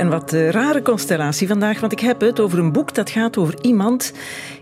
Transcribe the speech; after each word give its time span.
Een 0.00 0.08
wat 0.08 0.32
uh, 0.32 0.50
rare 0.50 0.82
constellatie 0.82 1.48
vandaag, 1.48 1.80
want 1.80 1.92
ik 1.92 2.00
heb 2.00 2.20
het 2.20 2.40
over 2.40 2.58
een 2.58 2.72
boek 2.72 2.94
dat 2.94 3.10
gaat 3.10 3.36
over 3.36 3.54
iemand, 3.62 4.12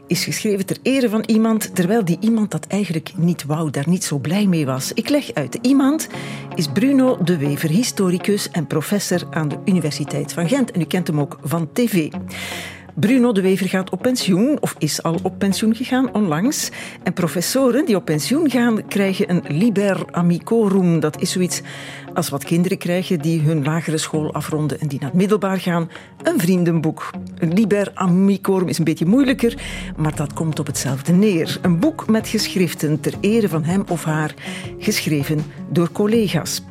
is 0.07 0.25
geschreven 0.25 0.67
ter 0.67 0.77
ere 0.83 1.09
van 1.09 1.23
iemand, 1.27 1.75
terwijl 1.75 2.05
die 2.05 2.17
iemand 2.21 2.51
dat 2.51 2.67
eigenlijk 2.67 3.13
niet 3.17 3.45
wou, 3.45 3.71
daar 3.71 3.89
niet 3.89 4.05
zo 4.05 4.19
blij 4.19 4.47
mee 4.47 4.67
was. 4.67 4.93
Ik 4.93 5.09
leg 5.09 5.35
uit. 5.35 5.59
Iemand 5.63 6.09
is 6.55 6.69
Bruno 6.69 7.19
de 7.25 7.37
Wever, 7.37 7.69
historicus 7.69 8.51
en 8.51 8.67
professor 8.67 9.23
aan 9.31 9.49
de 9.49 9.59
Universiteit 9.65 10.33
van 10.33 10.49
Gent. 10.49 10.71
En 10.71 10.81
u 10.81 10.85
kent 10.85 11.07
hem 11.07 11.21
ook 11.21 11.39
van 11.43 11.69
tv. 11.73 12.11
Bruno 13.01 13.33
de 13.33 13.41
Wever 13.41 13.69
gaat 13.69 13.91
op 13.91 14.03
pensioen, 14.03 14.59
of 14.61 14.75
is 14.79 15.03
al 15.03 15.19
op 15.23 15.39
pensioen 15.39 15.75
gegaan 15.75 16.15
onlangs. 16.15 16.71
En 17.03 17.13
professoren 17.13 17.85
die 17.85 17.97
op 17.97 18.05
pensioen 18.05 18.51
gaan, 18.51 18.87
krijgen 18.87 19.31
een 19.31 19.43
liber 19.49 20.05
amicorum. 20.11 21.01
Dat 21.01 21.21
is 21.21 21.31
zoiets 21.33 21.63
als 22.15 22.29
wat 22.29 22.45
kinderen 22.45 22.79
krijgen 22.79 23.19
die 23.19 23.41
hun 23.41 23.65
lagere 23.65 23.99
school 23.99 24.33
afronden 24.33 24.81
en 24.81 24.89
die 24.89 25.01
naar 25.01 25.09
het 25.09 25.19
middelbaar 25.19 25.61
gaan. 25.61 25.91
Een 26.23 26.41
vriendenboek. 26.41 27.11
Een 27.39 27.53
liber 27.53 27.91
amicorum 27.95 28.69
is 28.69 28.79
een 28.79 28.85
beetje 28.85 29.07
moeilijker, 29.07 29.55
maar 29.97 30.17
dat 30.17 30.33
komt 30.33 30.59
op 30.59 30.67
hetzelfde 30.67 31.13
neer. 31.13 31.59
Een 31.63 31.79
boek 31.79 32.09
met 32.09 32.29
geschriften 32.29 33.01
ter 33.01 33.15
ere 33.21 33.49
van 33.49 33.65
hem 33.65 33.85
of 33.89 34.05
haar, 34.05 34.35
geschreven 34.79 35.45
door 35.71 35.93
collega's. 35.93 36.63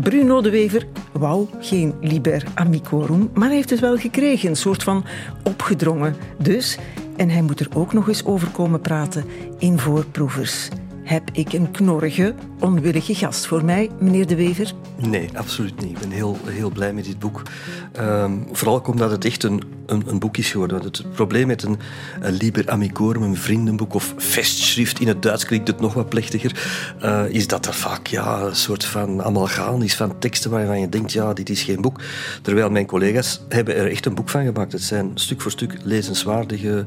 Bruno 0.00 0.40
de 0.40 0.50
Wever 0.50 0.86
wou 1.12 1.46
geen 1.58 1.94
liber 2.00 2.42
amicorum, 2.54 3.30
maar 3.34 3.46
hij 3.46 3.56
heeft 3.56 3.70
het 3.70 3.80
wel 3.80 3.96
gekregen, 3.96 4.48
een 4.48 4.56
soort 4.56 4.82
van 4.82 5.04
opgedrongen. 5.44 6.16
Dus, 6.38 6.78
en 7.16 7.30
hij 7.30 7.42
moet 7.42 7.60
er 7.60 7.68
ook 7.74 7.92
nog 7.92 8.08
eens 8.08 8.24
over 8.24 8.48
komen 8.48 8.80
praten 8.80 9.24
in 9.58 9.78
voorproevers 9.78 10.68
heb 11.06 11.30
ik 11.32 11.52
een 11.52 11.70
knorrige, 11.70 12.34
onwillige 12.60 13.14
gast 13.14 13.46
voor 13.46 13.64
mij, 13.64 13.90
meneer 13.98 14.26
De 14.26 14.36
Wever? 14.36 14.72
Nee, 14.96 15.28
absoluut 15.34 15.80
niet. 15.80 15.90
Ik 15.90 15.98
ben 15.98 16.10
heel, 16.10 16.38
heel 16.44 16.70
blij 16.70 16.92
met 16.92 17.04
dit 17.04 17.18
boek. 17.18 17.42
Um, 18.00 18.46
vooral 18.52 18.82
omdat 18.86 19.10
het 19.10 19.24
echt 19.24 19.42
een, 19.42 19.62
een, 19.86 20.02
een, 20.06 20.18
boek 20.18 20.36
is 20.36 20.50
geworden. 20.50 20.82
Het 20.82 21.12
probleem 21.12 21.46
met 21.46 21.62
een, 21.62 21.78
een 22.20 22.32
Liber 22.32 22.70
Amicorum, 22.70 23.22
een 23.22 23.36
vriendenboek 23.36 23.94
of 23.94 24.14
festschrift, 24.16 25.00
in 25.00 25.08
het 25.08 25.22
Duits 25.22 25.44
klinkt 25.44 25.68
het 25.68 25.80
nog 25.80 25.94
wat 25.94 26.08
plechtiger, 26.08 26.64
uh, 27.02 27.24
is 27.28 27.46
dat 27.46 27.66
er 27.66 27.74
vaak 27.74 28.06
ja, 28.06 28.40
een 28.40 28.56
soort 28.56 28.84
van 28.84 29.22
amalgaan 29.22 29.82
is 29.82 29.96
van 29.96 30.18
teksten 30.18 30.50
waarvan 30.50 30.80
je 30.80 30.88
denkt, 30.88 31.12
ja, 31.12 31.32
dit 31.32 31.50
is 31.50 31.62
geen 31.62 31.80
boek. 31.80 32.00
Terwijl 32.42 32.70
mijn 32.70 32.86
collega's 32.86 33.40
hebben 33.48 33.76
er 33.76 33.90
echt 33.90 34.06
een 34.06 34.14
boek 34.14 34.28
van 34.28 34.44
gemaakt. 34.44 34.72
Het 34.72 34.82
zijn 34.82 35.10
stuk 35.14 35.40
voor 35.40 35.50
stuk 35.50 35.76
lezenswaardige 35.82 36.84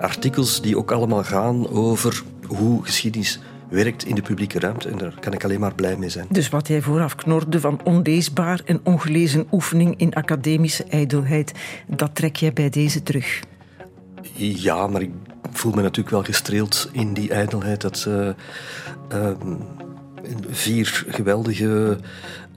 artikels 0.00 0.62
die 0.62 0.76
ook 0.76 0.92
allemaal 0.92 1.24
gaan 1.24 1.68
over 1.68 2.22
hoe 2.46 2.84
geschiedenis 2.84 3.40
werkt 3.70 4.04
in 4.04 4.14
de 4.14 4.22
publieke 4.22 4.58
ruimte. 4.58 4.88
En 4.88 4.98
daar 4.98 5.14
kan 5.20 5.32
ik 5.32 5.44
alleen 5.44 5.60
maar 5.60 5.74
blij 5.74 5.96
mee 5.96 6.08
zijn. 6.08 6.26
Dus 6.30 6.48
wat 6.48 6.68
jij 6.68 6.82
vooraf 6.82 7.14
knorde 7.14 7.60
van 7.60 7.80
onleesbaar 7.84 8.60
en 8.64 8.80
ongelezen 8.82 9.46
oefening 9.52 9.94
in 9.96 10.14
academische 10.14 10.84
ijdelheid, 10.84 11.52
dat 11.86 12.14
trek 12.14 12.36
jij 12.36 12.52
bij 12.52 12.70
deze 12.70 13.02
terug? 13.02 13.40
Ja, 14.32 14.86
maar 14.86 15.02
ik 15.02 15.10
voel 15.52 15.72
me 15.72 15.82
natuurlijk 15.82 16.10
wel 16.10 16.24
gestreeld 16.24 16.88
in 16.92 17.14
die 17.14 17.30
ijdelheid. 17.30 17.80
Dat 17.80 18.04
uh, 18.08 18.28
uh, 19.12 19.30
vier 20.50 21.04
geweldige 21.08 21.98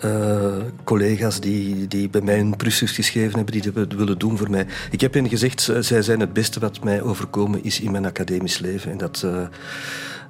uh, 0.06 0.56
collega's 0.84 1.40
die, 1.40 1.88
die 1.88 2.10
bij 2.10 2.22
mij 2.22 2.40
een 2.40 2.56
Prussers 2.56 2.92
geschreven 2.92 3.36
hebben, 3.36 3.62
die 3.62 3.72
het 3.74 3.96
willen 3.96 4.20
doen 4.20 4.38
voor 4.38 4.50
mij. 4.50 4.66
Ik 4.92 5.02
heb 5.02 5.14
hen 5.14 5.30
gezegd, 5.30 5.72
zij 5.80 6.02
zijn 6.02 6.20
het 6.20 6.34
beste 6.34 6.60
wat 6.60 6.84
mij 6.84 7.02
overkomen 7.02 7.64
is 7.64 7.80
in 7.80 7.92
mijn 7.92 8.06
academisch 8.06 8.60
leven. 8.60 8.92
En 8.92 8.98
dat 8.98 9.26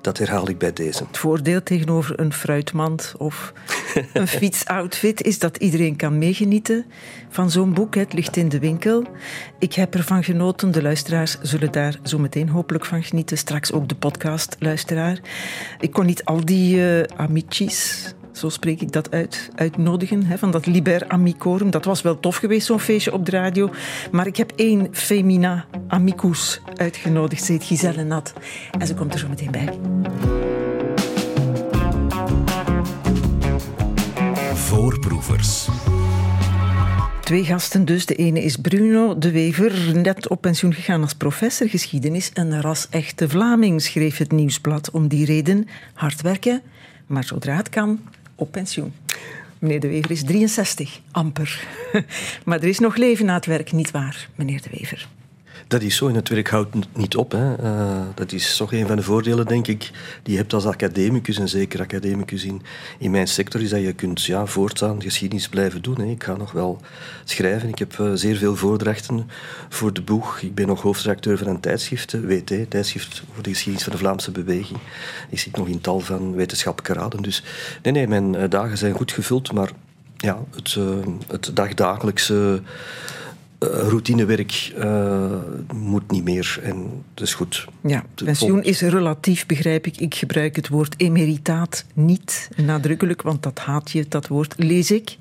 dat 0.03 0.17
herhaal 0.17 0.49
ik 0.49 0.57
bij 0.57 0.73
deze. 0.73 1.03
Het 1.03 1.17
voordeel 1.17 1.63
tegenover 1.63 2.19
een 2.19 2.33
fruitmand 2.33 3.13
of 3.17 3.53
een 4.13 4.27
fietsoutfit 4.27 5.21
is 5.21 5.39
dat 5.39 5.57
iedereen 5.57 5.95
kan 5.95 6.17
meegenieten 6.17 6.85
van 7.29 7.51
zo'n 7.51 7.73
boek. 7.73 7.95
Het 7.95 8.13
ligt 8.13 8.37
in 8.37 8.49
de 8.49 8.59
winkel. 8.59 9.03
Ik 9.59 9.73
heb 9.73 9.95
ervan 9.95 10.23
genoten. 10.23 10.71
De 10.71 10.81
luisteraars 10.81 11.37
zullen 11.41 11.71
daar 11.71 11.99
zo 12.03 12.19
meteen 12.19 12.49
hopelijk 12.49 12.85
van 12.85 13.03
genieten. 13.03 13.37
Straks 13.37 13.71
ook 13.71 13.89
de 13.89 13.95
podcast-luisteraar. 13.95 15.19
Ik 15.79 15.91
kon 15.91 16.05
niet 16.05 16.25
al 16.25 16.45
die 16.45 16.75
uh, 16.75 17.03
amicis 17.15 18.13
zo 18.33 18.49
spreek 18.49 18.81
ik 18.81 18.91
dat 18.91 19.11
uit, 19.11 19.49
uitnodigen, 19.55 20.25
hè, 20.25 20.37
van 20.37 20.51
dat 20.51 20.65
Liber 20.65 21.07
Amicorum. 21.07 21.71
Dat 21.71 21.85
was 21.85 22.01
wel 22.01 22.19
tof 22.19 22.35
geweest, 22.35 22.65
zo'n 22.65 22.79
feestje 22.79 23.13
op 23.13 23.25
de 23.25 23.31
radio. 23.31 23.69
Maar 24.11 24.27
ik 24.27 24.37
heb 24.37 24.51
één 24.55 24.87
Femina 24.91 25.65
Amicus 25.87 26.61
uitgenodigd. 26.75 27.43
Ze 27.43 27.51
heet 27.51 27.63
Giselle 27.63 28.03
Nat. 28.03 28.33
En 28.79 28.87
ze 28.87 28.93
komt 28.93 29.13
er 29.13 29.19
zo 29.19 29.27
meteen 29.27 29.51
bij. 29.51 29.69
Voorproevers. 34.53 35.67
Twee 37.21 37.45
gasten 37.45 37.85
dus. 37.85 38.05
De 38.05 38.15
ene 38.15 38.43
is 38.43 38.55
Bruno 38.57 39.17
de 39.17 39.31
Wever, 39.31 39.97
net 39.97 40.27
op 40.27 40.41
pensioen 40.41 40.73
gegaan 40.73 41.01
als 41.01 41.13
professor 41.13 41.69
geschiedenis. 41.69 42.31
Een 42.33 42.61
ras-echte 42.61 43.29
Vlaming, 43.29 43.81
schreef 43.81 44.17
het 44.17 44.31
Nieuwsblad. 44.31 44.91
Om 44.91 45.07
die 45.07 45.25
reden 45.25 45.67
hard 45.93 46.21
werken, 46.21 46.61
maar 47.07 47.23
zodra 47.23 47.55
het 47.55 47.69
kan, 47.69 47.99
op 48.43 48.51
pensioen. 48.51 48.93
Meneer 49.59 49.79
De 49.79 49.87
Wever 49.87 50.11
is 50.11 50.23
63, 50.23 50.99
amper. 51.11 51.67
maar 52.45 52.57
er 52.57 52.67
is 52.67 52.79
nog 52.79 52.95
leven 52.95 53.25
na 53.25 53.33
het 53.33 53.45
werk, 53.45 53.71
niet 53.71 53.91
waar, 53.91 54.29
meneer 54.35 54.61
De 54.61 54.69
Wever? 54.71 55.07
Dat 55.67 55.81
is 55.81 55.95
zo 55.95 56.07
en 56.07 56.15
het 56.15 56.29
werk 56.29 56.49
houdt 56.49 56.75
niet 56.95 57.15
op. 57.15 57.31
Hè. 57.31 57.63
Uh, 57.63 58.01
dat 58.15 58.31
is 58.31 58.57
toch 58.57 58.73
een 58.73 58.87
van 58.87 58.95
de 58.95 59.03
voordelen, 59.03 59.45
denk 59.45 59.67
ik, 59.67 59.91
die 60.23 60.33
je 60.33 60.39
hebt 60.39 60.53
als 60.53 60.65
academicus, 60.65 61.39
en 61.39 61.49
zeker 61.49 61.81
academicus 61.81 62.43
in, 62.43 62.61
in 62.99 63.11
mijn 63.11 63.27
sector, 63.27 63.61
is 63.61 63.69
dat 63.69 63.81
je 63.81 63.93
kunt 63.93 64.23
ja, 64.23 64.45
voortaan 64.45 65.01
geschiedenis 65.01 65.49
blijven 65.49 65.81
doen. 65.81 65.99
Hè. 65.99 66.05
Ik 66.05 66.23
ga 66.23 66.35
nog 66.35 66.51
wel 66.51 66.81
schrijven. 67.23 67.69
Ik 67.69 67.79
heb 67.79 67.97
uh, 67.97 68.11
zeer 68.13 68.35
veel 68.35 68.55
voordrachten 68.55 69.29
voor 69.69 69.93
de 69.93 70.01
boeg. 70.01 70.39
Ik 70.39 70.55
ben 70.55 70.67
nog 70.67 70.81
hoofdredacteur 70.81 71.37
van 71.37 71.47
een 71.47 71.59
tijdschrift, 71.59 72.13
WT, 72.21 72.69
tijdschrift 72.69 73.23
voor 73.33 73.43
de 73.43 73.49
geschiedenis 73.49 73.83
van 73.83 73.93
de 73.93 73.99
Vlaamse 73.99 74.31
beweging. 74.31 74.79
Ik 75.29 75.39
zit 75.39 75.57
nog 75.57 75.67
in 75.67 75.81
tal 75.81 75.99
van 75.99 76.35
wetenschappelijke 76.35 76.99
raden. 77.01 77.21
Dus 77.21 77.43
nee, 77.81 77.93
nee, 77.93 78.07
mijn 78.07 78.49
dagen 78.49 78.77
zijn 78.77 78.93
goed 78.93 79.11
gevuld, 79.11 79.51
maar 79.51 79.71
ja, 80.17 80.43
het, 80.55 80.77
het 81.27 81.51
dagdagelijkse 81.53 82.61
routinewerk 83.63 84.73
uh, 84.77 85.31
moet 85.73 86.11
niet 86.11 86.23
meer. 86.23 86.59
En 86.63 87.03
dat 87.13 87.27
is 87.27 87.33
goed. 87.33 87.67
Ja, 87.81 88.03
pensioen 88.15 88.63
is 88.63 88.81
relatief, 88.81 89.45
begrijp 89.45 89.87
ik. 89.87 89.97
Ik 89.97 90.15
gebruik 90.15 90.55
het 90.55 90.67
woord 90.67 90.93
emeritaat 90.97 91.85
niet 91.93 92.49
nadrukkelijk, 92.55 93.21
want 93.21 93.43
dat 93.43 93.59
haat 93.59 93.91
je, 93.91 94.05
dat 94.09 94.27
woord 94.27 94.53
lees 94.57 94.91
ik. 94.91 95.17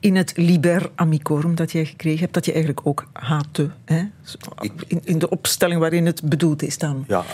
In 0.00 0.16
het 0.16 0.32
liber 0.36 0.90
amicorum 0.94 1.54
dat 1.54 1.72
jij 1.72 1.84
gekregen 1.84 2.20
hebt, 2.20 2.34
dat 2.34 2.44
je 2.44 2.52
eigenlijk 2.52 2.86
ook 2.86 3.06
haatte. 3.12 3.70
Hè? 3.84 4.02
In, 4.86 5.00
in 5.04 5.18
de 5.18 5.28
opstelling 5.28 5.80
waarin 5.80 6.06
het 6.06 6.22
bedoeld 6.22 6.62
is 6.62 6.78
dan. 6.78 7.04
Ja, 7.08 7.24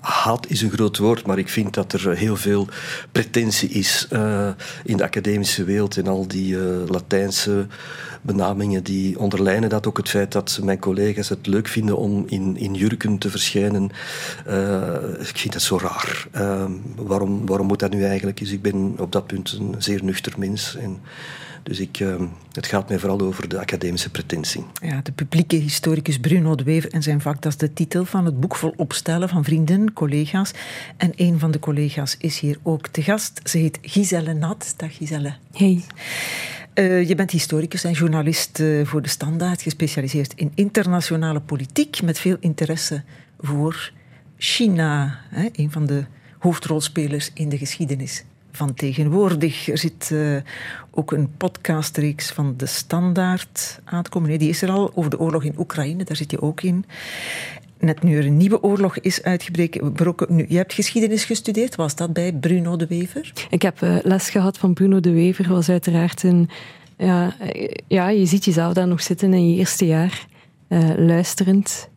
haat 0.00 0.48
is 0.48 0.62
een 0.62 0.70
groot 0.70 0.98
woord, 0.98 1.26
maar 1.26 1.38
ik 1.38 1.48
vind 1.48 1.74
dat 1.74 1.92
er 1.92 2.16
heel 2.16 2.36
veel 2.36 2.68
pretentie 3.12 3.68
is 3.68 4.08
uh, 4.12 4.48
in 4.84 4.96
de 4.96 5.02
academische 5.02 5.64
wereld 5.64 5.96
en 5.96 6.06
al 6.06 6.28
die 6.28 6.54
uh, 6.54 6.62
Latijnse 6.86 7.66
benamingen 8.22 8.84
die 8.84 9.18
onderlijnen 9.18 9.68
dat 9.68 9.86
ook 9.86 9.96
het 9.96 10.08
feit 10.08 10.32
dat 10.32 10.60
mijn 10.62 10.78
collega's 10.78 11.28
het 11.28 11.46
leuk 11.46 11.68
vinden 11.68 11.96
om 11.96 12.24
in, 12.26 12.56
in 12.56 12.74
jurken 12.74 13.18
te 13.18 13.30
verschijnen. 13.30 13.90
Uh, 14.48 14.94
ik 15.18 15.38
vind 15.38 15.52
dat 15.52 15.62
zo 15.62 15.78
raar. 15.78 16.26
waarom, 16.96 17.46
waarom 17.46 17.66
moet 17.66 17.78
dat 17.78 17.90
nu 17.90 18.04
eigenlijk? 18.04 18.38
Dus 18.38 18.50
ik 18.50 18.62
ben 18.62 18.94
op 18.98 19.12
dat 19.12 19.26
punt 19.26 19.52
een 19.52 19.74
zeer 19.78 20.04
nuchter 20.04 20.32
mens. 20.38 20.76
En, 20.76 21.00
dus 21.62 21.80
ik, 21.80 22.00
uh, 22.00 22.22
het 22.52 22.66
gaat 22.66 22.88
mij 22.88 22.98
vooral 22.98 23.20
over 23.20 23.48
de 23.48 23.58
academische 23.58 24.10
pretentie. 24.10 24.64
Ja, 24.82 25.00
de 25.02 25.12
publieke 25.12 25.56
historicus 25.56 26.18
Bruno 26.18 26.54
de 26.54 26.64
Wever 26.64 26.92
en 26.92 27.02
zijn 27.02 27.20
vak, 27.20 27.42
dat 27.42 27.52
is 27.52 27.58
de 27.58 27.72
titel 27.72 28.04
van 28.04 28.24
het 28.24 28.40
boek 28.40 28.56
vol 28.56 28.74
opstellen 28.76 29.28
van 29.28 29.44
vrienden, 29.44 29.92
collega's. 29.92 30.50
En 30.96 31.12
een 31.16 31.38
van 31.38 31.50
de 31.50 31.58
collega's 31.58 32.16
is 32.18 32.38
hier 32.38 32.58
ook 32.62 32.88
te 32.88 33.02
gast. 33.02 33.40
Ze 33.44 33.58
heet 33.58 33.78
Giselle 33.82 34.34
Nat. 34.34 34.74
Dag 34.76 34.96
Giselle. 34.96 35.34
Hey. 35.52 35.84
Uh, 36.74 37.08
je 37.08 37.14
bent 37.14 37.30
historicus 37.30 37.84
en 37.84 37.92
journalist 37.92 38.58
uh, 38.58 38.86
voor 38.86 39.02
de 39.02 39.08
Standaard, 39.08 39.62
gespecialiseerd 39.62 40.34
in 40.34 40.52
internationale 40.54 41.40
politiek, 41.40 42.02
met 42.02 42.18
veel 42.18 42.36
interesse 42.40 43.02
voor 43.38 43.92
China, 44.36 45.20
hè, 45.28 45.48
een 45.52 45.70
van 45.70 45.86
de 45.86 46.04
hoofdrolspelers 46.38 47.30
in 47.34 47.48
de 47.48 47.58
geschiedenis 47.58 48.24
van 48.52 48.74
tegenwoordig. 48.74 49.68
Er 49.68 49.78
zit 49.78 50.10
uh, 50.12 50.36
ook 50.90 51.12
een 51.12 51.36
podcastreeks 51.36 52.30
van 52.30 52.54
De 52.56 52.66
Standaard 52.66 53.80
aan 53.84 54.02
te 54.02 54.10
komen. 54.10 54.28
Nee, 54.28 54.38
die 54.38 54.48
is 54.48 54.62
er 54.62 54.70
al 54.70 54.90
over 54.94 55.10
de 55.10 55.18
oorlog 55.18 55.44
in 55.44 55.54
Oekraïne, 55.58 56.04
daar 56.04 56.16
zit 56.16 56.30
je 56.30 56.42
ook 56.42 56.62
in. 56.62 56.84
Net 57.78 58.02
nu 58.02 58.16
er 58.16 58.26
een 58.26 58.36
nieuwe 58.36 58.62
oorlog 58.62 58.98
is 58.98 59.22
uitgebroken. 59.22 60.34
Nu, 60.34 60.44
je 60.48 60.56
hebt 60.56 60.72
geschiedenis 60.72 61.24
gestudeerd. 61.24 61.76
Was 61.76 61.94
dat 61.94 62.12
bij 62.12 62.32
Bruno 62.32 62.76
de 62.76 62.86
Wever? 62.86 63.32
Ik 63.50 63.62
heb 63.62 63.82
uh, 63.82 63.96
les 64.02 64.30
gehad 64.30 64.58
van 64.58 64.74
Bruno 64.74 65.00
de 65.00 65.12
Wever. 65.12 65.48
was 65.48 65.68
uiteraard 65.68 66.22
een... 66.22 66.48
Ja, 66.96 67.34
ja, 67.86 68.08
je 68.08 68.26
ziet 68.26 68.44
jezelf 68.44 68.72
daar 68.72 68.88
nog 68.88 69.02
zitten 69.02 69.32
in 69.32 69.50
je 69.50 69.56
eerste 69.56 69.86
jaar. 69.86 70.26
Luisterend. 70.96 71.88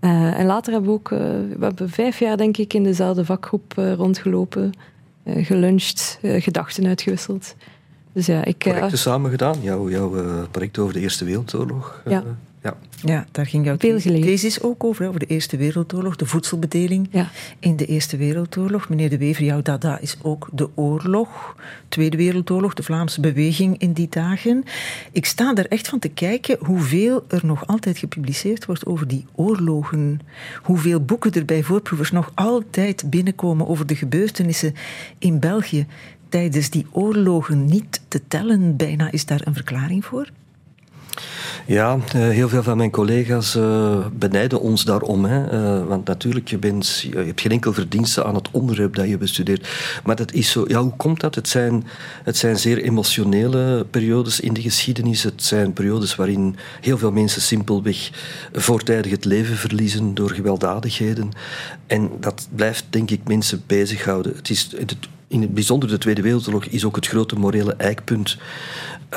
en 0.00 0.46
later 0.46 0.72
hebben 0.72 0.90
we 0.90 0.96
ook... 0.96 1.08
we 1.08 1.56
hebben 1.60 1.90
vijf 1.90 2.18
jaar, 2.18 2.36
denk 2.36 2.56
ik, 2.56 2.74
in 2.74 2.82
dezelfde 2.82 3.24
vakgroep 3.24 3.72
rondgelopen 3.76 4.72
geluncht, 5.26 6.18
uh, 6.22 6.42
gedachten 6.42 6.86
uitgewisseld. 6.86 7.54
Dus 8.12 8.26
ja, 8.26 8.44
ik, 8.44 8.58
Projecten 8.58 8.98
samen 8.98 9.30
gedaan, 9.30 9.62
jouw, 9.62 9.90
jouw 9.90 10.10
project 10.50 10.78
over 10.78 10.92
de 10.94 11.00
Eerste 11.00 11.24
Wereldoorlog. 11.24 12.02
Ja. 12.04 12.22
Ja. 12.66 12.76
ja, 13.02 13.26
daar 13.32 13.46
ging 13.46 13.64
jouw 13.64 13.76
thesis 13.76 14.62
ook 14.62 14.84
over, 14.84 15.08
over 15.08 15.20
de 15.20 15.26
Eerste 15.26 15.56
Wereldoorlog, 15.56 16.16
de 16.16 16.26
voedselbedeling 16.26 17.08
Ja. 17.10 17.30
in 17.58 17.76
de 17.76 17.86
Eerste 17.86 18.16
Wereldoorlog. 18.16 18.88
Meneer 18.88 19.10
De 19.10 19.18
Wever, 19.18 19.44
jouw 19.44 19.62
dada 19.62 19.98
is 19.98 20.16
ook 20.22 20.48
de 20.52 20.68
oorlog, 20.74 21.56
Tweede 21.88 22.16
Wereldoorlog, 22.16 22.74
de 22.74 22.82
Vlaamse 22.82 23.20
beweging 23.20 23.78
in 23.78 23.92
die 23.92 24.08
dagen. 24.08 24.64
Ik 25.12 25.26
sta 25.26 25.54
er 25.54 25.66
echt 25.66 25.88
van 25.88 25.98
te 25.98 26.08
kijken 26.08 26.56
hoeveel 26.60 27.24
er 27.28 27.46
nog 27.46 27.66
altijd 27.66 27.98
gepubliceerd 27.98 28.64
wordt 28.66 28.86
over 28.86 29.08
die 29.08 29.26
oorlogen. 29.34 30.20
Hoeveel 30.62 31.00
boeken 31.00 31.32
er 31.32 31.44
bij 31.44 31.62
voorproevers 31.62 32.10
nog 32.10 32.32
altijd 32.34 33.10
binnenkomen 33.10 33.68
over 33.68 33.86
de 33.86 33.96
gebeurtenissen 33.96 34.74
in 35.18 35.40
België 35.40 35.86
tijdens 36.28 36.70
die 36.70 36.86
oorlogen 36.90 37.64
niet 37.64 38.00
te 38.08 38.20
tellen. 38.28 38.76
Bijna 38.76 39.10
is 39.10 39.26
daar 39.26 39.40
een 39.44 39.54
verklaring 39.54 40.04
voor? 40.04 40.30
Ja, 41.66 41.98
eh, 42.14 42.20
heel 42.20 42.48
veel 42.48 42.62
van 42.62 42.76
mijn 42.76 42.90
collega's 42.90 43.54
uh, 43.54 44.06
benijden 44.12 44.60
ons 44.60 44.84
daarom. 44.84 45.24
Hè. 45.24 45.52
Uh, 45.52 45.86
want 45.86 46.06
natuurlijk, 46.06 46.48
je, 46.48 46.58
bent, 46.58 47.06
je 47.10 47.16
hebt 47.16 47.40
geen 47.40 47.50
enkel 47.52 47.72
verdienste 47.72 48.24
aan 48.24 48.34
het 48.34 48.48
onderwerp 48.50 48.94
dat 48.94 49.08
je 49.08 49.18
bestudeert. 49.18 49.68
Maar 50.04 50.16
dat 50.16 50.32
is 50.32 50.50
zo, 50.50 50.64
ja, 50.68 50.82
hoe 50.82 50.96
komt 50.96 51.20
dat? 51.20 51.34
Het 51.34 51.48
zijn, 51.48 51.86
het 52.24 52.36
zijn 52.36 52.58
zeer 52.58 52.82
emotionele 52.82 53.86
periodes 53.90 54.40
in 54.40 54.52
de 54.52 54.60
geschiedenis. 54.60 55.22
Het 55.22 55.42
zijn 55.42 55.72
periodes 55.72 56.14
waarin 56.14 56.56
heel 56.80 56.98
veel 56.98 57.12
mensen 57.12 57.42
simpelweg 57.42 58.10
voortijdig 58.52 59.10
het 59.10 59.24
leven 59.24 59.56
verliezen 59.56 60.14
door 60.14 60.30
gewelddadigheden. 60.30 61.30
En 61.86 62.10
dat 62.20 62.48
blijft, 62.54 62.84
denk 62.90 63.10
ik, 63.10 63.20
mensen 63.24 63.62
bezighouden. 63.66 64.36
Het 64.36 64.50
is 64.50 64.70
het 64.78 64.96
in 65.28 65.40
het 65.40 65.54
bijzonder 65.54 65.88
de 65.88 65.98
Tweede 65.98 66.22
Wereldoorlog 66.22 66.64
is 66.64 66.84
ook 66.84 66.96
het 66.96 67.06
grote 67.06 67.36
morele 67.36 67.74
eikpunt 67.74 68.38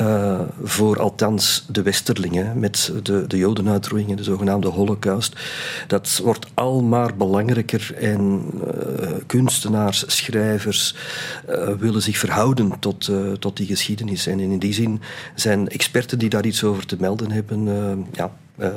uh, 0.01 0.39
voor 0.63 0.99
althans 0.99 1.65
de 1.67 1.81
Westerlingen 1.81 2.59
met 2.59 2.93
de, 3.03 3.27
de 3.27 3.37
Jodenuitroeiingen, 3.37 4.17
de 4.17 4.23
zogenaamde 4.23 4.67
Holocaust. 4.67 5.35
Dat 5.87 6.21
wordt 6.23 6.45
al 6.53 6.81
maar 6.81 7.15
belangrijker 7.15 7.93
en 7.95 8.43
uh, 8.53 9.09
kunstenaars, 9.25 10.03
schrijvers 10.07 10.95
uh, 11.49 11.69
willen 11.73 12.01
zich 12.01 12.17
verhouden 12.17 12.79
tot, 12.79 13.11
tot 13.39 13.57
die 13.57 13.67
geschiedenis. 13.67 14.27
En 14.27 14.39
in 14.39 14.59
die 14.59 14.73
zin 14.73 15.01
zijn 15.35 15.67
experten 15.67 16.19
die 16.19 16.29
daar 16.29 16.45
iets 16.45 16.63
over 16.63 16.85
te 16.85 16.97
melden 16.99 17.31
hebben, 17.31 17.67
ja, 18.11 18.31
uh, 18.59 18.69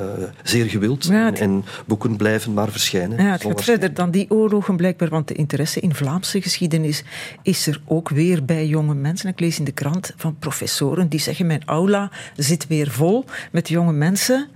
zeer 0.43 0.65
gewild. 0.65 1.05
Ja, 1.05 1.25
het... 1.25 1.39
En 1.39 1.65
boeken 1.85 2.15
blijven 2.15 2.53
maar 2.53 2.71
verschijnen. 2.71 3.23
Ja, 3.23 3.31
het 3.31 3.43
gaat 3.43 3.63
verder 3.63 3.93
dan 3.93 4.11
die 4.11 4.31
oorlogen 4.31 4.75
blijkbaar, 4.75 5.09
want 5.09 5.27
de 5.27 5.33
interesse 5.33 5.79
in 5.79 5.95
Vlaamse 5.95 6.41
geschiedenis 6.41 7.03
is 7.41 7.67
er 7.67 7.81
ook 7.85 8.09
weer 8.09 8.45
bij 8.45 8.67
jonge 8.67 8.95
mensen. 8.95 9.29
Ik 9.29 9.39
lees 9.39 9.59
in 9.59 9.65
de 9.65 9.71
krant 9.71 10.13
van 10.15 10.35
professoren 10.39 11.09
die 11.09 11.19
zeggen: 11.19 11.47
Mijn 11.47 11.63
aula 11.65 12.11
zit 12.35 12.67
weer 12.67 12.91
vol 12.91 13.25
met 13.51 13.69
jonge 13.69 13.93
mensen. 13.93 14.47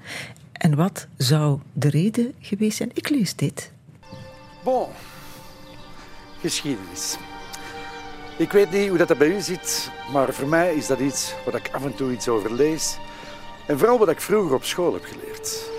En 0.52 0.76
wat 0.76 1.08
zou 1.18 1.60
de 1.74 1.90
reden 1.90 2.34
geweest 2.40 2.78
zijn? 2.78 2.92
Ik 2.94 3.10
lees 3.10 3.36
dit. 3.36 3.72
Bon, 4.64 4.88
geschiedenis. 6.42 7.18
Ik 8.38 8.52
weet 8.52 8.72
niet 8.72 8.90
hoe 8.90 8.98
dat 8.98 9.18
bij 9.18 9.36
u 9.36 9.42
zit, 9.42 9.92
maar 10.14 10.34
voor 10.34 10.48
mij 10.48 10.74
is 10.74 10.88
dat 10.88 11.00
iets 11.00 11.34
waar 11.46 11.56
ik 11.56 11.70
af 11.74 11.86
en 11.86 11.96
toe 11.96 12.12
iets 12.12 12.28
over 12.28 12.54
lees. 12.54 12.98
En 13.68 13.78
vooral 13.78 13.98
wat 13.98 14.10
ik 14.10 14.22
vroeger 14.22 14.56
op 14.56 14.64
school 14.64 14.94
heb 14.94 15.04
geleerd. 15.06 15.70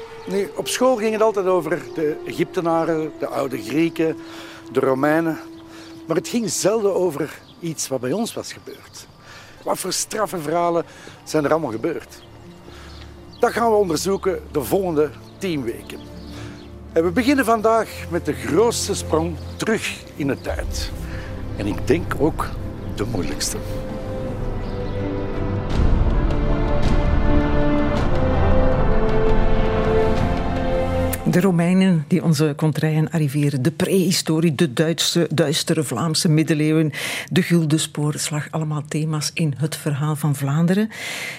Op 0.56 0.68
school 0.68 0.96
ging 0.96 1.12
het 1.12 1.22
altijd 1.22 1.46
over 1.46 1.82
de 1.94 2.16
Egyptenaren, 2.26 3.12
de 3.18 3.26
oude 3.26 3.62
Grieken, 3.62 4.16
de 4.72 4.80
Romeinen. 4.80 5.38
Maar 6.06 6.16
het 6.16 6.28
ging 6.28 6.50
zelden 6.50 6.94
over 6.94 7.38
iets 7.60 7.88
wat 7.88 8.00
bij 8.00 8.12
ons 8.12 8.34
was 8.34 8.52
gebeurd. 8.52 9.06
Wat 9.62 9.78
voor 9.78 9.92
straffe 9.92 10.38
verhalen 10.38 10.84
zijn 11.24 11.44
er 11.44 11.50
allemaal 11.50 11.70
gebeurd? 11.70 12.22
Dat 13.40 13.52
gaan 13.52 13.70
we 13.70 13.76
onderzoeken 13.76 14.42
de 14.50 14.62
volgende 14.62 15.10
tien 15.38 15.62
weken. 15.62 15.98
En 16.92 17.04
we 17.04 17.10
beginnen 17.10 17.44
vandaag 17.44 18.04
met 18.10 18.24
de 18.24 18.32
grootste 18.32 18.94
sprong 18.94 19.36
terug 19.56 20.02
in 20.16 20.26
de 20.26 20.40
tijd. 20.40 20.90
En 21.56 21.66
ik 21.66 21.86
denk 21.86 22.14
ook 22.18 22.46
de 22.94 23.04
moeilijkste. 23.04 23.56
De 31.30 31.40
Romeinen 31.40 32.04
die 32.06 32.24
onze 32.24 32.52
kontrijen 32.56 33.10
arriveren, 33.10 33.62
de 33.62 33.70
prehistorie, 33.70 34.54
de 34.54 34.72
Duitse, 34.72 35.28
duistere 35.30 35.84
Vlaamse 35.84 36.28
middeleeuwen, 36.28 36.92
de 37.30 37.42
Gulden 37.42 37.80
Sporenslag, 37.80 38.50
allemaal 38.50 38.82
thema's 38.88 39.30
in 39.34 39.54
het 39.56 39.76
verhaal 39.76 40.16
van 40.16 40.36
Vlaanderen. 40.36 40.90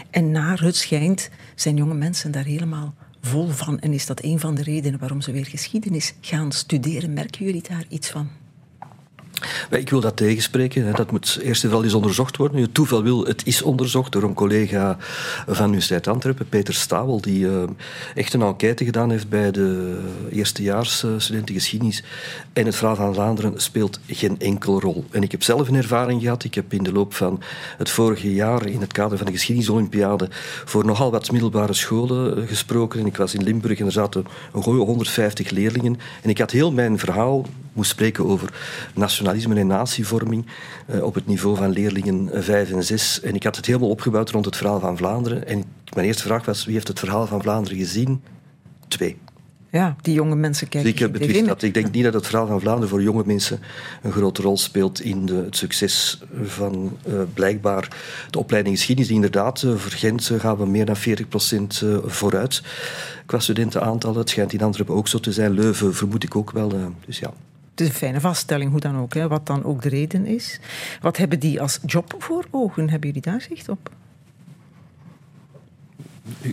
En 0.10 0.32
naar 0.32 0.62
het 0.62 0.76
schijnt 0.76 1.30
zijn 1.56 1.76
jonge 1.76 1.94
mensen 1.94 2.32
daar 2.32 2.44
helemaal 2.44 2.94
vol 3.22 3.48
van. 3.48 3.80
En 3.80 3.94
is 3.94 4.06
dat 4.06 4.24
een 4.24 4.40
van 4.40 4.56
de 4.56 4.64
redenen 4.64 5.00
waarom 5.00 5.22
ze 5.22 5.32
weer 5.32 5.46
geschiedenis 5.46 6.14
gaan 6.22 6.52
studeren? 6.52 7.14
Merken 7.14 7.46
jullie 7.46 7.64
daar 7.70 7.86
iets 7.90 8.10
van? 8.10 8.30
Ik 9.70 9.90
wil 9.90 10.00
dat 10.00 10.18
tegenspreken. 10.18 10.96
Dat 10.96 11.12
moet 11.12 11.40
eerst 11.42 11.64
en 11.64 11.70
vooral 11.70 11.86
eens 11.86 11.96
onderzocht 11.96 12.38
worden. 12.38 12.62
Het 12.62 12.74
toeval 12.74 13.04
wil, 13.04 13.26
het 13.26 13.46
is 13.46 13.62
onderzocht 13.62 14.12
door 14.12 14.24
een 14.24 14.34
collega 14.34 14.98
van 15.48 15.68
Universiteit 15.68 16.08
Antwerpen, 16.08 16.50
Peter 16.50 16.74
Stawel, 16.74 17.22
die 17.22 17.40
uh, 17.40 17.64
echt 18.16 18.34
een 18.34 18.42
enquête 18.42 18.86
gedaan 18.86 19.10
heeft 19.10 19.30
bij 19.30 19.52
de 19.52 20.00
eerstejaars 20.32 21.04
uh, 21.04 21.12
studenten 21.18 21.56
geschiedenis. 21.56 22.04
En 22.54 22.66
het 22.66 22.76
verhaal 22.76 22.96
van 22.96 23.14
Vlaanderen 23.14 23.62
speelt 23.62 24.00
geen 24.08 24.40
enkel 24.40 24.80
rol. 24.80 25.06
En 25.12 25.24
ik 25.24 25.32
heb 25.32 25.44
zelf 25.44 25.68
een 25.68 25.76
ervaring 25.76 26.22
gehad. 26.22 26.44
Ik 26.44 26.54
heb 26.54 26.74
in 26.74 26.84
de 26.84 26.92
loop 26.92 27.14
van 27.14 27.42
het 27.78 27.90
vorige 27.90 28.34
jaar 28.34 28.68
in 28.68 28.82
het 28.82 28.94
kader 28.94 29.18
van 29.18 29.26
de 29.26 29.34
geschiedenisolympiade 29.34 30.28
voor 30.66 30.86
nogal 30.86 31.12
wat 31.12 31.32
middelbare 31.32 31.74
scholen 31.74 32.38
uh, 32.38 32.48
gesproken. 32.48 33.00
En 33.00 33.06
ik 33.06 33.18
was 33.18 33.34
in 33.34 33.44
Limburg 33.44 33.80
en 33.80 33.86
er 33.86 33.92
zaten 33.92 34.26
een 34.54 34.64
goeie 34.64 34.84
150 34.84 35.50
leerlingen. 35.50 36.00
En 36.22 36.30
ik 36.30 36.38
had 36.38 36.52
heel 36.52 36.72
mijn 36.72 37.00
verhaal 37.00 37.46
moest 37.80 37.92
spreken 37.92 38.26
over 38.26 38.54
nationalisme 38.94 39.56
en 39.56 39.68
natievorming 39.68 40.46
uh, 40.90 41.04
op 41.04 41.16
het 41.16 41.26
niveau 41.26 41.56
van 41.56 41.70
leerlingen 41.70 42.44
5 42.44 42.72
en 42.72 42.84
6. 42.84 43.22
En 43.22 43.36
ik 43.36 43.44
had 43.44 43.56
het 43.56 43.66
helemaal 43.66 43.90
opgebouwd 43.90 44.30
rond 44.30 44.46
het 44.46 44.58
verhaal 44.58 44.80
van 44.80 44.98
Vlaanderen. 44.98 45.48
En 45.48 45.64
mijn 45.96 46.08
eerste 46.08 46.24
vraag 46.24 46.46
was, 46.46 46.66
wie 46.66 46.74
heeft 46.74 46.88
het 46.88 47.00
verhaal 47.00 47.28
van 47.28 47.42
Vlaanderen 47.42 47.78
gezien? 47.78 48.22
Twee. 48.88 49.18
Ja, 49.72 49.96
die 50.02 50.14
jonge 50.14 50.36
mensen 50.36 50.68
kijken. 50.68 50.92
Dus 50.92 51.02
ik 51.02 51.12
betwist 51.12 51.46
dat. 51.46 51.62
Ik 51.62 51.74
denk 51.74 51.92
niet 51.92 52.04
dat 52.04 52.14
het 52.14 52.26
verhaal 52.26 52.48
van 52.48 52.60
Vlaanderen 52.60 52.90
voor 52.90 53.02
jonge 53.02 53.24
mensen 53.26 53.60
een 54.02 54.12
grote 54.12 54.42
rol 54.42 54.58
speelt 54.58 55.02
in 55.02 55.26
de, 55.26 55.36
het 55.36 55.56
succes 55.56 56.22
van 56.44 56.98
uh, 57.08 57.22
blijkbaar 57.34 57.88
de 58.30 58.40
opleiding 58.40 58.78
geschiedenis. 58.78 59.12
Inderdaad, 59.12 59.62
uh, 59.62 59.76
voor 59.76 59.92
Gent 59.92 60.32
gaan 60.38 60.58
we 60.58 60.66
meer 60.66 60.86
dan 60.86 60.98
40% 60.98 61.02
uh, 61.84 61.98
vooruit 62.06 62.62
qua 63.26 63.40
studentenaantallen. 63.40 64.20
Het 64.20 64.30
schijnt 64.30 64.54
in 64.54 64.62
Antwerpen 64.62 64.96
ook 64.96 65.08
zo 65.08 65.20
te 65.20 65.32
zijn. 65.32 65.52
Leuven 65.52 65.96
vermoed 65.96 66.24
ik 66.24 66.36
ook 66.36 66.52
wel. 66.52 66.94
dus 67.06 67.20
ja. 67.20 67.34
Het 67.80 67.88
is 67.88 67.94
een 67.94 68.00
fijne 68.00 68.22
vaststelling, 68.22 68.72
hoe 68.72 68.80
dan 68.80 68.98
ook, 68.98 69.14
hè, 69.14 69.28
wat 69.28 69.46
dan 69.46 69.64
ook 69.64 69.82
de 69.82 69.90
reden 69.90 70.26
is. 70.26 70.60
Wat 71.02 71.18
hebben 71.18 71.40
die 71.40 71.62
als 71.62 71.80
job 71.86 72.16
voor 72.18 72.46
ogen? 72.52 72.90
Hebben 72.90 73.08
jullie 73.08 73.32
daar 73.32 73.42
zicht 73.42 73.70
op? 73.70 73.90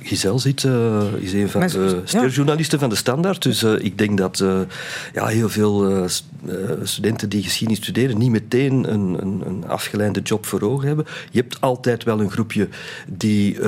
Giselle 0.03 0.39
zit, 0.39 0.63
uh, 0.63 1.03
is 1.19 1.33
een 1.33 1.49
van 1.49 1.61
de 1.61 2.01
sterjournalisten 2.05 2.79
van 2.79 2.89
de 2.89 2.95
Standaard. 2.95 3.43
Dus 3.43 3.63
uh, 3.63 3.73
ik 3.79 3.99
denk 3.99 4.19
dat 4.19 4.41
uh, 4.41 4.61
ja, 5.13 5.27
heel 5.27 5.49
veel 5.49 6.09
studenten 6.83 7.29
die 7.29 7.43
geschiedenis 7.43 7.83
studeren 7.83 8.19
niet 8.19 8.31
meteen 8.31 8.93
een, 8.93 9.17
een, 9.21 9.43
een, 9.47 9.69
afgeleide 9.69 10.21
job 10.21 10.47
voor 10.47 10.61
ogen 10.61 10.87
hebben. 10.87 11.07
Je 11.31 11.41
hebt 11.41 11.61
altijd 11.61 12.05
wel 12.05 12.21
een 12.21 12.31
groepje 12.31 12.69
die 13.09 13.61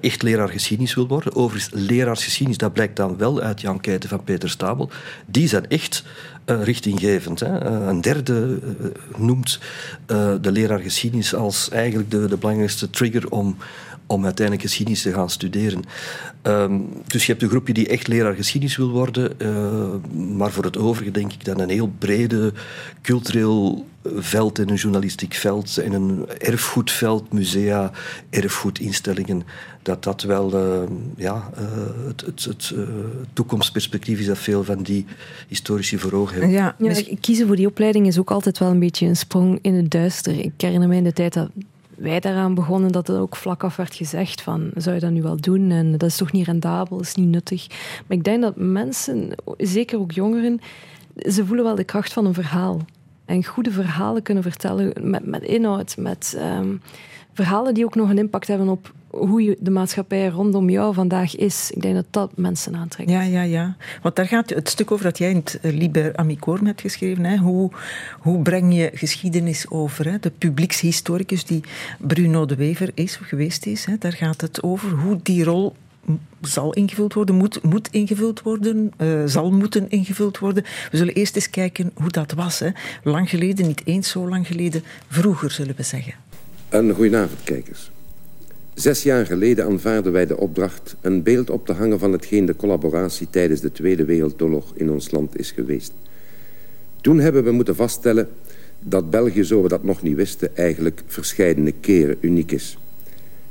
echt 0.00 0.22
leraar 0.22 0.48
geschiedenis 0.48 0.94
wil 0.94 1.06
worden. 1.06 1.34
Overigens, 1.34 1.72
leraars 1.72 2.24
geschiedenis, 2.24 2.58
dat 2.58 2.72
blijkt 2.72 2.96
dan 2.96 3.16
wel 3.16 3.40
uit 3.40 3.60
de 3.60 3.68
enquête 3.68 4.08
van 4.08 4.24
Peter 4.24 4.50
Stabel. 4.50 4.90
Die 5.26 5.48
zijn 5.48 5.68
echt 5.68 6.04
richtinggevend. 6.44 7.40
Hè. 7.40 7.80
Uh, 7.80 7.86
een 7.86 8.00
derde 8.00 8.58
uh, 8.80 8.86
noemt 9.16 9.58
de 10.40 10.52
leraar 10.52 10.78
geschiedenis 10.78 11.34
als 11.34 11.68
eigenlijk 11.68 12.10
de, 12.10 12.26
de 12.28 12.36
belangrijkste 12.36 12.90
trigger 12.90 13.30
om, 13.30 13.56
om 14.06 14.24
uiteindelijk 14.24 14.66
geschiedenis 14.66 15.02
te 15.02 15.12
gaan 15.12 15.30
studeren. 15.30 15.82
Um, 16.42 16.88
dus 17.06 17.26
je 17.26 17.30
hebt 17.32 17.44
een 17.44 17.48
groepje 17.48 17.72
die 17.72 17.88
echt 17.88 18.06
leraar 18.06 18.34
geschiedenis 18.34 18.76
wil 18.76 18.90
worden, 18.90 19.36
maar 20.36 20.50
voor 20.50 20.64
het 20.64 20.76
overige 20.76 21.10
denk 21.10 21.32
ik 21.32 21.44
dat 21.44 21.60
een 21.60 21.68
heel 21.68 21.92
brede 21.98 22.52
cultureel 23.02 23.86
veld 24.04 24.58
en 24.58 24.68
een 24.68 24.74
journalistiek 24.74 25.34
veld 25.34 25.78
en 25.78 25.92
een 25.92 26.28
erfgoedveld, 26.38 27.32
musea, 27.32 27.90
erfgoedinstellingen, 28.30 29.42
dat 29.82 30.04
dat 30.04 30.22
wel 30.22 30.54
uh, 30.54 30.88
ja, 31.16 31.50
uh, 31.58 32.06
het, 32.06 32.20
het, 32.20 32.44
het 32.44 32.72
uh, 32.74 32.84
toekomstperspectief 33.32 34.18
is 34.18 34.26
dat 34.26 34.38
veel 34.38 34.64
van 34.64 34.82
die 34.82 35.04
historici 35.48 35.98
voor 35.98 36.12
ogen 36.12 36.32
hebben. 36.32 36.50
Ja, 36.50 36.76
ja, 36.78 37.02
kiezen 37.20 37.46
voor 37.46 37.56
die 37.56 37.66
opleiding 37.66 38.06
is 38.06 38.18
ook 38.18 38.30
altijd 38.30 38.58
wel 38.58 38.70
een 38.70 38.78
beetje 38.78 39.06
een 39.06 39.16
sprong 39.16 39.58
in 39.62 39.74
het 39.74 39.90
duister. 39.90 40.38
Ik 40.38 40.52
herinner 40.56 40.88
me 40.88 40.96
in 40.96 41.04
de 41.04 41.12
tijd 41.12 41.32
dat 41.32 41.50
wij 41.96 42.20
daaraan 42.20 42.54
begonnen, 42.54 42.92
dat 42.92 43.08
er 43.08 43.20
ook 43.20 43.36
vlak 43.36 43.64
af 43.64 43.76
werd 43.76 43.94
gezegd 43.94 44.42
van, 44.42 44.70
zou 44.74 44.94
je 44.94 45.00
dat 45.00 45.10
nu 45.10 45.22
wel 45.22 45.36
doen? 45.36 45.70
En 45.70 45.92
dat 45.92 46.02
is 46.02 46.16
toch 46.16 46.32
niet 46.32 46.46
rendabel, 46.46 47.00
is 47.00 47.14
niet 47.14 47.28
nuttig. 47.28 47.66
Maar 48.06 48.16
ik 48.16 48.24
denk 48.24 48.42
dat 48.42 48.56
mensen, 48.56 49.34
zeker 49.56 49.98
ook 49.98 50.12
jongeren, 50.12 50.60
ze 51.16 51.46
voelen 51.46 51.64
wel 51.64 51.74
de 51.74 51.84
kracht 51.84 52.12
van 52.12 52.26
een 52.26 52.34
verhaal 52.34 52.80
en 53.24 53.44
goede 53.44 53.70
verhalen 53.70 54.22
kunnen 54.22 54.42
vertellen 54.42 54.92
met, 55.10 55.26
met 55.26 55.42
inhoud, 55.42 55.96
met, 55.96 56.38
um, 56.58 56.80
verhalen 57.32 57.74
die 57.74 57.84
ook 57.84 57.94
nog 57.94 58.10
een 58.10 58.18
impact 58.18 58.46
hebben 58.46 58.68
op 58.68 58.92
hoe 59.18 59.42
je 59.42 59.56
de 59.60 59.70
maatschappij 59.70 60.28
rondom 60.28 60.70
jou 60.70 60.94
vandaag 60.94 61.36
is. 61.36 61.70
Ik 61.70 61.82
denk 61.82 61.94
dat 61.94 62.06
dat 62.10 62.36
mensen 62.36 62.76
aantrekt. 62.76 63.10
Ja, 63.10 63.22
ja, 63.22 63.42
ja. 63.42 63.76
Want 64.02 64.16
daar 64.16 64.26
gaat 64.26 64.50
het 64.50 64.68
stuk 64.68 64.90
over 64.90 65.04
dat 65.04 65.18
jij 65.18 65.30
in 65.30 65.36
het 65.36 65.58
eh, 65.62 65.72
Liber 65.72 66.16
Amicorum 66.16 66.66
hebt 66.66 66.80
geschreven. 66.80 67.24
Hè? 67.24 67.36
Hoe, 67.36 67.70
hoe 68.20 68.42
breng 68.42 68.74
je 68.74 68.90
geschiedenis 68.94 69.70
over? 69.70 70.10
Hè? 70.10 70.18
De 70.20 70.30
publiekshistoricus 70.30 71.44
die 71.44 71.60
Bruno 71.98 72.46
de 72.46 72.54
Wever 72.54 72.90
is 72.94 73.18
of 73.20 73.26
geweest 73.26 73.66
is. 73.66 73.84
Hè? 73.84 73.98
Daar 73.98 74.12
gaat 74.12 74.40
het 74.40 74.62
over 74.62 74.90
hoe 74.90 75.18
die 75.22 75.44
rol 75.44 75.74
zal 76.40 76.72
ingevuld 76.72 77.14
worden, 77.14 77.34
moet, 77.34 77.62
moet 77.62 77.88
ingevuld 77.90 78.42
worden, 78.42 78.92
uh, 78.98 79.22
zal 79.26 79.50
moeten 79.50 79.90
ingevuld 79.90 80.38
worden. 80.38 80.64
We 80.90 80.96
zullen 80.96 81.14
eerst 81.14 81.36
eens 81.36 81.50
kijken 81.50 81.90
hoe 81.94 82.10
dat 82.10 82.32
was. 82.32 82.58
Hè. 82.58 82.68
Lang 83.02 83.30
geleden, 83.30 83.66
niet 83.66 83.82
eens 83.84 84.10
zo 84.10 84.28
lang 84.28 84.46
geleden, 84.46 84.84
vroeger 85.08 85.50
zullen 85.50 85.74
we 85.76 85.82
zeggen. 85.82 86.14
Een 86.68 86.94
goedenavond, 86.94 87.42
kijkers. 87.44 87.90
Zes 88.74 89.02
jaar 89.02 89.26
geleden 89.26 89.64
aanvaarden 89.64 90.12
wij 90.12 90.26
de 90.26 90.36
opdracht 90.36 90.96
een 91.00 91.22
beeld 91.22 91.50
op 91.50 91.66
te 91.66 91.72
hangen 91.72 91.98
van 91.98 92.12
hetgeen 92.12 92.44
de 92.44 92.56
collaboratie 92.56 93.26
tijdens 93.30 93.60
de 93.60 93.72
Tweede 93.72 94.04
Wereldoorlog 94.04 94.72
in 94.76 94.90
ons 94.90 95.10
land 95.10 95.38
is 95.38 95.50
geweest. 95.50 95.92
Toen 97.00 97.18
hebben 97.18 97.44
we 97.44 97.50
moeten 97.50 97.76
vaststellen 97.76 98.28
dat 98.80 99.10
België, 99.10 99.44
zo 99.44 99.62
we 99.62 99.68
dat 99.68 99.84
nog 99.84 100.02
niet 100.02 100.16
wisten, 100.16 100.56
eigenlijk 100.56 101.02
verscheidene 101.06 101.72
keren 101.80 102.16
uniek 102.20 102.52
is. 102.52 102.78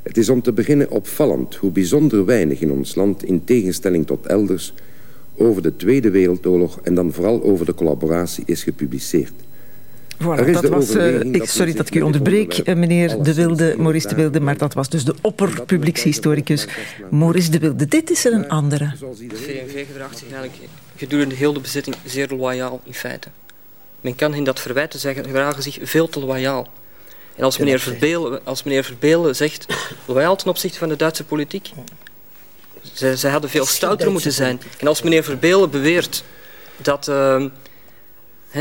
Het 0.02 0.18
is 0.18 0.30
om 0.30 0.42
te 0.42 0.52
beginnen 0.52 0.92
opvallend 0.92 1.56
hoe 1.56 1.72
bijzonder 1.72 2.26
weinig 2.26 2.62
in 2.62 2.72
ons 2.72 2.96
land, 2.96 3.24
in 3.24 3.44
tegenstelling 3.44 4.06
tot 4.06 4.26
elders, 4.26 4.74
over 5.36 5.62
de 5.62 5.76
Tweede 5.76 6.10
Wereldoorlog 6.10 6.80
en 6.82 6.96
dan 6.96 7.14
vooral 7.14 7.44
over 7.44 7.66
de 7.66 7.74
collaboratie 7.74 8.44
is 8.48 8.64
gepubliceerd. 8.64 9.34
Voilà, 10.20 10.52
dat 10.52 10.68
was, 10.70 10.96
uh, 10.96 11.20
ik, 11.20 11.44
sorry 11.44 11.74
dat 11.74 11.88
ik 11.88 11.96
u 11.96 12.02
onderbreek, 12.02 12.58
eh, 12.58 12.76
meneer 12.76 13.24
De 13.24 13.34
Wilde, 13.34 13.76
Maurice 13.78 14.08
De 14.08 14.16
Wilde, 14.16 14.40
maar 14.40 14.58
dat 14.58 14.74
was 14.74 14.90
dus 14.90 15.04
de 15.06 15.16
opperpubliekshistoricus 15.22 16.68
Maurice 17.10 17.52
De 17.52 17.60
Wilde. 17.60 17.86
Dit 17.86 18.12
is 18.12 18.26
er 18.26 18.34
een 18.34 18.50
andere. 18.50 18.92
De 19.00 19.36
VNV 19.36 19.86
gedraagt 19.88 20.18
zich 20.18 20.32
eigenlijk 20.32 20.70
gedurende 20.96 21.36
heel 21.36 21.54
de 21.54 21.60
bezitting 21.60 21.96
zeer 22.06 22.28
loyaal 22.30 22.82
in 22.84 22.94
feite. 22.94 23.28
Men 24.02 24.16
kan 24.16 24.34
hen 24.34 24.44
dat 24.44 24.60
verwijten, 24.60 25.00
zeggen, 25.00 25.24
gedragen 25.24 25.64
zich 25.64 25.80
veel 25.82 26.10
te 26.10 26.20
loyaal. 26.20 26.68
En 27.36 27.44
als 27.44 27.58
meneer, 27.58 27.80
Verbelen, 27.80 28.46
als 28.46 28.64
meneer 28.64 28.84
Verbelen 28.84 29.36
zegt, 29.36 29.66
loyaal 30.06 30.36
ten 30.36 30.50
opzichte 30.50 30.78
van 30.78 30.90
de 30.90 30.96
Duitse 30.96 31.24
politiek, 31.24 31.72
zij, 32.94 33.16
zij 33.16 33.32
hadden 33.32 33.50
veel 33.50 33.66
stouter 33.66 34.12
moeten 34.12 34.32
zijn. 34.32 34.62
En 34.80 34.88
als 34.88 35.02
meneer 35.02 35.24
Verbelen 35.24 35.70
beweert 35.70 36.24
dat, 36.78 37.08
uh, 37.08 37.46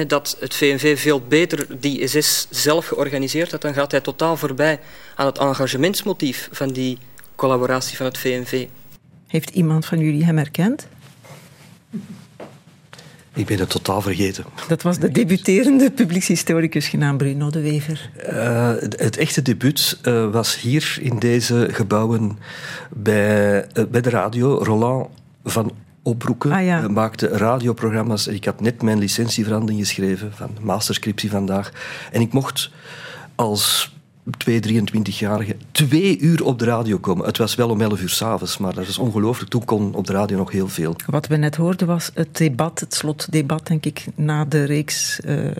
dat 0.06 0.36
het 0.40 0.54
VNV 0.54 1.00
veel 1.00 1.20
beter 1.20 1.66
die 1.80 2.06
SS 2.06 2.46
zelf 2.50 2.86
georganiseerd 2.86 3.50
had, 3.50 3.60
dan 3.60 3.74
gaat 3.74 3.90
hij 3.90 4.00
totaal 4.00 4.36
voorbij 4.36 4.80
aan 5.14 5.26
het 5.26 5.38
engagementsmotief 5.38 6.48
van 6.52 6.68
die 6.68 6.98
collaboratie 7.34 7.96
van 7.96 8.06
het 8.06 8.18
VNV. 8.18 8.66
Heeft 9.26 9.50
iemand 9.50 9.86
van 9.86 9.98
jullie 9.98 10.24
hem 10.24 10.36
herkend? 10.36 10.86
Ik 13.34 13.46
ben 13.46 13.58
het 13.58 13.70
totaal 13.70 14.00
vergeten. 14.00 14.44
Dat 14.68 14.82
was 14.82 14.98
de 14.98 15.10
debuterende 15.10 15.90
publiekshistoricus 15.90 16.88
genaamd 16.88 17.18
Bruno 17.18 17.50
de 17.50 17.60
Wever. 17.60 18.10
Uh, 18.30 18.68
het 18.78 19.16
echte 19.16 19.42
debuut 19.42 19.98
uh, 20.02 20.30
was 20.30 20.60
hier 20.60 20.98
in 21.00 21.18
deze 21.18 21.68
gebouwen 21.70 22.38
bij, 22.90 23.66
uh, 23.74 23.84
bij 23.84 24.00
de 24.00 24.10
radio. 24.10 24.62
Roland 24.62 25.08
van 25.44 25.72
Opbroeken 26.02 26.52
ah, 26.52 26.64
ja. 26.64 26.88
maakte 26.88 27.28
radioprogramma's. 27.28 28.26
Ik 28.26 28.44
had 28.44 28.60
net 28.60 28.82
mijn 28.82 28.98
licentieverandering 28.98 29.80
geschreven, 29.80 30.32
van 30.32 30.50
masterscriptie 30.60 31.30
vandaag. 31.30 31.72
En 32.12 32.20
ik 32.20 32.32
mocht 32.32 32.70
als 33.34 33.92
2, 34.36 34.82
23-jarige 34.82 35.56
twee 35.72 36.18
uur 36.18 36.44
op 36.44 36.58
de 36.58 36.64
radio 36.64 36.98
komen. 36.98 37.26
Het 37.26 37.38
was 37.38 37.54
wel 37.54 37.70
om 37.70 37.80
11 37.80 38.00
uur 38.00 38.08
s'avonds, 38.08 38.58
maar 38.58 38.74
dat 38.74 38.86
is 38.86 38.98
ongelooflijk. 38.98 39.50
Toen 39.50 39.64
kon 39.64 39.94
op 39.94 40.06
de 40.06 40.12
radio 40.12 40.36
nog 40.36 40.50
heel 40.50 40.68
veel. 40.68 40.96
Wat 41.06 41.26
we 41.26 41.36
net 41.36 41.56
hoorden 41.56 41.86
was 41.86 42.10
het 42.14 42.36
debat, 42.36 42.80
het 42.80 42.94
slotdebat, 42.94 43.66
denk 43.66 43.84
ik, 43.84 44.06
na 44.14 44.44
de 44.44 44.64
reeks 44.64 45.20
uh, 45.24 45.50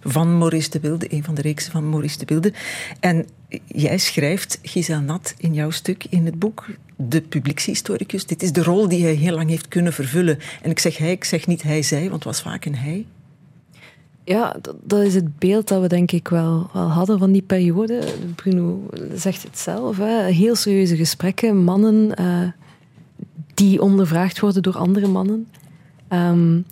van 0.00 0.38
Maurice 0.38 0.70
de 0.70 0.80
Wilde, 0.80 1.14
een 1.14 1.24
van 1.24 1.34
de 1.34 1.42
reeksen 1.42 1.72
van 1.72 1.88
Maurice 1.88 2.18
de 2.18 2.24
Wilde. 2.24 2.52
En 3.00 3.26
jij 3.66 3.98
schrijft, 3.98 4.58
Giselle 4.62 5.00
Nat, 5.00 5.34
in 5.38 5.54
jouw 5.54 5.70
stuk 5.70 6.04
in 6.08 6.26
het 6.26 6.38
boek, 6.38 6.66
de 6.96 7.20
publiekshistoricus. 7.20 8.26
Dit 8.26 8.42
is 8.42 8.52
de 8.52 8.62
rol 8.62 8.88
die 8.88 9.04
hij 9.04 9.14
heel 9.14 9.34
lang 9.34 9.48
heeft 9.48 9.68
kunnen 9.68 9.92
vervullen. 9.92 10.38
En 10.62 10.70
ik 10.70 10.78
zeg 10.78 10.96
hij, 10.96 11.10
ik 11.10 11.24
zeg 11.24 11.46
niet 11.46 11.62
hij, 11.62 11.82
zij, 11.82 12.02
want 12.02 12.12
het 12.12 12.24
was 12.24 12.42
vaak 12.42 12.64
een 12.64 12.76
hij. 12.76 13.06
Ja, 14.24 14.56
dat, 14.82 15.02
is 15.02 15.14
het 15.14 15.38
beeld 15.38 15.68
dat 15.68 15.80
we 15.80 15.88
denk 15.88 16.12
ik 16.12 16.28
wel, 16.28 16.68
hadden 16.72 17.18
van 17.18 17.32
die 17.32 17.42
periode. 17.42 18.02
Bruno 18.34 18.88
zegt 19.14 19.42
het 19.42 19.58
zelf. 19.58 19.96
Hè. 19.96 20.24
Heel 20.30 20.54
serieuze 20.54 20.96
gesprekken, 20.96 21.56
mannen 21.56 22.20
uh, 22.20 22.48
die 23.54 23.82
ondervraagd 23.82 24.40
worden 24.40 24.62
door 24.62 24.76
andere 24.76 25.06
mannen. 25.08 25.48
Um, 26.08 26.64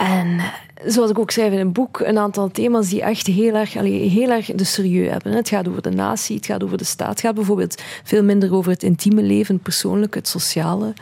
en 0.00 0.40
zoals 0.84 1.10
ik 1.10 1.18
ook 1.18 1.30
schrijf 1.30 1.52
in 1.52 1.58
een 1.58 1.72
boek, 1.72 2.00
een 2.00 2.18
aantal 2.18 2.50
thema's 2.50 2.88
die 2.88 3.02
echt 3.02 3.26
heel 3.26 3.54
erg, 3.54 3.72
heel 3.72 4.30
erg 4.30 4.46
de 4.46 4.64
serieus 4.64 5.10
hebben. 5.10 5.32
Het 5.32 5.48
gaat 5.48 5.68
over 5.68 5.82
de 5.82 5.90
natie, 5.90 6.36
het 6.36 6.46
gaat 6.46 6.64
over 6.64 6.78
de 6.78 6.84
staat. 6.84 7.08
Het 7.08 7.20
gaat 7.20 7.34
bijvoorbeeld 7.34 7.82
veel 8.04 8.22
minder 8.22 8.54
over 8.54 8.72
het 8.72 8.82
intieme 8.82 9.22
leven, 9.22 9.54
het 9.54 9.62
persoonlijke, 9.62 10.18
het 10.18 10.28
sociale. 10.28 10.92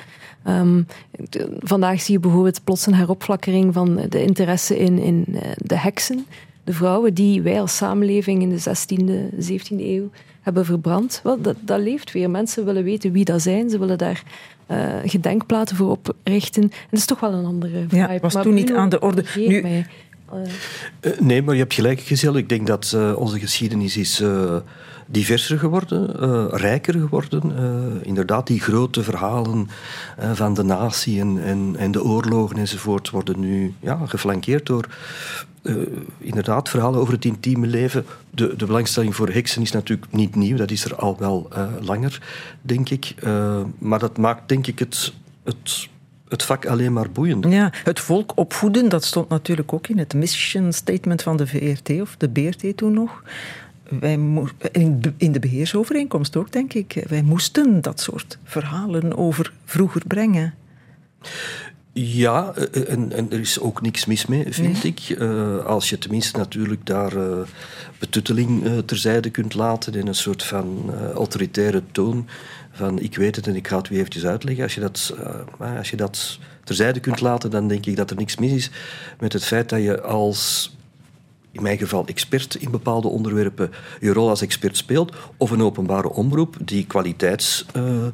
De, 1.28 1.56
vandaag 1.60 2.00
zie 2.00 2.14
je 2.14 2.20
bijvoorbeeld 2.20 2.64
plots 2.64 2.86
een 2.86 2.94
heropflakkering 2.94 3.74
van 3.74 4.06
de 4.08 4.22
interesse 4.22 4.78
in, 4.78 4.98
in 4.98 5.24
uh, 5.28 5.40
de 5.56 5.78
heksen. 5.78 6.26
De 6.64 6.72
vrouwen 6.72 7.14
die 7.14 7.42
wij 7.42 7.60
als 7.60 7.76
samenleving 7.76 8.42
in 8.42 8.48
de 8.48 8.60
16e, 8.60 9.34
17e 9.50 9.80
eeuw 9.80 10.10
hebben 10.40 10.64
verbrand. 10.64 11.20
Dat, 11.22 11.56
dat 11.60 11.80
leeft 11.80 12.12
weer. 12.12 12.30
Mensen 12.30 12.64
willen 12.64 12.84
weten 12.84 13.12
wie 13.12 13.24
dat 13.24 13.42
zijn. 13.42 13.70
Ze 13.70 13.78
willen 13.78 13.98
daar 13.98 14.22
uh, 14.70 14.94
gedenkplaten 15.04 15.76
voor 15.76 15.90
oprichten. 15.90 16.62
En 16.62 16.70
dat 16.90 16.98
is 16.98 17.06
toch 17.06 17.20
wel 17.20 17.32
een 17.32 17.44
andere 17.44 17.80
vibe. 17.80 17.96
Ja, 17.96 18.18
was 18.20 18.34
maar 18.34 18.42
toen 18.42 18.54
niet 18.54 18.74
aan 18.74 18.88
de 18.88 19.00
orde. 19.00 19.24
Nu, 19.36 19.62
mij, 19.62 19.86
uh, 20.34 21.20
nee, 21.20 21.42
maar 21.42 21.54
je 21.54 21.60
hebt 21.60 21.74
gelijk, 21.74 22.00
Giselle. 22.00 22.38
Ik 22.38 22.48
denk 22.48 22.66
dat 22.66 22.96
onze 23.16 23.38
geschiedenis 23.38 23.96
is 23.96 24.22
diverser 25.10 25.58
geworden, 25.58 26.16
uh, 26.20 26.44
rijker 26.50 26.94
geworden. 26.94 27.52
Uh, 27.58 28.06
inderdaad, 28.06 28.46
die 28.46 28.60
grote 28.60 29.02
verhalen 29.02 29.68
uh, 30.20 30.32
van 30.32 30.54
de 30.54 30.62
natie 30.62 31.20
en, 31.20 31.42
en, 31.42 31.74
en, 31.78 31.90
de 31.90 32.04
oorlogen 32.04 32.56
enzovoort 32.56 33.10
worden 33.10 33.40
nu 33.40 33.74
ja, 33.80 34.00
geflankeerd 34.06 34.66
door 34.66 34.86
inderdaad 36.18 36.68
verhalen 36.68 37.00
over 37.00 37.14
het 37.14 37.24
intieme 37.24 37.66
leven. 37.66 38.06
De, 38.30 38.56
de 38.56 38.66
belangstelling 38.66 39.16
voor 39.16 39.28
heksen 39.28 39.62
is 39.62 39.70
natuurlijk 39.70 40.12
niet 40.12 40.34
nieuw, 40.34 40.56
dat 40.56 40.70
is 40.70 40.84
er 40.84 40.96
al 40.96 41.16
wel 41.18 41.48
langer, 41.80 42.22
denk 42.62 42.88
ik. 42.88 43.14
maar 43.78 43.98
dat 43.98 44.18
maakt, 44.18 44.48
denk 44.48 44.66
ik, 44.66 44.78
het, 44.78 45.12
het 45.44 45.88
het 46.28 46.42
vak 46.42 46.66
alleen 46.66 46.92
maar 46.92 47.10
boeiend. 47.10 47.44
Ja, 47.48 47.72
het 47.84 48.00
volk 48.00 48.32
opvoeden, 48.34 48.88
dat 48.88 49.04
stond 49.04 49.28
natuurlijk 49.28 49.72
ook 49.72 49.88
in 49.88 49.98
het 49.98 50.14
mission 50.14 50.72
statement 50.72 51.22
van 51.22 51.36
de 51.36 51.46
VRT 51.46 52.00
of 52.00 52.16
de 52.16 52.28
BRT 52.28 52.76
toen 52.76 52.92
nog 52.92 53.22
wij 53.88 54.18
in 55.16 55.32
de 55.32 55.40
beheersovereenkomst 55.40 56.36
ook, 56.36 56.52
denk 56.52 56.72
ik. 56.72 57.04
Wij 57.08 57.22
moesten 57.22 57.82
dat 57.82 58.00
soort 58.00 58.38
verhalen 58.44 59.16
over 59.16 59.52
vroeger 59.64 60.02
brengen. 60.06 60.54
Ja, 61.92 62.52
eh, 62.54 62.92
en, 62.92 63.12
en, 63.12 63.30
er 63.30 63.40
is 63.40 63.60
ook 63.60 63.80
niks 63.80 64.06
mis 64.06 64.26
mee, 64.26 64.46
vind 64.50 64.82
nee. 64.82 64.92
ik. 64.92 65.18
Uh, 65.18 65.64
als 65.64 65.88
je 65.90 65.98
tenminste 65.98 66.38
natuurlijk 66.38 66.86
daar 66.86 67.16
uh, 67.16 67.38
betutteling 67.98 68.64
uh, 68.64 68.78
terzijde 68.78 69.30
kunt 69.30 69.54
laten 69.54 69.94
in 69.94 70.06
een 70.06 70.14
soort 70.14 70.42
van 70.42 70.92
autoritaire 71.14 71.82
toon. 71.92 72.28
Van 72.72 72.98
ik 72.98 73.16
weet 73.16 73.36
het 73.36 73.46
en 73.46 73.56
ik 73.56 73.68
ga 73.68 73.76
het 73.76 73.88
weer 73.88 73.98
eventjes 73.98 74.26
uitleggen. 74.26 74.64
Als 74.64 74.74
je, 74.74 74.80
dat, 74.80 75.14
als 75.78 75.90
je 75.90 75.96
dat 75.96 76.38
terzijde 76.64 77.00
kunt 77.00 77.20
laten, 77.20 77.50
dan 77.50 77.68
denk 77.68 77.86
ik 77.86 77.96
dat 77.96 78.10
er 78.10 78.16
niks 78.16 78.36
mis 78.36 78.52
is 78.52 78.70
met 79.18 79.32
het 79.32 79.44
feit 79.44 79.68
dat 79.68 79.82
je 79.82 80.00
als 80.00 80.72
in 81.58 81.64
mijn 81.64 81.78
geval 81.78 82.06
expert 82.06 82.54
in 82.54 82.70
bepaalde 82.70 83.08
onderwerpen, 83.08 83.70
je 84.00 84.12
rol 84.12 84.28
als 84.28 84.42
expert 84.42 84.76
speelt, 84.76 85.12
of 85.36 85.50
een 85.50 85.62
openbare 85.62 86.10
omroep 86.10 86.56
die 86.60 86.86
kwaliteitsmeters 86.86 87.66
uh, 87.76 88.06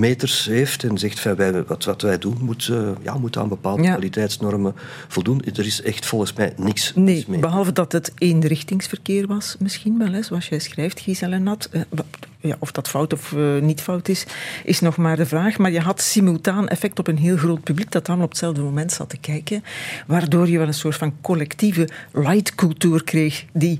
heeft 0.00 0.84
en 0.84 0.98
zegt 0.98 1.20
van 1.20 1.34
wij, 1.34 1.64
wat, 1.64 1.84
wat 1.84 2.02
wij 2.02 2.18
doen 2.18 2.36
moet, 2.40 2.68
uh, 2.70 2.88
ja, 3.02 3.18
moet 3.18 3.36
aan 3.36 3.48
bepaalde 3.48 3.82
ja. 3.82 3.90
kwaliteitsnormen 3.90 4.74
voldoen. 5.08 5.42
Er 5.44 5.66
is 5.66 5.82
echt 5.82 6.06
volgens 6.06 6.32
mij 6.32 6.52
niks 6.56 6.92
nee, 6.94 7.24
mee. 7.28 7.40
Behalve 7.40 7.72
dat 7.72 7.92
het 7.92 8.12
eenrichtingsverkeer 8.18 9.26
was, 9.26 9.56
misschien 9.58 9.98
wel, 9.98 10.12
hè, 10.12 10.22
zoals 10.22 10.48
jij 10.48 10.58
schrijft, 10.58 11.00
Giselle 11.00 11.38
Nat. 11.38 11.68
Uh, 11.72 11.80
ja, 12.40 12.56
of 12.58 12.72
dat 12.72 12.88
fout 12.88 13.12
of 13.12 13.32
uh, 13.32 13.60
niet 13.60 13.80
fout 13.80 14.08
is, 14.08 14.26
is 14.64 14.80
nog 14.80 14.96
maar 14.96 15.16
de 15.16 15.26
vraag. 15.26 15.58
Maar 15.58 15.70
je 15.70 15.80
had 15.80 16.00
simultaan 16.00 16.68
effect 16.68 16.98
op 16.98 17.06
een 17.06 17.18
heel 17.18 17.36
groot 17.36 17.62
publiek 17.62 17.90
dat 17.90 18.06
dan 18.06 18.22
op 18.22 18.28
hetzelfde 18.28 18.60
moment 18.60 18.92
zat 18.92 19.08
te 19.08 19.16
kijken. 19.16 19.64
Waardoor 20.06 20.48
je 20.48 20.58
wel 20.58 20.66
een 20.66 20.74
soort 20.74 20.96
van 20.96 21.14
collectieve 21.20 21.88
lightcultuur 22.12 23.04
kreeg 23.04 23.44
die, 23.52 23.78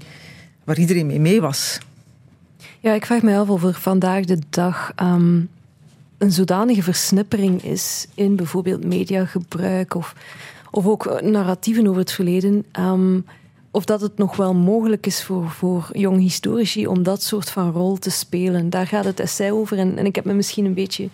waar 0.65 0.79
iedereen 0.79 1.07
mee 1.07 1.21
mee 1.21 1.41
was. 1.41 1.79
Ja, 2.81 2.93
ik 2.93 3.07
vraag 3.07 3.23
me 3.23 3.37
af 3.37 3.49
of 3.49 3.65
er 3.65 3.75
vandaag 3.75 4.25
de 4.25 4.39
dag 4.51 4.93
um, 5.03 5.49
een 6.19 6.33
zodanige 6.33 6.83
versnippering 6.83 7.63
is 7.63 8.07
in 8.15 8.37
bijvoorbeeld 8.37 8.85
mediagebruik 8.85 9.95
of, 9.95 10.15
of 10.71 10.87
ook 10.87 11.21
narratieven 11.23 11.87
over 11.87 12.01
het 12.01 12.13
verleden. 12.13 12.65
Um, 12.79 13.25
of 13.75 13.85
dat 13.85 14.01
het 14.01 14.19
nog 14.19 14.37
wel 14.37 14.55
mogelijk 14.55 15.07
is 15.07 15.25
voor, 15.25 15.51
voor 15.51 15.89
jong 15.93 16.19
historici 16.19 16.87
om 16.87 17.03
dat 17.03 17.23
soort 17.23 17.51
van 17.51 17.73
rol 17.73 17.97
te 17.97 18.11
spelen. 18.11 18.71
Daar 18.71 18.87
gaat 18.87 19.05
het 19.05 19.21
essay 19.21 19.51
over. 19.51 19.79
En, 19.79 19.99
en 19.99 20.07
ik 20.07 20.15
heb 20.15 20.25
me 20.25 20.33
misschien 20.33 20.65
een 20.65 20.75
beetje 20.75 21.09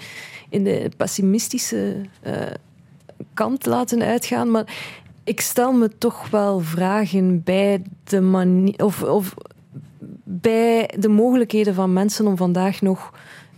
in 0.49 0.65
de 0.65 0.91
pessimistische 0.97 1.97
uh, 2.27 2.33
kant 3.35 3.67
laten 3.67 4.03
uitgaan. 4.03 4.51
Maar 4.51 4.75
ik 5.25 5.41
stel 5.41 5.73
me 5.73 5.91
toch 5.99 6.31
wel 6.31 6.61
vragen 6.61 7.43
bij 7.43 7.83
de 8.05 8.21
manier. 8.21 8.85
Of, 8.85 9.03
of 9.03 9.35
bij 10.25 10.91
de 10.99 11.09
mogelijkheden 11.09 11.75
van 11.75 11.93
mensen 11.93 12.27
om 12.27 12.37
vandaag 12.37 12.81
nog 12.81 13.13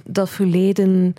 dat 0.04 0.30
verleden 0.30 1.14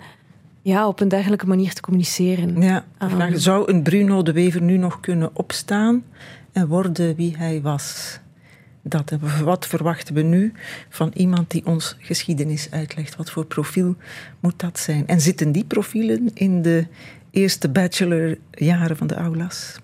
ja, 0.62 0.88
op 0.88 1.00
een 1.00 1.08
dergelijke 1.08 1.46
manier 1.46 1.72
te 1.72 1.80
communiceren. 1.80 2.62
Ja, 2.62 2.84
vraag, 2.98 3.38
zou 3.38 3.72
een 3.72 3.82
Bruno 3.82 4.22
de 4.22 4.32
Wever 4.32 4.62
nu 4.62 4.76
nog 4.76 5.00
kunnen 5.00 5.30
opstaan 5.32 6.04
en 6.52 6.66
worden 6.66 7.16
wie 7.16 7.36
hij 7.36 7.60
was? 7.62 8.18
Dat, 8.82 9.12
wat 9.42 9.66
verwachten 9.66 10.14
we 10.14 10.22
nu 10.22 10.52
van 10.88 11.10
iemand 11.14 11.50
die 11.50 11.66
ons 11.66 11.96
geschiedenis 11.98 12.68
uitlegt? 12.70 13.16
Wat 13.16 13.30
voor 13.30 13.44
profiel 13.46 13.96
moet 14.40 14.58
dat 14.60 14.78
zijn? 14.78 15.06
En 15.06 15.20
zitten 15.20 15.52
die 15.52 15.64
profielen 15.64 16.30
in 16.34 16.62
de 16.62 16.86
eerste 17.30 17.68
bachelorjaren 17.68 18.96
van 18.96 19.06
de 19.06 19.14
aulas? 19.14 19.76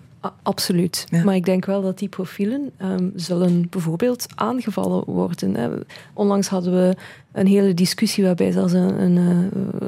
Absoluut. 0.43 1.07
Maar 1.23 1.35
ik 1.35 1.45
denk 1.45 1.65
wel 1.65 1.81
dat 1.81 1.99
die 1.99 2.09
profielen 2.09 2.71
um, 2.81 3.11
zullen 3.15 3.67
bijvoorbeeld 3.69 4.25
aangevallen 4.35 5.03
worden. 5.05 5.55
Hè. 5.55 5.69
Onlangs 6.13 6.47
hadden 6.47 6.73
we 6.73 6.95
een 7.31 7.47
hele 7.47 7.73
discussie 7.73 8.23
waarbij 8.23 8.51
zelfs 8.51 8.73
een, 8.73 9.01
een, 9.01 9.17
eh, 9.17 9.87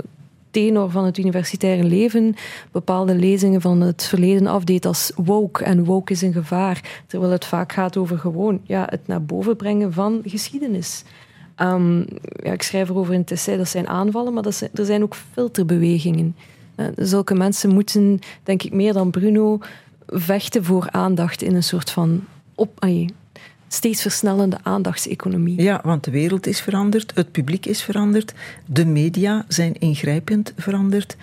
tenor 0.51 0.89
van 0.89 1.05
het 1.05 1.17
universitaire 1.17 1.83
leven 1.83 2.35
bepaalde 2.71 3.15
lezingen 3.15 3.61
van 3.61 3.81
het 3.81 4.03
verleden 4.03 4.47
afdeed 4.47 4.85
als 4.85 5.11
woke. 5.15 5.63
En 5.63 5.85
woke 5.85 6.11
is 6.11 6.21
een 6.21 6.33
gevaar. 6.33 7.03
Terwijl 7.07 7.31
het 7.31 7.45
vaak 7.45 7.71
gaat 7.71 7.97
over 7.97 8.17
gewoon 8.17 8.59
ja, 8.63 8.87
het 8.89 9.07
naar 9.07 9.23
boven 9.23 9.55
brengen 9.55 9.93
van 9.93 10.21
geschiedenis. 10.25 11.03
Um, 11.61 12.05
ja, 12.43 12.51
ik 12.51 12.61
schrijf 12.61 12.89
erover 12.89 13.13
in 13.13 13.19
het 13.19 13.31
essay, 13.31 13.57
dat 13.57 13.67
zijn 13.67 13.87
aanvallen, 13.87 14.33
maar 14.33 14.43
dat 14.43 14.55
zijn, 14.55 14.69
er 14.73 14.85
zijn 14.85 15.03
ook 15.03 15.15
filterbewegingen. 15.15 16.35
Uh, 16.75 16.85
zulke 16.95 17.35
mensen 17.35 17.73
moeten, 17.73 18.19
denk 18.43 18.63
ik, 18.63 18.73
meer 18.73 18.93
dan 18.93 19.11
Bruno 19.11 19.59
vechten 20.07 20.63
voor 20.63 20.89
aandacht 20.91 21.41
in 21.41 21.55
een 21.55 21.63
soort 21.63 21.89
van 21.89 22.25
op, 22.55 22.85
steeds 23.67 24.01
versnellende 24.01 24.57
aandachtseconomie. 24.63 25.61
Ja, 25.61 25.79
want 25.83 26.03
de 26.03 26.11
wereld 26.11 26.47
is 26.47 26.61
veranderd, 26.61 27.11
het 27.15 27.31
publiek 27.31 27.65
is 27.65 27.83
veranderd, 27.83 28.33
de 28.65 28.85
media 28.85 29.45
zijn 29.47 29.73
ingrijpend 29.73 30.53
veranderd. 30.57 31.15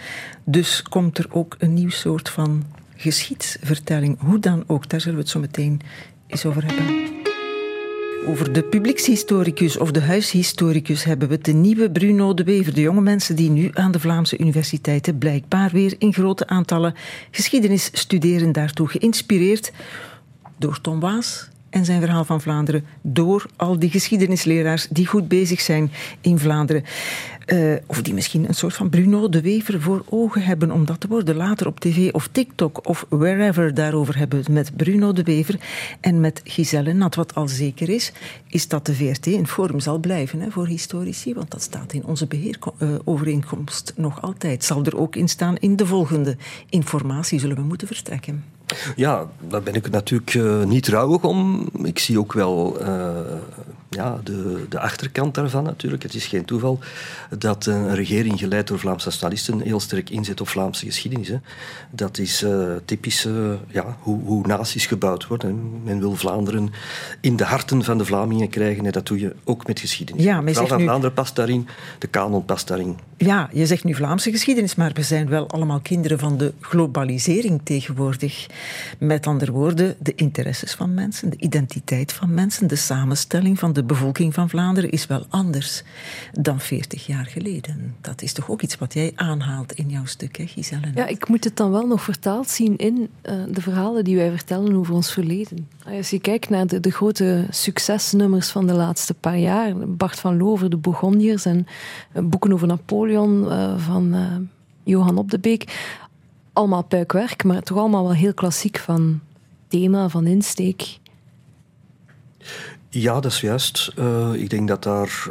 Dus 0.45 0.83
komt 0.83 1.19
er 1.19 1.27
ook 1.31 1.57
een 1.59 1.75
nieuw 1.75 1.91
soort 1.91 2.29
van 2.29 2.65
geschiedsvertelling. 2.97 4.19
Hoe 4.21 4.39
dan 4.39 4.65
ook, 4.67 4.89
daar 4.89 5.01
zullen 5.01 5.17
we 5.17 5.23
het 5.23 5.33
zo 5.33 5.41
meteen 5.41 5.81
eens 6.27 6.47
over 6.47 6.65
hebben. 6.67 7.29
Over 8.27 8.53
de 8.53 8.62
publiekshistoricus 8.62 9.77
of 9.77 9.91
de 9.91 10.00
huishistoricus 10.00 11.05
hebben 11.05 11.29
we 11.29 11.39
de 11.39 11.53
nieuwe 11.53 11.91
Bruno 11.91 12.35
de 12.35 12.45
Wever. 12.45 12.75
De 12.75 12.81
jonge 12.81 13.00
mensen 13.00 13.37
die 13.37 13.50
nu 13.50 13.71
aan 13.73 13.93
de 13.93 14.00
Vlaamse 14.00 14.39
universiteiten 14.39 15.19
blijkbaar 15.19 15.71
weer 15.71 15.95
in 15.99 16.12
grote 16.12 16.47
aantallen 16.47 16.95
geschiedenis 17.31 17.91
studeren. 17.93 18.53
Daartoe 18.53 18.89
geïnspireerd 18.89 19.73
door 20.59 20.81
Tom 20.81 21.00
Waas, 21.00 21.49
en 21.71 21.85
zijn 21.85 22.00
verhaal 22.00 22.25
van 22.25 22.41
Vlaanderen 22.41 22.85
door 23.03 23.47
al 23.57 23.79
die 23.79 23.91
geschiedenisleraars 23.91 24.87
die 24.91 25.07
goed 25.07 25.29
bezig 25.29 25.61
zijn 25.61 25.91
in 26.21 26.39
Vlaanderen. 26.39 26.85
Uh, 27.47 27.75
of 27.87 28.03
die 28.03 28.15
misschien 28.15 28.49
een 28.49 28.55
soort 28.55 28.75
van 28.75 28.91
Bruno 28.91 29.29
de 29.29 29.41
Wever 29.41 29.81
voor 29.81 30.05
ogen 30.09 30.43
hebben 30.43 30.71
om 30.71 30.85
dat 30.85 31.00
te 31.00 31.09
worden. 31.09 31.37
Later 31.37 31.67
op 31.67 31.81
tv 31.81 32.12
of 32.12 32.29
TikTok 32.33 32.89
of 32.89 33.07
wherever 33.09 33.75
daarover 33.75 34.19
hebben 34.19 34.45
met 34.50 34.77
Bruno 34.77 35.12
de 35.12 35.23
Wever 35.23 35.61
en 36.00 36.21
met 36.21 36.41
Giselle 36.45 36.93
Nat. 36.93 37.15
Wat 37.15 37.35
al 37.35 37.49
zeker 37.49 37.89
is, 37.89 38.12
is 38.49 38.69
dat 38.69 38.87
de 38.87 38.95
VRT 38.95 39.27
een 39.27 39.47
forum 39.47 39.81
zal 39.81 39.99
blijven 39.99 40.41
hè, 40.41 40.50
voor 40.50 40.67
historici. 40.67 41.35
Want 41.35 41.50
dat 41.50 41.62
staat 41.62 41.93
in 41.93 42.05
onze 42.05 42.27
beheerovereenkomst 42.27 43.93
nog 43.97 44.23
altijd. 44.23 44.65
Zal 44.65 44.85
er 44.85 44.99
ook 44.99 45.17
in 45.17 45.29
staan 45.29 45.57
in 45.57 45.77
de 45.77 45.87
volgende 45.87 46.37
informatie 46.69 47.39
zullen 47.39 47.56
we 47.56 47.63
moeten 47.63 47.87
verstrekken. 47.87 48.45
Ja, 48.97 49.26
daar 49.49 49.63
ben 49.63 49.75
ik 49.75 49.91
natuurlijk 49.91 50.35
uh, 50.35 50.65
niet 50.65 50.89
rouwig 50.89 51.25
om. 51.25 51.69
Ik 51.83 51.99
zie 51.99 52.19
ook 52.19 52.33
wel 52.33 52.83
uh, 52.83 53.11
ja, 53.91 54.21
de, 54.25 54.67
de 54.69 54.80
achterkant 54.80 55.35
daarvan 55.35 55.65
natuurlijk. 55.65 56.02
Het 56.02 56.15
is 56.15 56.26
geen 56.26 56.45
toeval 56.45 56.78
dat 57.39 57.67
een 57.67 57.95
regering 57.95 58.39
geleid 58.39 58.67
door 58.67 58.78
Vlaamse 58.78 59.06
nationalisten 59.06 59.61
heel 59.61 59.80
sterk 59.80 60.11
inzet 60.11 60.41
op 60.41 60.49
Vlaamse 60.49 60.85
geschiedenis. 60.87 61.28
Hè. 61.28 61.37
Dat 61.91 62.19
is 62.19 62.43
uh, 62.43 62.73
typisch 62.85 63.26
ja, 63.69 63.97
hoe, 64.00 64.23
hoe 64.25 64.47
naties 64.47 64.87
gebouwd 64.87 65.26
worden. 65.26 65.83
Men 65.85 66.00
wil 66.00 66.15
Vlaanderen 66.15 66.73
in 67.21 67.37
de 67.37 67.45
harten 67.45 67.85
van 67.85 67.99
de 67.99 68.04
Vlamingen 68.04 68.49
krijgen 68.49 68.87
en 68.87 68.93
dat 68.93 69.06
doe 69.06 69.21
je 69.21 69.35
ook 69.45 69.67
met 69.67 69.80
geschiedenis. 69.80 70.25
Ja, 70.25 70.41
maar 70.41 70.54
van 70.54 70.78
nu... 70.78 70.85
Vlaanderen 70.85 71.15
past 71.15 71.37
daarin, 71.37 71.69
de 71.99 72.06
kanon 72.06 72.45
past 72.45 72.69
daarin. 72.69 72.99
Ja, 73.25 73.49
je 73.52 73.67
zegt 73.67 73.85
nu 73.85 73.95
Vlaamse 73.95 74.30
geschiedenis, 74.30 74.75
maar 74.75 74.93
we 74.93 75.02
zijn 75.02 75.28
wel 75.28 75.49
allemaal 75.49 75.80
kinderen 75.80 76.19
van 76.19 76.37
de 76.37 76.52
globalisering 76.61 77.61
tegenwoordig. 77.65 78.47
Met 78.99 79.26
andere 79.26 79.52
woorden, 79.52 79.97
de 79.99 80.15
interesses 80.15 80.75
van 80.75 80.95
mensen, 80.95 81.30
de 81.30 81.37
identiteit 81.39 82.13
van 82.13 82.35
mensen, 82.35 82.67
de 82.67 82.76
samenstelling 82.76 83.59
van 83.59 83.73
de 83.73 83.85
bevolking 83.85 84.35
van 84.35 84.49
Vlaanderen 84.49 84.91
is 84.91 85.06
wel 85.06 85.26
anders 85.28 85.83
dan 86.33 86.61
40 86.61 87.06
jaar 87.06 87.26
geleden. 87.26 87.97
Dat 88.00 88.23
is 88.23 88.33
toch 88.33 88.50
ook 88.50 88.63
iets 88.63 88.78
wat 88.78 88.95
jij 88.95 89.13
aanhaalt 89.15 89.73
in 89.73 89.89
jouw 89.89 90.06
stuk, 90.06 90.37
hè, 90.37 90.47
Giselle? 90.47 90.91
Ja, 90.95 91.06
ik 91.06 91.28
moet 91.28 91.45
het 91.45 91.56
dan 91.56 91.71
wel 91.71 91.87
nog 91.87 92.02
vertaald 92.02 92.49
zien 92.49 92.76
in 92.76 93.09
uh, 93.23 93.33
de 93.50 93.61
verhalen 93.61 94.04
die 94.04 94.17
wij 94.17 94.30
vertellen 94.30 94.76
over 94.76 94.95
ons 94.95 95.13
verleden. 95.13 95.69
Als 95.97 96.11
je 96.11 96.21
kijkt 96.21 96.49
naar 96.49 96.67
de, 96.67 96.91
grote 96.91 97.47
succesnummers 97.50 98.49
van 98.49 98.67
de 98.67 98.73
laatste 98.75 99.15
paar 99.15 99.39
jaar, 99.39 99.76
Bart 99.76 100.21
van 100.21 100.37
Lover, 100.37 100.71
de 100.71 100.76
Bourgondiërs 100.76 101.45
en 101.45 101.67
uh, 102.13 102.23
boeken 102.23 102.52
over 102.52 102.67
Napoleon 102.67 103.09
uh, 103.11 103.79
van 103.79 104.49
Johan 104.83 105.19
Op 105.19 105.31
de 105.31 105.39
Beek 105.39 105.99
allemaal 106.53 106.83
puikwerk, 106.83 107.45
maar 107.45 107.63
toch 107.63 107.79
allemaal 107.79 108.03
wel 108.03 108.15
heel 108.15 108.35
klassiek 108.35 108.79
van 108.79 109.21
thema, 109.69 110.09
van 110.09 110.27
insteek. 110.27 110.99
Ja, 112.93 113.21
dat 113.21 113.33
is 113.33 113.41
juist. 113.41 113.93
Uh, 113.99 114.33
ik 114.35 114.51
denk 114.51 114.69
dat 114.69 114.83
daar 114.83 115.29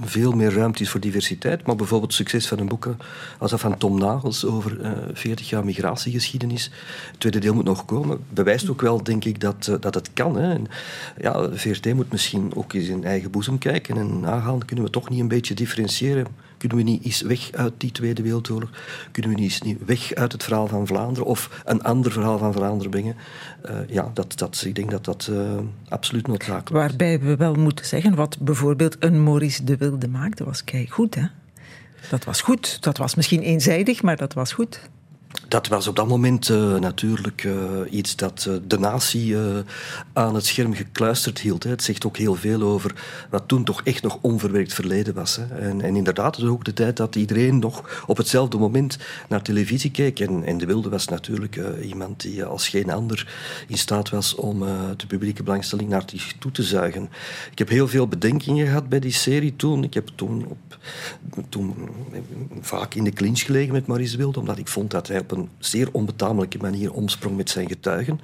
veel 0.00 0.32
meer 0.32 0.52
ruimte 0.52 0.82
is 0.82 0.90
voor 0.90 1.00
diversiteit. 1.00 1.66
Maar 1.66 1.76
bijvoorbeeld 1.76 2.10
het 2.10 2.20
succes 2.20 2.48
van 2.48 2.58
een 2.58 2.68
boek 2.68 2.94
als 3.38 3.50
dat 3.50 3.60
van 3.60 3.78
Tom 3.78 3.98
Nagels 3.98 4.44
over 4.44 4.80
uh, 4.80 4.90
eh, 4.90 4.98
40 5.12 5.48
jaar 5.48 5.64
migratiegeschiedenis. 5.64 6.70
Het 7.10 7.20
tweede 7.20 7.38
deel 7.38 7.54
moet 7.54 7.64
nog 7.64 7.84
komen. 7.84 8.18
Bewijst 8.28 8.70
ook 8.70 8.80
wel, 8.80 9.02
denk 9.02 9.24
ik, 9.24 9.40
dat, 9.40 9.76
dat 9.80 9.94
het 9.94 10.12
kan. 10.12 10.36
Hè. 10.36 10.56
Ja, 11.20 11.48
VRT 11.52 11.94
moet 11.94 12.12
misschien 12.12 12.54
ook 12.54 12.72
eens 12.72 12.88
in 12.88 13.04
eigen 13.04 13.30
boezem 13.30 13.58
kijken 13.58 13.96
en 13.96 14.20
nagaan. 14.20 14.64
Kunnen 14.64 14.84
we 14.84 14.90
toch 14.90 15.08
niet 15.08 15.20
een 15.20 15.28
beetje 15.28 15.54
differentiëren? 15.54 16.26
Kunnen 16.62 16.84
we 16.84 16.90
niet 16.90 17.04
eens 17.04 17.20
weg 17.20 17.52
uit 17.52 17.72
die 17.76 17.92
Tweede 17.92 18.22
Wereldoorlog? 18.22 18.70
Kunnen 19.12 19.34
we 19.34 19.40
niet 19.40 19.62
eens 19.62 19.76
weg 19.86 20.14
uit 20.14 20.32
het 20.32 20.42
verhaal 20.42 20.66
van 20.66 20.86
Vlaanderen 20.86 21.28
of 21.28 21.62
een 21.64 21.82
ander 21.82 22.12
verhaal 22.12 22.38
van 22.38 22.52
Vlaanderen 22.52 22.90
brengen? 22.90 23.16
Uh, 23.64 23.76
ja, 23.88 24.10
dat, 24.14 24.38
dat, 24.38 24.62
ik 24.66 24.74
denk 24.74 24.90
dat 24.90 25.04
dat 25.04 25.28
uh, 25.30 25.58
absoluut 25.88 26.26
noodzakelijk 26.26 26.68
is. 26.68 26.74
Waarbij 26.74 27.20
we 27.20 27.36
wel 27.36 27.54
moeten 27.54 27.86
zeggen, 27.86 28.14
wat 28.14 28.38
bijvoorbeeld 28.38 28.96
een 28.98 29.22
Maurice 29.22 29.64
de 29.64 29.76
Wilde 29.76 30.08
maakte, 30.08 30.44
was 30.44 30.64
kijk 30.64 30.90
goed, 30.90 31.14
hè? 31.14 31.26
Dat 32.10 32.24
was 32.24 32.40
goed. 32.40 32.82
Dat 32.82 32.96
was 32.96 33.14
misschien 33.14 33.40
eenzijdig, 33.40 34.02
maar 34.02 34.16
dat 34.16 34.32
was 34.32 34.52
goed 34.52 34.80
dat 35.52 35.68
was 35.68 35.86
op 35.86 35.96
dat 35.96 36.08
moment 36.08 36.48
uh, 36.48 36.78
natuurlijk 36.78 37.44
uh, 37.44 37.54
iets 37.90 38.16
dat 38.16 38.46
uh, 38.48 38.54
de 38.66 38.78
natie 38.78 39.36
aan 40.12 40.34
het 40.34 40.46
scherm 40.46 40.74
gekluisterd 40.74 41.38
hield. 41.38 41.64
Hè. 41.64 41.70
Het 41.70 41.82
zegt 41.82 42.06
ook 42.06 42.16
heel 42.16 42.34
veel 42.34 42.62
over 42.62 42.94
wat 43.30 43.48
toen 43.48 43.64
toch 43.64 43.82
echt 43.84 44.02
nog 44.02 44.18
onverwerkt 44.20 44.74
verleden 44.74 45.14
was. 45.14 45.36
Hè. 45.36 45.58
En, 45.58 45.80
inderdaad, 45.96 46.36
het 46.36 46.44
ook 46.44 46.64
de 46.64 46.72
tijd 46.72 46.96
dat 46.96 47.16
iedereen 47.16 47.58
nog 47.58 48.04
op 48.06 48.16
hetzelfde 48.16 48.58
moment 48.58 48.98
naar 49.28 49.42
televisie 49.42 49.90
keek. 49.90 50.20
En, 50.20 50.44
en 50.44 50.58
De 50.58 50.66
Wilde 50.66 50.88
was 50.88 51.08
natuurlijk 51.08 51.60
iemand 51.82 52.20
die 52.20 52.44
als 52.44 52.68
geen 52.68 52.90
ander 52.90 53.32
in 53.68 53.78
staat 53.78 54.10
was 54.10 54.34
om 54.34 54.58
de 54.96 55.06
publieke 55.06 55.42
belangstelling 55.42 55.88
naar 55.88 56.02
zich 56.06 56.34
toe 56.38 56.50
te 56.50 56.62
zuigen. 56.62 57.08
Ik 57.50 57.58
heb 57.58 57.68
heel 57.68 57.88
veel 57.88 58.08
bedenkingen 58.08 58.66
gehad 58.66 58.88
bij 58.88 59.00
die 59.00 59.12
serie 59.12 59.56
toen. 59.56 59.84
Ik 59.84 59.94
heb 59.94 60.08
toen, 60.14 60.46
op, 60.48 60.78
toen 61.48 61.74
vaak 62.60 62.94
in 62.94 63.04
de 63.04 63.12
clinch 63.12 63.40
gelegen 63.40 63.72
met 63.72 63.86
Maurice 63.86 64.16
Wilde, 64.16 64.40
omdat 64.40 64.58
ik 64.58 64.68
vond 64.68 64.90
dat 64.90 65.08
hij 65.08 65.18
op 65.18 65.30
een 65.30 65.41
zeer 65.58 65.88
onbetamelijke 65.92 66.58
manier 66.58 66.92
omsprong 66.92 67.36
met 67.36 67.50
zijn 67.50 67.68
getuigen. 67.68 68.20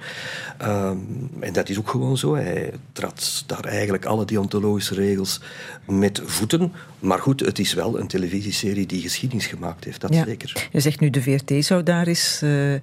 Um, 0.61 1.29
en 1.39 1.53
dat 1.53 1.69
is 1.69 1.77
ook 1.77 1.89
gewoon 1.89 2.17
zo. 2.17 2.35
Hij 2.35 2.73
trad 2.91 3.43
daar 3.45 3.65
eigenlijk 3.65 4.05
alle 4.05 4.25
deontologische 4.25 4.95
regels 4.95 5.41
met 5.87 6.21
voeten. 6.25 6.71
Maar 6.99 7.19
goed, 7.19 7.39
het 7.39 7.59
is 7.59 7.73
wel 7.73 7.99
een 7.99 8.07
televisieserie 8.07 8.85
die 8.85 9.01
geschiedenis 9.01 9.47
gemaakt 9.47 9.83
heeft, 9.83 10.01
dat 10.01 10.15
zeker. 10.15 10.67
Je 10.71 10.79
zegt 10.79 10.99
nu, 10.99 11.09
de 11.09 11.21
VRT 11.21 11.65
zou 11.65 11.83
daar 11.83 12.07
eens 12.07 12.41
uh, 12.43 12.73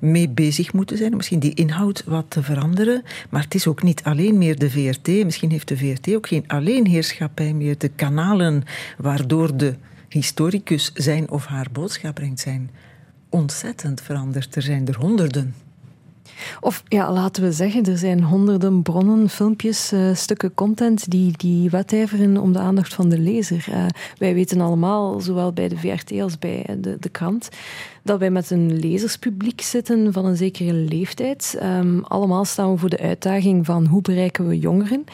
mee 0.00 0.28
bezig 0.28 0.72
moeten 0.72 0.96
zijn, 0.96 1.16
misschien 1.16 1.38
die 1.38 1.54
inhoud 1.54 2.02
wat 2.06 2.24
te 2.28 2.42
veranderen. 2.42 3.02
Maar 3.30 3.42
het 3.42 3.54
is 3.54 3.66
ook 3.66 3.82
niet 3.82 4.02
alleen 4.02 4.38
meer 4.38 4.58
de 4.58 4.70
VRT. 4.70 5.08
Misschien 5.24 5.50
heeft 5.50 5.68
de 5.68 5.76
VRT 5.76 6.14
ook 6.14 6.26
geen 6.26 6.44
alleenheerschappij 6.46 7.52
meer. 7.52 7.78
De 7.78 7.88
kanalen 7.88 8.62
waardoor 8.98 9.56
de 9.56 9.74
historicus 10.08 10.90
zijn 10.94 11.30
of 11.30 11.46
haar 11.46 11.66
boodschap 11.72 12.14
brengt 12.14 12.40
zijn 12.40 12.70
ontzettend 13.34 14.00
veranderd. 14.00 14.56
Er 14.56 14.62
zijn 14.62 14.88
er 14.88 14.96
honderden. 14.96 15.54
Of 16.60 16.82
ja, 16.88 17.12
laten 17.12 17.42
we 17.42 17.52
zeggen, 17.52 17.84
er 17.84 17.98
zijn 17.98 18.22
honderden 18.22 18.82
bronnen, 18.82 19.28
filmpjes, 19.28 19.92
uh, 19.92 20.14
stukken 20.14 20.54
content 20.54 21.10
die, 21.10 21.32
die 21.36 21.70
wedijveren 21.70 22.36
om 22.36 22.52
de 22.52 22.58
aandacht 22.58 22.94
van 22.94 23.08
de 23.08 23.18
lezer. 23.18 23.66
Uh, 23.70 23.86
wij 24.18 24.34
weten 24.34 24.60
allemaal, 24.60 25.20
zowel 25.20 25.52
bij 25.52 25.68
de 25.68 25.76
VRT 25.76 26.20
als 26.20 26.38
bij 26.38 26.76
de, 26.78 26.96
de 27.00 27.08
krant, 27.08 27.48
dat 28.02 28.18
wij 28.18 28.30
met 28.30 28.50
een 28.50 28.78
lezerspubliek 28.78 29.60
zitten 29.60 30.12
van 30.12 30.24
een 30.24 30.36
zekere 30.36 30.72
leeftijd. 30.72 31.58
Um, 31.62 32.04
allemaal 32.04 32.44
staan 32.44 32.72
we 32.72 32.78
voor 32.78 32.90
de 32.90 33.00
uitdaging 33.00 33.66
van 33.66 33.86
hoe 33.86 34.02
bereiken 34.02 34.48
we 34.48 34.58
jongeren. 34.58 35.04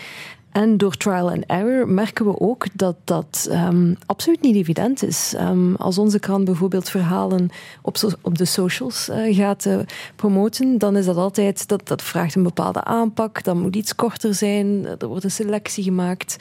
En 0.53 0.77
door 0.77 0.97
trial 0.97 1.31
and 1.31 1.45
error 1.47 1.89
merken 1.89 2.25
we 2.25 2.41
ook 2.41 2.67
dat 2.73 2.97
dat 3.05 3.49
um, 3.51 3.97
absoluut 4.07 4.41
niet 4.41 4.57
evident 4.57 5.03
is. 5.03 5.35
Um, 5.41 5.77
als 5.77 5.99
onze 5.99 6.19
krant 6.19 6.45
bijvoorbeeld 6.45 6.89
verhalen 6.89 7.49
op, 7.83 7.97
op 8.21 8.39
de 8.39 8.45
socials 8.45 9.09
uh, 9.09 9.37
gaat 9.37 9.65
uh, 9.65 9.79
promoten, 10.17 10.79
dan 10.79 10.97
is 10.97 11.05
dat 11.05 11.17
altijd, 11.17 11.69
dat, 11.69 11.89
dat 11.89 12.03
vraagt 12.03 12.35
een 12.35 12.43
bepaalde 12.43 12.85
aanpak, 12.85 13.45
dat 13.45 13.57
moet 13.57 13.77
iets 13.77 13.95
korter 13.95 14.35
zijn, 14.35 14.87
er 14.99 15.07
wordt 15.07 15.25
een 15.25 15.31
selectie 15.31 15.85
gemaakt. 15.85 16.37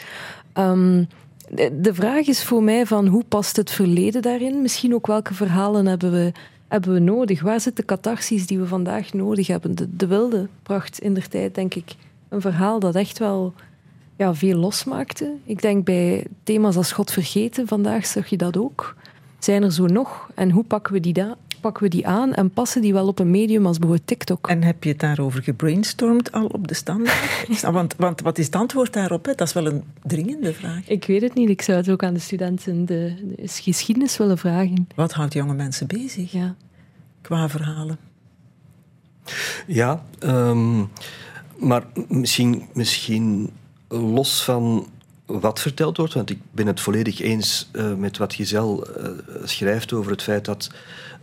De, 1.51 1.79
de 1.81 1.93
vraag 1.93 2.27
is 2.27 2.43
voor 2.43 2.63
mij 2.63 2.85
van 2.85 3.07
hoe 3.07 3.23
past 3.23 3.55
het 3.55 3.71
verleden 3.71 4.21
daarin? 4.21 4.61
Misschien 4.61 4.93
ook 4.93 5.07
welke 5.07 5.33
verhalen 5.33 5.85
hebben 5.85 6.11
we 6.11 6.31
hebben 6.67 6.93
we 6.93 6.99
nodig? 6.99 7.41
Waar 7.41 7.61
zit 7.61 7.75
de 7.75 7.85
catharsis 7.85 8.47
die 8.47 8.59
we 8.59 8.67
vandaag 8.67 9.13
nodig 9.13 9.47
hebben? 9.47 9.75
De, 9.75 9.95
de 9.95 10.07
wilde 10.07 10.47
bracht 10.63 10.99
in 10.99 11.13
der 11.13 11.27
tijd, 11.27 11.55
denk 11.55 11.73
ik, 11.73 11.95
een 12.29 12.41
verhaal 12.41 12.79
dat 12.79 12.95
echt 12.95 13.19
wel 13.19 13.53
ja, 14.19 14.35
veel 14.35 14.57
losmaakte. 14.57 15.35
Ik 15.43 15.61
denk 15.61 15.85
bij 15.85 16.25
thema's 16.43 16.75
als 16.75 16.91
God 16.91 17.11
vergeten, 17.11 17.67
vandaag 17.67 18.05
zag 18.05 18.27
je 18.27 18.37
dat 18.37 18.57
ook. 18.57 18.95
Zijn 19.37 19.63
er 19.63 19.71
zo 19.71 19.85
nog? 19.85 20.29
En 20.35 20.51
hoe 20.51 20.63
pakken 20.63 20.93
we 20.93 20.99
die, 20.99 21.13
da 21.13 21.37
pakken 21.61 21.83
we 21.83 21.89
die 21.89 22.07
aan 22.07 22.33
en 22.33 22.49
passen 22.49 22.81
die 22.81 22.93
wel 22.93 23.07
op 23.07 23.19
een 23.19 23.31
medium 23.31 23.65
als 23.65 23.77
bijvoorbeeld 23.77 24.07
TikTok? 24.07 24.47
En 24.47 24.63
heb 24.63 24.83
je 24.83 24.89
het 24.89 24.99
daarover 24.99 25.43
gebrainstormd 25.43 26.31
al 26.31 26.45
op 26.45 26.67
de 26.67 26.73
standaard? 26.73 27.61
want, 27.71 27.95
want 27.97 28.21
wat 28.21 28.37
is 28.37 28.45
het 28.45 28.55
antwoord 28.55 28.93
daarop? 28.93 29.25
Hè? 29.25 29.35
Dat 29.35 29.47
is 29.47 29.53
wel 29.53 29.65
een 29.65 29.83
dringende 30.03 30.53
vraag. 30.53 30.87
Ik 30.87 31.05
weet 31.05 31.21
het 31.21 31.33
niet. 31.33 31.49
Ik 31.49 31.61
zou 31.61 31.77
het 31.77 31.89
ook 31.89 32.03
aan 32.03 32.13
de 32.13 32.19
studenten 32.19 32.85
de, 32.85 33.13
de 33.35 33.47
geschiedenis 33.47 34.17
willen 34.17 34.37
vragen. 34.37 34.87
Wat 34.95 35.13
houdt 35.13 35.33
jonge 35.33 35.53
mensen 35.53 35.87
bezig 35.87 36.31
ja. 36.31 36.55
qua 37.21 37.49
verhalen? 37.49 37.97
Ja, 39.67 40.03
um, 40.19 40.89
maar 41.57 41.83
misschien, 42.07 42.67
misschien 42.73 43.49
los 43.89 44.43
van 44.43 44.87
wat 45.25 45.59
verteld 45.59 45.97
wordt, 45.97 46.13
want 46.13 46.29
ik 46.29 46.39
ben 46.51 46.67
het 46.67 46.79
volledig 46.79 47.19
eens 47.19 47.69
uh, 47.73 47.93
met 47.93 48.17
wat 48.17 48.33
Giselle 48.33 48.87
uh, 48.97 49.47
schrijft 49.47 49.93
over 49.93 50.11
het 50.11 50.23
feit 50.23 50.45
dat 50.45 50.69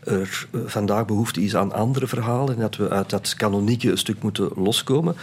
er 0.04 0.48
uh, 0.52 0.60
vandaag 0.66 1.04
behoefte 1.04 1.42
is 1.42 1.56
aan 1.56 1.72
andere 1.72 2.06
verhalen 2.06 2.54
en 2.54 2.60
dat 2.60 2.76
we 2.76 2.88
uit 2.88 3.10
dat 3.10 3.34
kanonieke 3.34 3.90
een 3.90 3.98
stuk 3.98 4.22
moeten 4.22 4.50
loskomen. 4.54 5.16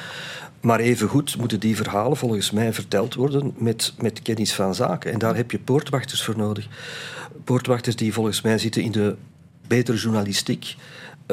Maar 0.61 0.79
evengoed 0.79 1.37
moeten 1.37 1.59
die 1.59 1.75
verhalen 1.75 2.17
volgens 2.17 2.51
mij 2.51 2.73
verteld 2.73 3.13
worden 3.13 3.53
met, 3.57 3.93
met 3.97 4.21
kennis 4.21 4.53
van 4.53 4.75
zaken. 4.75 5.11
En 5.11 5.19
daar 5.19 5.35
heb 5.35 5.51
je 5.51 5.59
poortwachters 5.59 6.23
voor 6.23 6.37
nodig. 6.37 6.67
Poortwachters 7.43 7.95
die 7.95 8.13
volgens 8.13 8.41
mij 8.41 8.57
zitten 8.57 8.81
in 8.81 8.91
de 8.91 9.15
betere 9.67 9.97
journalistiek 9.97 10.75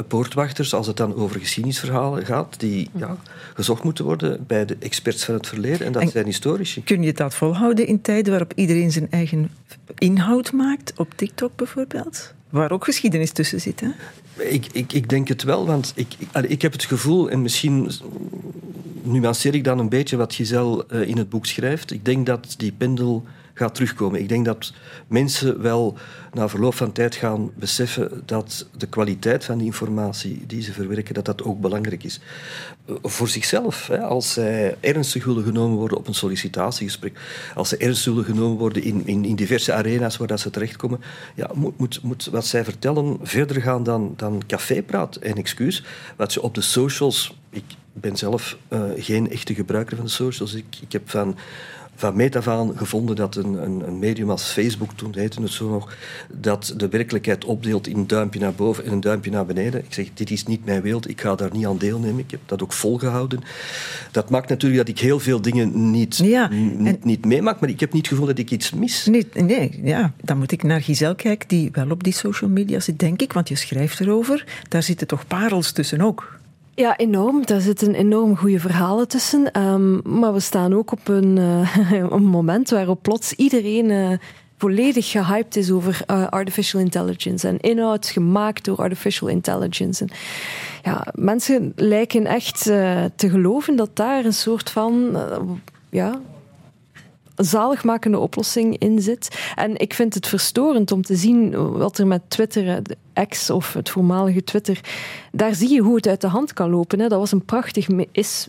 poortwachters, 0.09 0.75
als 0.75 0.87
het 0.87 0.97
dan 0.97 1.15
over 1.15 1.41
geschiedenisverhalen 1.41 2.27
gaat, 2.27 2.61
die 2.61 2.91
ja, 2.97 3.17
gezocht 3.55 3.83
moeten 3.83 4.05
worden 4.05 4.45
bij 4.47 4.65
de 4.65 4.77
experts 4.79 5.25
van 5.25 5.35
het 5.35 5.47
verleden. 5.47 5.87
En 5.87 5.93
dat 5.93 6.03
en 6.03 6.09
zijn 6.09 6.25
historici. 6.25 6.85
Kun 6.85 7.03
je 7.03 7.13
dat 7.13 7.35
volhouden 7.35 7.87
in 7.87 8.01
tijden 8.01 8.31
waarop 8.31 8.53
iedereen 8.55 8.93
zijn 8.93 9.11
eigen 9.11 9.51
inhoud 9.99 10.53
maakt, 10.53 10.93
op 10.97 11.13
TikTok 11.17 11.57
bijvoorbeeld? 11.57 12.33
Waar 12.51 12.71
ook 12.71 12.85
geschiedenis 12.85 13.31
tussen 13.31 13.61
zit, 13.61 13.81
hè? 13.81 13.89
Ik, 14.43 14.67
ik, 14.73 14.93
ik 14.93 15.09
denk 15.09 15.29
het 15.29 15.43
wel, 15.43 15.67
want 15.67 15.93
ik, 15.95 16.15
ik, 16.19 16.51
ik 16.51 16.63
heb 16.63 16.73
het 16.73 16.85
gevoel, 16.85 17.31
en 17.31 17.43
misschien 17.43 17.91
nuanceer 19.03 19.55
ik 19.55 19.65
dan 19.65 19.79
een 19.79 19.89
beetje 19.89 20.17
wat 20.17 20.35
Giselle 20.35 20.87
uh, 20.93 21.09
in 21.09 21.19
het 21.19 21.29
boek 21.29 21.47
schrijft. 21.47 21.91
Ik 21.91 22.05
denk 22.05 22.27
dat 22.27 22.55
die 22.57 22.73
pendel 22.73 23.25
gaat 23.61 23.75
terugkomen. 23.75 24.21
Ik 24.21 24.29
denk 24.29 24.45
dat 24.45 24.73
mensen 25.07 25.63
wel 25.63 25.97
na 26.33 26.49
verloop 26.49 26.75
van 26.75 26.93
tijd 26.93 27.15
gaan 27.15 27.51
beseffen 27.55 28.23
dat 28.27 28.67
de 28.77 28.87
kwaliteit 28.87 29.45
van 29.45 29.59
de 29.59 29.65
informatie 29.65 30.47
die 30.47 30.63
ze 30.63 30.73
verwerken, 30.73 31.15
dat 31.15 31.25
dat 31.25 31.43
ook 31.43 31.61
belangrijk 31.61 32.05
is. 32.05 32.21
Eh, 32.87 32.95
voor 33.03 33.29
zichzelf, 33.29 33.87
hè, 33.87 34.01
als 34.01 34.33
zij 34.33 34.77
ernstig 34.81 35.25
willen 35.25 35.45
genomen 35.45 35.77
worden 35.77 35.99
op 35.99 36.07
een 36.07 36.15
sollicitatiegesprek, 36.15 37.19
als 37.55 37.69
ze 37.69 37.77
ernstig 37.77 38.13
willen 38.13 38.25
genomen 38.25 38.59
worden 38.59 38.83
in, 38.83 39.07
in, 39.07 39.35
diverse 39.35 39.73
arena's 39.73 40.17
waar 40.17 40.29
dat 40.29 40.41
ze 40.41 40.51
terechtkomen, 40.51 41.01
ja, 41.35 41.51
moet, 41.55 41.79
moet, 41.79 42.03
moet 42.03 42.25
wat 42.25 42.47
zij 42.47 42.65
vertellen 42.65 43.19
verder 43.23 43.63
gaan 43.63 43.83
dan, 43.83 44.15
dan 44.17 44.43
cafépraat. 44.47 45.17
En 45.17 45.35
excuus, 45.35 45.85
wat 46.17 46.33
ze 46.33 46.43
op 46.43 46.55
de 46.55 46.61
socials... 46.61 47.39
Ik 47.51 47.65
ben 47.93 48.17
zelf 48.17 48.57
uh, 48.69 48.83
geen 48.97 49.31
echte 49.31 49.55
gebruiker 49.55 49.97
van 49.97 50.05
de 50.05 50.11
socials. 50.11 50.55
Ik, 50.55 50.77
ik 50.81 50.93
heb 50.93 51.11
van 51.11 51.37
van 52.01 52.17
meet 52.17 52.37
af 52.37 52.49
aan 52.49 52.73
gevonden 52.77 53.17
dat 53.17 53.37
een, 53.37 53.63
een, 53.63 53.87
een, 53.87 53.99
medium 53.99 54.31
als 54.31 54.45
Facebook, 54.45 54.93
toen 54.95 55.13
heette 55.15 55.43
het 55.43 55.51
zo 55.51 55.71
nog, 55.71 55.95
dat 56.33 56.75
de 56.77 56.89
werkelijkheid 56.89 57.45
opdeelt 57.45 57.87
in 57.87 57.97
een 57.97 58.07
duimpje 58.07 58.41
naar 58.41 58.55
boven 58.55 58.85
en 58.85 58.93
een 58.93 59.01
duimpje 59.01 59.31
naar 59.31 59.47
beneden. 59.47 59.85
Ik 59.85 59.93
zeg, 59.93 60.09
dit 60.15 60.31
is 60.31 60.47
niet 60.47 60.65
mijn 60.65 60.83
wereld, 60.83 61.09
ik 61.09 61.21
ga 61.21 61.35
daar 61.35 61.51
niet 61.53 61.67
aan 61.67 61.79
deelnemen. 61.79 62.19
Ik 62.19 62.31
heb 62.31 62.41
dat 62.47 62.63
ook 62.63 62.73
volgehouden. 62.73 63.41
Dat 64.11 64.31
maakt 64.31 64.49
natuurlijk 64.49 64.87
dat 64.87 64.97
ik 64.97 65.03
heel 65.03 65.21
veel 65.21 65.41
dingen 65.41 65.91
niet, 65.91 66.17
ja, 66.17 66.49
niet, 66.79 67.05
niet 67.05 67.25
meemaak, 67.25 67.61
maar 67.61 67.69
ik 67.69 67.81
heb 67.81 67.93
niet 67.93 68.03
het 68.03 68.11
gevoel 68.11 68.27
dat 68.27 68.39
ik 68.39 68.51
iets 68.51 68.73
mis. 68.73 69.07
Nee, 69.07 69.27
nee, 69.35 69.81
ja, 69.83 70.13
dan 70.23 70.39
moet 70.39 70.53
ik 70.53 70.63
naar 70.63 70.81
Giselle 70.81 71.15
kijken, 71.15 71.49
die 71.49 71.69
wel 71.73 71.91
op 71.91 72.05
die 72.05 72.13
social 72.13 72.51
media 72.51 72.81
zit, 72.81 72.99
denk 72.99 73.23
ik, 73.23 73.33
want 73.33 73.49
je 73.49 73.57
schrijft 73.57 74.01
erover. 74.01 74.45
Daar 74.69 74.83
zitten 74.83 75.07
toch 75.07 75.27
parels 75.27 75.73
tussen 75.73 76.01
ook. 76.01 76.40
Ja, 76.81 76.97
enorm. 76.97 77.47
Daar 77.47 77.61
zitten 77.61 77.95
enorm 77.95 78.37
goede 78.37 78.61
verhalen 78.61 79.09
tussen. 79.09 79.61
Um, 79.63 80.01
maar 80.05 80.33
we 80.33 80.41
staan 80.41 80.75
ook 80.75 80.93
op 80.93 81.09
een, 81.09 81.37
een 82.11 82.25
moment 82.25 82.71
waarop 82.71 83.03
plots 83.03 83.33
iedereen 83.33 83.91
uh, 83.91 84.19
volledig 84.57 85.11
gehyped 85.11 85.57
is 85.57 85.71
over 85.71 86.05
uh, 86.11 86.29
artificial 86.29 86.81
intelligence 86.81 87.49
en 87.49 87.61
inhoud 87.61 88.07
gemaakt 88.07 88.65
door 88.65 88.77
artificial 88.77 89.29
intelligence. 89.29 90.05
En, 90.05 90.11
ja, 90.83 91.07
mensen 91.15 91.73
lijken 91.77 92.27
echt 92.27 92.63
te 93.15 93.31
geloven 93.31 93.77
dat 93.77 93.97
daar 93.97 94.25
een 94.25 94.33
soort 94.33 94.71
van 94.71 95.17
ja, 95.91 96.21
zaligmakende 97.45 98.19
oplossing 98.19 98.79
in 98.79 99.01
zit. 99.01 99.53
En 99.55 99.77
ik 99.77 99.95
vind 99.95 100.15
het 100.15 100.27
verstorend 100.27 100.93
om 100.93 101.03
te 101.03 101.17
zien 101.17 101.73
wat 101.79 101.99
er 101.99 102.07
met 102.07 102.23
Twitter, 102.29 102.83
X 103.29 103.51
of 103.51 103.73
het 103.73 103.91
voormalige 103.91 104.45
Twitter, 104.45 104.81
daar 105.33 105.55
zie 105.55 105.73
je 105.73 105.81
hoe 105.81 105.97
het 105.97 106.07
uit 106.07 106.21
de 106.21 106.27
hand 106.27 106.53
kan 106.53 106.71
lopen. 106.71 107.01
Hè. 107.01 107.09
Dat 107.09 107.19
was 107.19 107.33
een 107.33 107.45
prachtig, 107.45 107.87
is, 108.13 108.49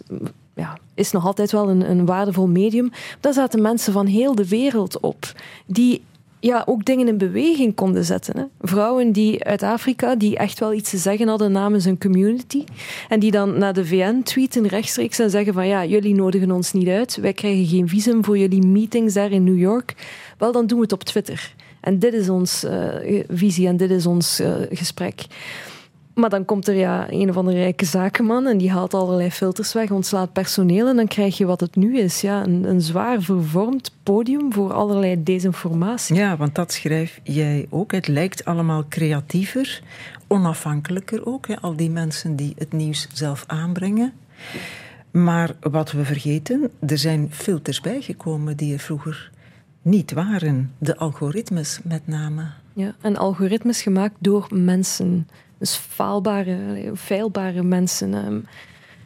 ja, 0.56 0.77
is 0.93 1.12
nog 1.12 1.25
altijd 1.25 1.51
wel 1.51 1.69
een, 1.69 1.89
een 1.89 2.06
waardevol 2.06 2.47
medium. 2.47 2.91
Daar 3.19 3.34
zaten 3.34 3.62
mensen 3.62 3.93
van 3.93 4.06
heel 4.06 4.36
de 4.36 4.47
wereld 4.47 4.99
op, 4.99 5.34
die 5.65 6.04
ja, 6.41 6.63
ook 6.65 6.86
dingen 6.86 7.08
in 7.08 7.17
beweging 7.17 7.75
konden 7.75 8.06
zetten. 8.06 8.38
Hè. 8.38 8.43
Vrouwen 8.62 9.12
die 9.12 9.43
uit 9.43 9.63
Afrika, 9.63 10.15
die 10.15 10.38
echt 10.38 10.60
wel 10.60 10.73
iets 10.73 10.89
te 10.89 10.97
zeggen 10.97 11.27
hadden 11.27 11.51
namens 11.51 11.86
hun 11.86 11.99
community. 11.99 12.63
En 13.10 13.19
die 13.19 13.32
dan 13.32 13.58
naar 13.58 13.73
de 13.73 13.86
VN 13.86 14.21
tweeten 14.23 14.67
rechtstreeks 14.67 15.19
en 15.19 15.30
zeggen 15.30 15.54
van 15.54 15.67
ja, 15.67 15.86
jullie 15.86 16.15
nodigen 16.15 16.51
ons 16.51 16.71
niet 16.71 16.88
uit. 16.88 17.15
Wij 17.15 17.34
krijgen 17.34 17.65
geen 17.65 17.89
visum 17.89 18.25
voor 18.25 18.38
jullie 18.38 18.65
meetings 18.65 19.13
daar 19.13 19.32
in 19.32 19.43
New 19.43 19.60
York. 19.60 19.95
Wel, 20.38 20.51
dan 20.51 20.67
doen 20.67 20.77
we 20.77 20.84
het 20.84 20.93
op 20.93 21.04
Twitter. 21.04 21.54
En 21.82 21.99
dit 21.99 22.13
is 22.13 22.30
ons 22.30 22.63
uh, 22.63 23.23
visie 23.30 23.67
en 23.67 23.77
dit 23.77 23.91
is 23.91 24.06
ons 24.06 24.39
uh, 24.39 24.54
gesprek. 24.69 25.25
Maar 26.13 26.30
dan 26.30 26.45
komt 26.45 26.67
er 26.67 26.76
ja, 26.76 27.12
een 27.12 27.30
of 27.30 27.38
andere 27.38 27.58
rijke 27.58 27.86
zakenman 27.86 28.47
en 28.47 28.58
die 28.58 28.71
haalt 28.71 28.93
allerlei 28.93 29.32
filters 29.32 29.74
weg, 29.74 29.91
ontslaat 29.91 30.34
personeel 30.34 30.88
en 30.88 30.95
dan 30.95 31.08
krijg 31.08 31.38
je 31.38 31.45
wat 31.45 31.60
het 31.60 31.76
nu 31.76 31.97
is. 31.97 32.21
Ja, 32.21 32.43
een, 32.43 32.63
een 32.63 32.82
zwaar 32.82 33.21
vervormd 33.21 33.91
podium 34.04 34.54
voor 34.54 34.74
allerlei 34.74 35.24
desinformatie. 35.24 36.15
Ja, 36.15 36.38
want 36.38 36.56
dat 36.56 36.71
schrijf 36.71 37.19
jij 37.24 37.67
ook. 37.69 37.91
Het 37.91 38.08
lijkt 38.08 38.45
allemaal 38.45 38.86
creatiever, 38.89 39.82
onafhankelijker 40.28 41.26
ook. 41.26 41.47
Hè? 41.47 41.60
Al 41.60 41.76
die 41.76 41.89
mensen 41.89 42.36
die 42.36 42.54
het 42.58 42.74
nieuws 42.74 43.08
zelf 43.13 43.43
aanbrengen. 43.47 44.13
Maar 45.12 45.56
wat 45.60 45.91
we 45.91 46.06
vergeten, 46.06 46.71
er 46.80 46.97
zijn 46.97 47.28
filters 47.32 47.82
bijgekomen 47.82 48.58
die 48.58 48.74
er 48.74 48.80
vroeger 48.80 49.32
niet 49.82 50.12
waren. 50.12 50.71
De 50.78 50.97
algoritmes 50.97 51.80
met 51.84 52.08
name. 52.08 52.45
Ja, 52.74 52.95
en 53.02 53.17
algoritmes 53.17 53.82
gemaakt 53.82 54.15
door 54.19 54.47
mensen. 54.54 55.28
Dus 55.62 55.76
faalbare, 55.76 56.91
feilbare 56.95 57.63
mensen. 57.63 58.13
Ehm, 58.13 58.39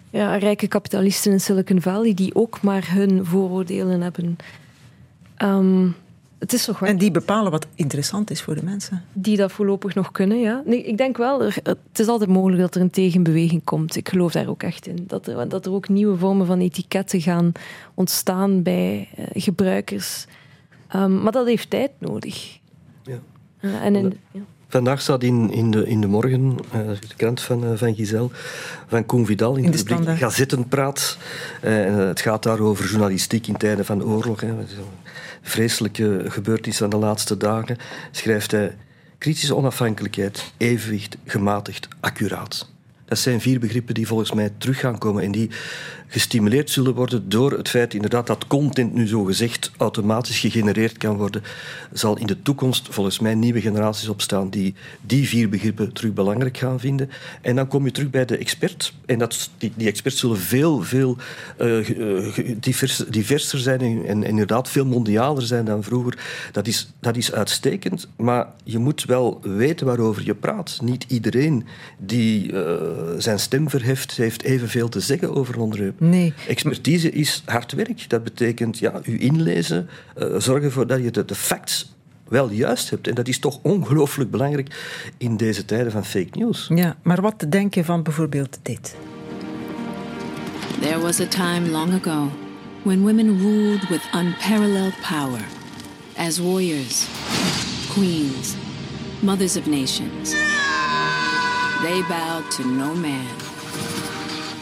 ja, 0.10 0.36
rijke 0.36 0.68
kapitalisten 0.68 1.32
in 1.32 1.41
Silicon 1.41 1.82
Valley 1.82 2.13
die 2.13 2.36
ook 2.36 2.62
maar 2.62 2.94
hun 2.94 3.26
vooroordelen 3.26 4.02
hebben. 4.02 4.38
Um, 5.38 5.96
het 6.39 6.54
is 6.54 6.65
toch 6.65 6.80
wel... 6.80 6.89
En 6.89 6.98
die 6.98 7.12
bepalen 7.12 7.52
wat 7.52 7.68
interessant 7.76 8.32
is 8.32 8.41
voor 8.41 8.56
de 8.56 8.63
mensen. 8.63 9.04
Die 9.13 9.38
dat 9.38 9.52
voorlopig 9.52 9.96
nog 9.96 10.12
kunnen, 10.12 10.39
ja. 10.39 10.62
Nee, 10.65 10.84
ik 10.84 10.98
denk 10.98 11.18
wel, 11.18 11.44
er, 11.44 11.58
het 11.63 12.00
is 12.00 12.08
altijd 12.08 12.30
mogelijk 12.30 12.62
dat 12.62 12.76
er 12.76 12.82
een 12.82 12.89
tegenbeweging 12.89 13.63
komt. 13.63 13.96
Ik 13.96 14.10
geloof 14.10 14.32
daar 14.32 14.48
ook 14.48 14.63
echt 14.63 14.88
in. 14.88 15.04
Dat 15.08 15.28
er, 15.28 15.50
dat 15.50 15.65
er 15.65 15.72
ook 15.72 15.89
nieuwe 15.89 16.18
vormen 16.18 16.46
van 16.46 16.60
etiketten 16.60 17.22
gaan 17.22 17.52
ontstaan 17.94 18.63
bij 18.63 19.10
uh, 19.20 19.26
gebruikers. 19.34 20.26
Um, 20.96 21.22
maar 21.22 21.32
dat 21.32 21.46
heeft 21.46 21.70
tijd 21.70 21.91
nodig. 21.98 22.60
Ja. 23.04 23.20
Uh, 23.60 23.86
en 23.86 23.96
in, 23.96 24.20
ja 24.32 24.41
Vandaag 24.76 25.02
staat 25.02 25.24
in, 25.24 25.52
in, 25.52 25.72
de, 25.72 25.88
in 25.88 26.02
de 26.02 26.08
morgen, 26.08 26.56
uh, 26.76 26.82
de 26.88 27.16
krant 27.16 27.42
van, 27.42 27.64
uh, 27.64 27.70
van 27.76 27.96
Giselle, 27.96 28.30
van 28.88 29.06
Koen 29.06 29.26
Vidal 29.26 29.56
in, 29.56 29.64
in 29.64 29.72
de, 29.72 29.84
de 29.84 29.96
rubriek 29.96 30.18
Gazettenpraat. 30.18 31.18
Uh, 31.64 32.08
het 32.08 32.22
gaat 32.22 32.44
daar 32.44 32.60
over 32.60 32.86
journalistiek 32.86 33.48
in 33.48 33.58
tijden 33.58 33.86
van 33.86 34.04
oorlog. 34.04 34.42
Hè. 34.42 34.54
Vreselijke 35.42 36.26
gebeurtenis 36.28 36.78
van 36.78 36.90
de 36.90 36.98
laatste 36.98 37.38
dagen. 37.38 37.78
Schrijft 38.12 38.52
hij 38.52 38.76
kritische 39.18 39.56
onafhankelijkheid, 39.56 40.52
evenwicht, 40.58 41.18
gematigd, 41.26 41.88
accuraat. 42.00 42.70
Dat 43.06 43.18
zijn 43.18 43.42
vier 43.42 43.60
begrippen 43.60 43.94
die 43.94 44.08
volgens 44.08 44.34
mij 44.34 44.52
terug 44.58 44.80
gaan 44.80 44.98
komen 44.98 45.24
en 45.24 45.32
die 45.32 45.50
gestimuleerd 46.08 46.70
zullen 46.70 46.94
worden 46.94 47.30
door 47.30 47.52
het 47.52 47.70
feit 47.70 47.94
inderdaad 47.94 48.28
dat 48.28 48.48
content 48.48 48.94
nu 48.94 49.08
zo 49.08 49.24
gezegd 49.24 49.72
automatisch 49.78 50.39
gegenereerd 50.39 50.98
kan 50.98 51.18
worden, 51.18 51.44
zal 51.94 52.18
in 52.18 52.28
de 52.28 52.41
toekomst 52.41 52.88
volgens 52.89 53.20
mij 53.20 53.36
nieuwe 53.36 53.62
generaties 53.62 54.08
opstaan 54.08 54.50
die 54.50 54.74
die 55.02 55.28
vier 55.28 55.50
begrippen 55.50 55.94
terug 55.94 56.13
belangrijk 56.13 56.58
gaan 56.58 56.80
vinden. 56.80 57.10
En 57.41 57.56
dan 57.56 57.68
kom 57.68 57.86
je 57.86 57.91
terug 57.91 58.10
bij 58.10 58.26
de 58.26 58.38
expert. 58.38 58.94
En 59.06 59.20
dat, 59.20 59.50
die, 59.58 59.72
die 59.76 59.88
experts 59.88 60.20
zullen 60.20 60.38
veel, 60.38 60.82
veel 60.82 61.18
uh, 61.62 62.38
divers, 62.60 62.98
diverser 62.98 63.60
zijn 63.60 64.06
en, 64.06 64.24
inderdaad 64.24 64.70
veel 64.70 64.86
mondialer 64.86 65.44
zijn 65.44 65.65
dan 65.65 65.84
vroeger. 65.84 66.18
Dat 66.52 66.68
is, 66.68 66.91
dat 67.00 67.18
is 67.18 67.34
uitstekend, 67.34 68.08
maar 68.15 68.48
je 68.63 68.80
moet 68.80 69.06
wel 69.06 69.39
weten 69.41 69.86
waarover 69.86 70.26
je 70.26 70.36
praat. 70.36 70.80
Niet 70.84 71.06
iedereen 71.08 71.65
die 71.98 72.52
uh, 72.52 72.76
zijn 73.18 73.39
stem 73.39 73.70
verheft, 73.70 74.12
heeft 74.12 74.41
evenveel 74.41 74.89
te 74.89 75.00
zeggen 75.00 75.36
over 75.36 75.60
een. 75.60 75.94
Nee. 75.97 76.34
Expertise 76.47 77.12
is 77.12 77.43
hard 77.45 77.71
werk. 77.71 78.10
Dat 78.10 78.23
betekent 78.23 78.79
ja, 78.79 79.01
u 79.03 79.21
inlezen, 79.21 79.89
uh, 80.17 80.36
zorgen 80.38 80.63
ervoor 80.63 80.88
dat 80.88 81.03
je 81.03 81.12
de, 81.12 81.25
de 81.25 81.36
facts 81.36 81.93
wel 82.27 82.51
juist 82.51 82.89
hebt. 82.89 83.08
En 83.08 83.15
dat 83.15 83.27
is 83.27 83.39
toch 83.39 83.60
ongelooflijk 83.62 84.31
belangrijk 84.31 84.75
in 85.17 85.38
deze 85.38 85.65
tijden 85.65 85.91
van 85.91 86.05
fake 86.05 86.29
news. 86.31 86.67
Ja, 86.75 86.97
maar 87.03 87.21
wat 87.21 87.39
te 87.39 87.49
denken 87.49 87.86
van 87.86 88.03
bijvoorbeeld 88.03 88.60
dit? 88.62 88.95
There 90.81 90.99
was 90.99 91.19
a 91.19 91.27
time 91.27 91.69
long 91.69 91.93
ago 91.93 92.31
when 92.84 93.01
women 93.01 93.38
ruled 93.39 93.89
with 93.89 94.01
unparalleled 94.13 94.93
power 95.01 95.41
as 96.17 96.39
warriors, 96.39 97.08
queens, 97.89 98.55
mothers 99.19 99.58
of 99.58 99.65
nations. 99.65 100.31
They 101.81 102.03
bowed 102.08 102.51
to 102.51 102.63
no 102.63 102.93
man. 102.93 103.44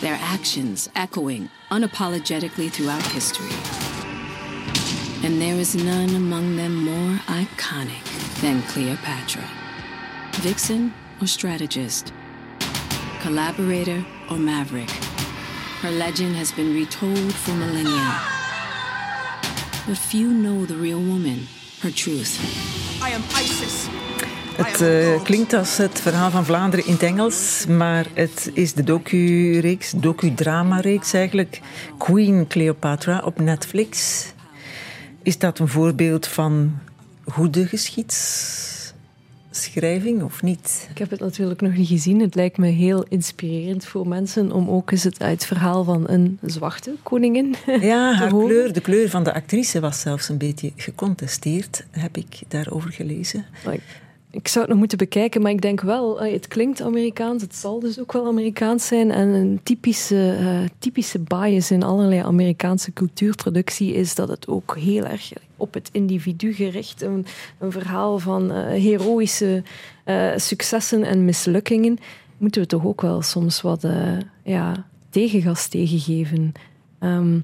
Their 0.04 0.20
actions 0.20 0.90
echoing 0.98 1.50
unapologetically 1.72 2.70
throughout 2.70 3.02
history. 3.04 3.56
And 5.26 5.42
there 5.42 5.56
is 5.56 5.76
none 5.76 6.10
among 6.16 6.58
them 6.58 6.76
more 6.76 7.18
iconic 7.28 8.04
than 8.42 8.62
Cleopatra. 8.64 9.50
Vixen 10.42 10.94
or 11.22 11.28
strategist, 11.28 12.12
collaborator 13.22 14.06
or 14.30 14.38
maverick, 14.38 14.90
her 15.80 15.92
legend 15.92 16.36
has 16.36 16.52
been 16.52 16.74
retold 16.74 17.34
for 17.34 17.52
millennia. 17.52 18.20
But 19.88 19.98
few 19.98 20.34
know 20.34 20.66
the 20.66 20.76
real 20.76 21.00
woman, 21.00 21.48
her 21.82 21.92
truth. 21.92 23.02
I 23.02 23.12
am 23.12 23.24
Isis. 23.34 24.03
Het 24.56 24.82
uh, 24.82 25.24
klinkt 25.24 25.54
als 25.54 25.78
het 25.78 26.02
verhaal 26.02 26.30
van 26.30 26.46
Vlaanderen 26.46 26.86
in 26.86 26.94
het 26.94 27.04
Engels, 27.04 27.66
maar 27.68 28.06
het 28.14 28.52
is 28.54 28.74
de 28.74 28.84
docu-reeks, 28.84 29.92
docu-drama-reeks 29.92 31.14
eigenlijk. 31.14 31.62
Queen 31.98 32.48
Cleopatra 32.48 33.22
op 33.26 33.40
Netflix. 33.40 34.26
Is 35.24 35.38
dat 35.38 35.60
een 35.60 35.68
voorbeeld 35.68 36.28
van 36.28 36.80
goede 37.26 37.68
geschiedschrijving 37.68 40.24
of 40.24 40.42
niet? 40.42 40.88
Ik 40.90 40.98
heb 40.98 41.10
het 41.10 41.20
natuurlijk 41.20 41.62
nog 41.62 41.76
niet 41.76 41.88
gezien. 41.88 42.20
Het 42.20 42.36
lijkt 42.36 42.58
me 42.58 42.68
heel 42.68 43.06
inspirerend 43.10 43.86
voor 43.86 44.08
mensen 44.08 44.52
om 44.52 44.70
ook 44.70 44.92
eens 44.92 45.04
het 45.04 45.22
uit 45.22 45.32
het 45.32 45.46
verhaal 45.46 45.84
van 45.84 46.10
een 46.10 46.40
zwarte 46.42 46.96
koningin 47.04 47.56
Ja, 47.82 48.14
haar 48.14 48.30
horen. 48.30 48.48
kleur, 48.48 48.74
de 48.74 48.82
kleur 48.82 49.10
van 49.10 49.24
de 49.24 49.34
actrice 49.34 49.80
was 49.80 50.00
zelfs 50.00 50.30
een 50.30 50.38
beetje 50.38 50.72
gecontesteerd, 50.76 51.86
heb 51.92 52.18
ik 52.18 52.40
daarover 52.48 52.92
gelezen. 52.92 53.46
Ik 53.72 53.82
zou 54.42 54.60
het 54.60 54.70
nog 54.70 54.78
moeten 54.78 54.98
bekijken, 54.98 55.42
maar 55.42 55.52
ik 55.52 55.62
denk 55.62 55.82
wel, 55.82 56.22
het 56.22 56.48
klinkt 56.48 56.82
Amerikaans, 56.82 57.42
het 57.42 57.56
zal 57.56 57.80
dus 57.80 58.00
ook 58.00 58.12
wel 58.12 58.28
Amerikaans 58.28 58.88
zijn. 58.88 59.12
En 59.12 59.28
een 59.28 59.60
typische, 59.64 60.38
uh, 60.40 60.70
typische 60.80 61.20
bias 61.20 61.72
in 61.72 61.84
allerlei 61.84 62.22
Amerikaanse 62.22 62.94
cultuurproductie 62.94 63.94
is 63.94 64.16
dat 64.16 64.28
het 64.28 64.48
ook 64.48 64.78
heel 64.78 65.06
erg 65.06 65.34
op 65.58 65.74
het 65.74 65.90
individu 65.92 66.54
gericht, 66.54 67.02
een, 67.02 67.26
een 67.60 67.72
verhaal 67.72 68.20
van 68.20 68.52
uh, 68.52 68.68
heroïsche 68.68 69.64
successen 70.36 71.04
en 71.04 71.26
mislukkingen, 71.26 71.98
moeten 72.38 72.62
we 72.62 72.68
toch 72.68 72.86
ook 72.86 73.02
wel 73.02 73.22
soms 73.22 73.62
wat 73.62 73.88
ja, 74.44 74.86
tegengas 75.10 75.68
tegengeven. 75.68 76.52
Um, 77.00 77.44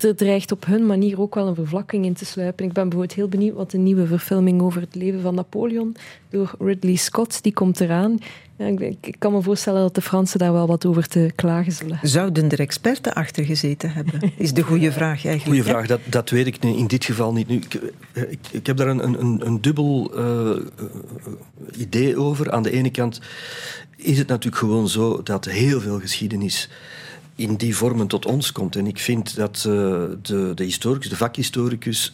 er 0.00 0.16
dreigt 0.16 0.52
op 0.52 0.66
hun 0.66 0.86
manier 0.86 1.20
ook 1.20 1.34
wel 1.34 1.46
een 1.46 1.54
vervlakking 1.54 2.04
in 2.04 2.12
te 2.12 2.24
sluipen. 2.24 2.64
Ik 2.64 2.72
ben 2.72 2.82
bijvoorbeeld 2.82 3.18
heel 3.18 3.28
benieuwd 3.28 3.54
wat 3.56 3.70
de 3.70 3.78
nieuwe 3.78 4.06
verfilming 4.06 4.62
over 4.62 4.80
het 4.80 4.94
leven 4.94 5.20
van 5.20 5.34
Napoleon 5.34 5.96
door 6.30 6.54
Ridley 6.58 6.96
Scott, 6.96 7.42
die 7.42 7.52
komt 7.52 7.80
eraan. 7.80 8.18
Ja, 8.56 8.66
ik, 8.66 9.14
kan 9.18 9.32
me 9.32 9.42
voorstellen 9.42 9.80
dat 9.80 9.94
de 9.94 10.00
Fransen 10.00 10.38
daar 10.38 10.52
wel 10.52 10.66
wat 10.66 10.86
over 10.86 11.08
te 11.08 11.30
klagen 11.34 11.72
zullen. 11.72 11.98
Zouden 12.02 12.50
er 12.50 12.60
experten 12.60 13.14
achter 13.14 13.44
gezeten 13.44 13.92
hebben? 13.92 14.20
Is 14.36 14.52
de 14.52 14.62
goede 14.62 14.92
vraag 14.92 15.24
eigenlijk. 15.26 15.44
Goeie 15.44 15.62
vraag, 15.62 15.86
dat, 15.86 16.00
dat 16.04 16.30
weet 16.30 16.46
ik 16.46 16.56
in 16.64 16.86
dit 16.86 17.04
geval 17.04 17.32
niet. 17.32 17.48
Nu, 17.48 17.56
ik, 17.56 17.74
ik, 18.12 18.38
ik 18.50 18.66
heb 18.66 18.76
daar 18.76 18.88
een, 18.88 19.20
een, 19.20 19.46
een 19.46 19.60
dubbel 19.60 20.18
uh, 20.18 20.56
idee 21.76 22.16
over. 22.16 22.50
Aan 22.50 22.62
de 22.62 22.70
ene 22.70 22.90
kant 22.90 23.20
is 23.96 24.18
het 24.18 24.28
natuurlijk 24.28 24.56
gewoon 24.56 24.88
zo 24.88 25.22
dat 25.22 25.44
heel 25.44 25.80
veel 25.80 26.00
geschiedenis 26.00 26.68
in 27.34 27.54
die 27.54 27.76
vormen 27.76 28.06
tot 28.06 28.26
ons 28.26 28.52
komt. 28.52 28.76
En 28.76 28.86
ik 28.86 28.98
vind 28.98 29.36
dat 29.36 29.64
uh, 29.68 29.72
de, 30.22 30.52
de 30.54 30.64
historicus, 30.64 31.08
de 31.08 31.16
vakhistoricus, 31.16 32.10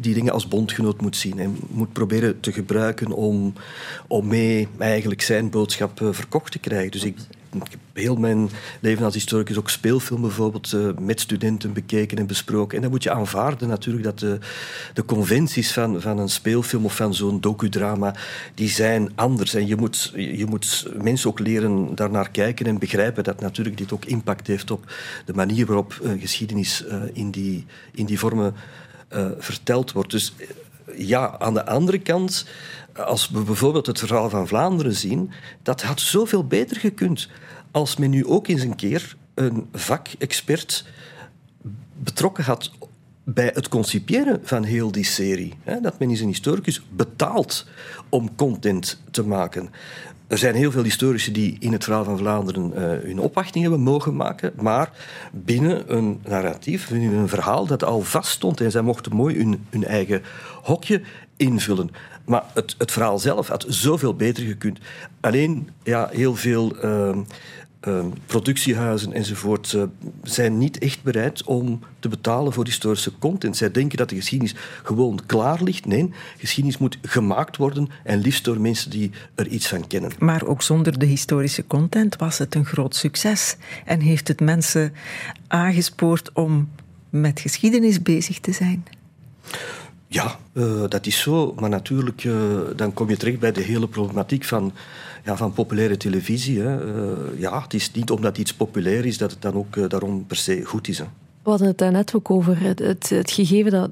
die 0.00 0.14
dingen 0.14 0.32
als 0.32 0.48
bondgenoot 0.48 1.00
moet 1.00 1.16
zien 1.16 1.38
en 1.38 1.56
moet 1.68 1.92
proberen 1.92 2.40
te 2.40 2.52
gebruiken 2.52 3.12
om, 3.12 3.52
om 4.06 4.26
mee 4.26 4.68
eigenlijk 4.78 5.22
zijn 5.22 5.50
boodschap 5.50 6.00
uh, 6.00 6.08
verkocht 6.12 6.52
te 6.52 6.58
krijgen. 6.58 6.90
Dus 6.90 7.04
ik, 7.04 7.16
ik 7.64 7.70
heb 7.70 7.80
heel 7.92 8.16
mijn 8.16 8.50
leven 8.80 9.04
als 9.04 9.14
historicus 9.14 9.58
ook 9.58 9.70
speelfilm 9.70 10.20
bijvoorbeeld 10.20 10.72
uh, 10.72 10.88
met 10.98 11.20
studenten 11.20 11.72
bekeken 11.72 12.18
en 12.18 12.26
besproken. 12.26 12.76
En 12.76 12.82
dan 12.82 12.90
moet 12.90 13.02
je 13.02 13.10
aanvaarden 13.10 13.68
natuurlijk 13.68 14.04
dat 14.04 14.18
de, 14.18 14.38
de 14.94 15.04
conventies 15.04 15.72
van, 15.72 16.00
van 16.00 16.18
een 16.18 16.28
speelfilm 16.28 16.84
of 16.84 16.96
van 16.96 17.14
zo'n 17.14 17.40
docudrama, 17.40 18.14
die 18.54 18.68
zijn 18.68 19.12
anders. 19.14 19.54
En 19.54 19.66
je 19.66 19.76
moet, 19.76 20.12
je 20.14 20.46
moet 20.46 20.86
mensen 21.02 21.30
ook 21.30 21.38
leren 21.38 21.94
daarnaar 21.94 22.30
kijken 22.30 22.66
en 22.66 22.78
begrijpen 22.78 23.24
dat 23.24 23.40
natuurlijk 23.40 23.76
dit 23.76 23.92
ook 23.92 24.04
impact 24.04 24.46
heeft 24.46 24.70
op 24.70 24.92
de 25.24 25.34
manier 25.34 25.66
waarop 25.66 26.00
uh, 26.02 26.20
geschiedenis 26.20 26.84
uh, 26.84 27.02
in, 27.12 27.30
die, 27.30 27.66
in 27.92 28.04
die 28.04 28.18
vormen 28.18 28.54
verteld 29.38 29.92
wordt. 29.92 30.10
Dus 30.10 30.34
ja, 30.96 31.38
aan 31.38 31.54
de 31.54 31.66
andere 31.66 31.98
kant 31.98 32.46
als 33.04 33.28
we 33.28 33.40
bijvoorbeeld 33.40 33.86
het 33.86 33.98
verhaal 33.98 34.30
van 34.30 34.48
Vlaanderen 34.48 34.94
zien, 34.94 35.30
dat 35.62 35.82
had 35.82 36.00
zoveel 36.00 36.46
beter 36.46 36.76
gekund 36.76 37.28
als 37.78 37.96
men 37.96 38.10
nu 38.10 38.26
ook 38.26 38.48
eens 38.48 38.62
een 38.62 38.76
keer 38.76 39.16
een 39.34 39.68
vakexpert 39.72 40.84
betrokken 42.02 42.44
had 42.44 42.72
bij 43.24 43.50
het 43.54 43.68
concipiëren 43.68 44.40
van 44.42 44.62
heel 44.62 44.92
die 44.92 45.04
serie. 45.04 45.54
Dat 45.82 45.98
men 45.98 46.10
eens 46.10 46.20
een 46.20 46.26
historicus 46.26 46.82
betaalt 46.90 47.66
om 48.08 48.34
content 48.34 49.02
te 49.10 49.22
maken. 49.22 49.70
Er 50.26 50.38
zijn 50.38 50.54
heel 50.54 50.70
veel 50.70 50.82
historici 50.82 51.32
die 51.32 51.56
in 51.60 51.72
het 51.72 51.84
verhaal 51.84 52.04
van 52.04 52.18
Vlaanderen 52.18 52.70
uh, 52.70 52.78
hun 52.80 53.18
opwachting 53.18 53.62
hebben 53.62 53.82
mogen 53.82 54.16
maken, 54.16 54.52
maar 54.56 54.90
binnen 55.32 55.96
een 55.96 56.20
narratief, 56.24 56.88
binnen 56.88 57.12
een 57.12 57.28
verhaal 57.28 57.66
dat 57.66 57.84
al 57.84 58.00
vaststond 58.00 58.60
en 58.60 58.70
zij 58.70 58.82
mochten 58.82 59.16
mooi 59.16 59.36
hun, 59.36 59.66
hun 59.70 59.84
eigen 59.84 60.22
hokje 60.62 61.00
invullen. 61.36 61.90
Maar 62.24 62.44
het, 62.54 62.74
het 62.78 62.92
verhaal 62.92 63.18
zelf 63.18 63.48
had 63.48 63.64
zoveel 63.68 64.14
beter 64.14 64.44
gekund. 64.44 64.78
Alleen, 65.20 65.70
ja, 65.82 66.08
heel 66.12 66.36
veel 66.36 66.84
uh, 66.84 67.16
uh, 67.86 68.04
productiehuizen 68.26 69.12
enzovoort 69.12 69.72
uh, 69.72 69.82
zijn 70.22 70.58
niet 70.58 70.78
echt 70.78 71.02
bereid 71.02 71.44
om 71.44 71.80
te 71.98 72.08
betalen 72.08 72.52
voor 72.52 72.64
historische 72.64 73.12
content. 73.18 73.56
Zij 73.56 73.70
denken 73.70 73.98
dat 73.98 74.08
de 74.08 74.14
geschiedenis 74.14 74.54
gewoon 74.82 75.20
klaar 75.26 75.62
ligt. 75.62 75.86
Nee, 75.86 76.10
geschiedenis 76.38 76.78
moet 76.78 76.98
gemaakt 77.02 77.56
worden 77.56 77.88
en 78.04 78.18
liefst 78.18 78.44
door 78.44 78.60
mensen 78.60 78.90
die 78.90 79.10
er 79.34 79.46
iets 79.46 79.68
van 79.68 79.86
kennen. 79.86 80.10
Maar 80.18 80.46
ook 80.46 80.62
zonder 80.62 80.98
de 80.98 81.06
historische 81.06 81.66
content 81.66 82.16
was 82.16 82.38
het 82.38 82.54
een 82.54 82.66
groot 82.66 82.96
succes 82.96 83.56
en 83.84 84.00
heeft 84.00 84.28
het 84.28 84.40
mensen 84.40 84.92
aangespoord 85.46 86.32
om 86.32 86.68
met 87.10 87.40
geschiedenis 87.40 88.02
bezig 88.02 88.40
te 88.40 88.52
zijn. 88.52 88.84
Ja, 90.08 90.38
uh, 90.52 90.84
dat 90.88 91.06
is 91.06 91.20
zo. 91.20 91.54
Maar 91.60 91.70
natuurlijk, 91.70 92.24
uh, 92.24 92.34
dan 92.76 92.92
kom 92.92 93.08
je 93.08 93.16
terecht 93.16 93.38
bij 93.38 93.52
de 93.52 93.60
hele 93.60 93.88
problematiek 93.88 94.44
van, 94.44 94.72
ja, 95.24 95.36
van 95.36 95.52
populaire 95.52 95.96
televisie. 95.96 96.60
Hè. 96.60 96.94
Uh, 96.94 97.40
ja, 97.40 97.62
het 97.62 97.74
is 97.74 97.92
niet 97.92 98.10
omdat 98.10 98.38
iets 98.38 98.54
populair 98.54 99.06
is 99.06 99.18
dat 99.18 99.30
het 99.30 99.42
dan 99.42 99.54
ook 99.54 99.90
daarom 99.90 100.26
per 100.26 100.36
se 100.36 100.64
goed 100.64 100.88
is. 100.88 100.98
Hè. 100.98 101.04
We 101.42 101.54
hadden 101.54 101.68
het 101.68 101.78
daarnet 101.78 102.14
ook 102.14 102.30
over 102.30 102.60
het, 102.60 102.78
het, 102.78 103.08
het, 103.08 103.30
gegeven 103.30 103.70
dat 103.70 103.90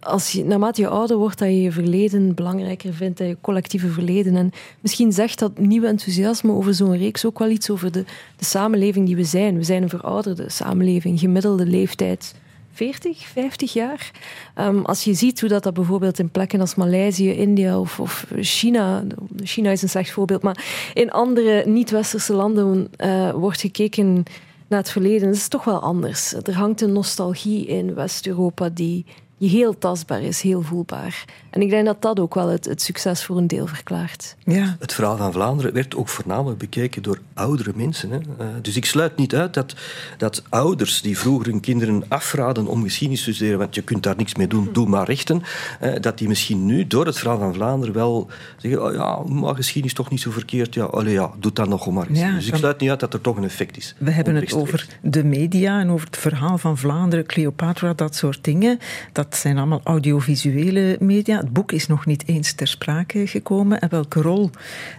als 0.00 0.32
je, 0.32 0.44
naarmate 0.44 0.80
je 0.80 0.88
ouder 0.88 1.16
wordt, 1.16 1.38
dat 1.38 1.48
je 1.48 1.62
je 1.62 1.72
verleden 1.72 2.34
belangrijker 2.34 2.94
vindt, 2.94 3.18
dat 3.18 3.28
je 3.28 3.36
collectieve 3.40 3.88
verleden. 3.88 4.36
En 4.36 4.50
misschien 4.80 5.12
zegt 5.12 5.38
dat 5.38 5.58
nieuwe 5.58 5.86
enthousiasme 5.86 6.52
over 6.52 6.74
zo'n 6.74 6.96
reeks 6.96 7.26
ook 7.26 7.38
wel 7.38 7.50
iets 7.50 7.70
over 7.70 7.92
de, 7.92 8.04
de 8.36 8.44
samenleving 8.44 9.06
die 9.06 9.16
we 9.16 9.24
zijn. 9.24 9.56
We 9.56 9.64
zijn 9.64 9.82
een 9.82 9.88
verouderde 9.88 10.50
samenleving, 10.50 11.20
gemiddelde 11.20 11.66
leeftijd 11.66 12.34
40, 12.78 13.26
50 13.26 13.72
jaar. 13.72 14.10
Um, 14.58 14.84
als 14.84 15.04
je 15.04 15.14
ziet 15.14 15.40
hoe 15.40 15.48
dat, 15.48 15.62
dat 15.62 15.74
bijvoorbeeld 15.74 16.18
in 16.18 16.30
plekken 16.30 16.60
als 16.60 16.74
Maleisië, 16.74 17.32
India 17.32 17.78
of, 17.80 18.00
of 18.00 18.26
China, 18.40 19.04
China 19.42 19.70
is 19.70 19.82
een 19.82 19.88
slecht 19.88 20.10
voorbeeld, 20.10 20.42
maar 20.42 20.90
in 20.94 21.10
andere 21.10 21.62
niet-westerse 21.66 22.32
landen 22.32 22.88
uh, 22.98 23.30
wordt 23.30 23.60
gekeken 23.60 24.22
naar 24.68 24.78
het 24.78 24.90
verleden, 24.90 25.28
dat 25.28 25.36
is 25.36 25.48
toch 25.48 25.64
wel 25.64 25.80
anders. 25.80 26.32
Er 26.32 26.54
hangt 26.54 26.80
een 26.80 26.92
nostalgie 26.92 27.66
in 27.66 27.94
West-Europa 27.94 28.68
die 28.68 29.04
heel 29.38 29.78
tastbaar 29.78 30.22
is, 30.22 30.40
heel 30.40 30.62
voelbaar. 30.62 31.24
En 31.50 31.60
ik 31.60 31.70
denk 31.70 31.86
dat 31.86 32.02
dat 32.02 32.20
ook 32.20 32.34
wel 32.34 32.48
het, 32.48 32.64
het, 32.64 32.82
succes 32.82 33.24
voor 33.24 33.36
een 33.36 33.46
deel 33.46 33.66
verklaart. 33.66 34.36
Ja. 34.44 34.76
Het 34.78 34.92
verhaal 34.92 35.16
van 35.16 35.32
Vlaanderen 35.32 35.72
werd 35.72 35.96
ook 35.96 36.08
voornamelijk 36.08 36.58
bekeken 36.58 37.02
door 37.02 37.18
oudere 37.34 37.72
mensen. 37.74 38.10
Hè. 38.10 38.18
Uh, 38.18 38.46
dus 38.62 38.76
ik 38.76 38.84
sluit 38.84 39.16
niet 39.16 39.34
uit 39.34 39.54
dat, 39.54 39.74
dat 40.18 40.42
ouders 40.48 41.02
die 41.02 41.18
vroeger 41.18 41.50
hun 41.50 41.60
kinderen 41.60 42.04
afraden 42.08 42.66
om 42.66 42.82
geschiedenis 42.82 43.24
te 43.24 43.32
studeren, 43.32 43.58
want 43.58 43.74
je 43.74 43.82
kunt 43.82 44.02
daar 44.02 44.16
niks 44.16 44.34
mee 44.34 44.46
doen, 44.46 44.68
doe 44.72 44.88
maar 44.88 45.06
rechten, 45.06 45.42
uh, 45.82 45.92
dat 46.00 46.18
die 46.18 46.28
misschien 46.28 46.66
nu 46.66 46.86
door 46.86 47.06
het 47.06 47.18
verhaal 47.18 47.38
van 47.38 47.54
Vlaanderen 47.54 47.94
wel 47.94 48.28
zeggen, 48.56 48.84
oh 48.84 48.92
ja, 48.92 49.22
maar 49.34 49.54
geschiedenis 49.54 49.94
toch 49.94 50.10
niet 50.10 50.20
zo 50.20 50.30
verkeerd, 50.30 50.74
ja, 50.74 50.84
allee, 50.84 51.12
ja 51.12 51.30
doe 51.38 51.52
dat 51.52 51.68
nog 51.68 51.90
maar 51.90 52.08
eens. 52.08 52.18
Ja, 52.18 52.32
dus 52.32 52.46
ik 52.46 52.54
sluit 52.54 52.80
niet 52.80 52.90
uit 52.90 53.00
dat 53.00 53.14
er 53.14 53.20
toch 53.20 53.36
een 53.36 53.44
effect 53.44 53.76
is. 53.76 53.94
We 53.98 54.10
hebben 54.10 54.34
het 54.34 54.52
over 54.52 54.86
de 55.02 55.24
media 55.24 55.80
en 55.80 55.90
over 55.90 56.06
het 56.06 56.16
verhaal 56.16 56.58
van 56.58 56.78
Vlaanderen, 56.78 57.26
Cleopatra, 57.26 57.92
dat 57.94 58.14
soort 58.14 58.44
dingen. 58.44 58.78
Dat 59.12 59.27
zijn 59.34 59.58
allemaal 59.58 59.80
audiovisuele 59.84 60.96
media. 61.00 61.36
Het 61.36 61.52
boek 61.52 61.72
is 61.72 61.86
nog 61.86 62.06
niet 62.06 62.28
eens 62.28 62.52
ter 62.52 62.66
sprake 62.66 63.26
gekomen. 63.26 63.80
En 63.80 63.88
welke 63.90 64.22
rol 64.22 64.50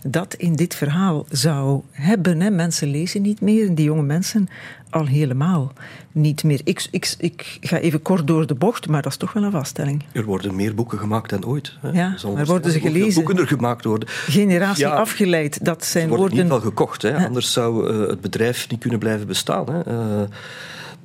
dat 0.08 0.34
in 0.34 0.56
dit 0.56 0.76
verhaal 0.76 1.26
zou 1.30 1.82
hebben. 1.92 2.42
Hè? 2.42 2.50
Mensen 2.50 2.88
lezen 2.88 3.22
niet 3.22 3.42
meer 3.42 3.68
en 3.68 3.76
die 3.76 3.86
jonge 3.86 4.02
mensen 4.02 4.48
al 4.90 5.06
helemaal 5.06 5.74
niet 6.12 6.44
meer. 6.44 6.62
Ik, 6.64 6.88
ik, 6.92 7.16
ik 7.20 7.58
ga 7.62 7.78
even 7.78 8.02
kort 8.02 8.28
door 8.28 8.48
de 8.48 8.56
bocht, 8.56 8.88
maar 8.88 9.02
dat 9.02 9.12
is 9.12 9.18
toch 9.18 9.34
wel 9.34 9.44
een 9.44 9.52
vaststelling. 9.52 10.04
Er 10.12 10.24
worden 10.24 10.56
meer 10.56 10.76
boeken 10.76 11.00
gemaakt 11.00 11.30
dan 11.30 11.46
ooit. 11.46 11.78
Hè? 11.82 11.90
Ja, 11.90 12.16
maar 12.36 12.46
worden 12.46 12.72
ze 12.72 12.80
gelezen? 12.80 13.14
boeken 13.14 13.38
er 13.38 13.48
gemaakt 13.48 13.86
worden. 13.86 14.10
Generatie 14.10 14.88
afgeleid, 14.88 15.66
dat 15.66 15.86
zijn 15.86 16.08
woorden... 16.08 16.28
worden... 16.28 16.44
niet 16.44 16.62
wel 16.62 16.72
gekocht, 16.72 17.02
hè? 17.02 17.26
anders 17.26 17.54
zou 17.54 17.94
uh, 17.94 18.08
het 18.08 18.22
bedrijf 18.22 18.70
niet 18.70 18.80
kunnen 18.80 19.00
blijven 19.00 19.28
bestaan. 19.28 19.70
Hè? 19.70 19.88
Uh, 19.88 20.28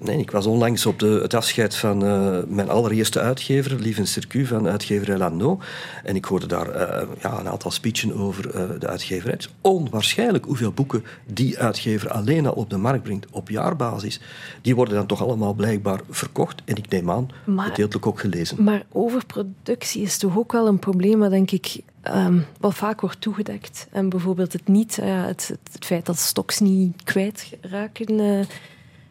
Nee, 0.04 0.18
ik 0.18 0.30
was 0.30 0.46
onlangs 0.46 0.86
op 0.86 0.98
de, 0.98 1.18
het 1.22 1.34
afscheid 1.34 1.76
van 1.76 2.04
uh, 2.04 2.38
mijn 2.46 2.68
allereerste 2.68 3.20
uitgever, 3.20 3.80
Lieven 3.80 4.06
Circuit, 4.06 4.46
van 4.46 4.68
uitgever 4.68 5.14
Elano. 5.14 5.60
En 6.02 6.16
ik 6.16 6.24
hoorde 6.24 6.46
daar 6.46 6.68
uh, 6.68 7.08
ja, 7.22 7.38
een 7.38 7.48
aantal 7.48 7.70
speechen 7.70 8.14
over 8.14 8.54
uh, 8.54 8.80
de 8.80 8.86
uitgeverij. 8.86 9.32
Het 9.32 9.42
is 9.42 9.54
onwaarschijnlijk 9.60 10.44
hoeveel 10.44 10.72
boeken 10.72 11.04
die 11.26 11.58
uitgever 11.58 12.10
alleen 12.10 12.46
al 12.46 12.52
op 12.52 12.70
de 12.70 12.76
markt 12.76 13.02
brengt 13.02 13.26
op 13.30 13.48
jaarbasis. 13.48 14.20
Die 14.62 14.74
worden 14.74 14.94
dan 14.94 15.06
toch 15.06 15.22
allemaal 15.22 15.54
blijkbaar 15.54 16.00
verkocht. 16.10 16.62
En 16.64 16.76
ik 16.76 16.88
neem 16.88 17.10
aan, 17.10 17.28
gedeeltelijk 17.56 18.06
ook 18.06 18.20
gelezen. 18.20 18.64
Maar 18.64 18.84
overproductie 18.92 20.02
is 20.02 20.18
toch 20.18 20.38
ook 20.38 20.52
wel 20.52 20.66
een 20.66 20.78
probleem 20.78 21.18
wat 21.18 21.30
denk 21.30 21.50
ik 21.50 21.80
um, 22.14 22.44
wat 22.60 22.74
vaak 22.74 23.00
wordt 23.00 23.20
toegedekt. 23.20 23.86
En 23.90 24.08
bijvoorbeeld 24.08 24.52
het 24.52 24.68
niet, 24.68 24.96
het, 24.96 25.48
het, 25.48 25.68
het, 25.72 25.84
feit 25.84 26.06
dat 26.06 26.18
stocks 26.18 26.60
niet 26.60 27.02
kwijtraken 27.04 28.46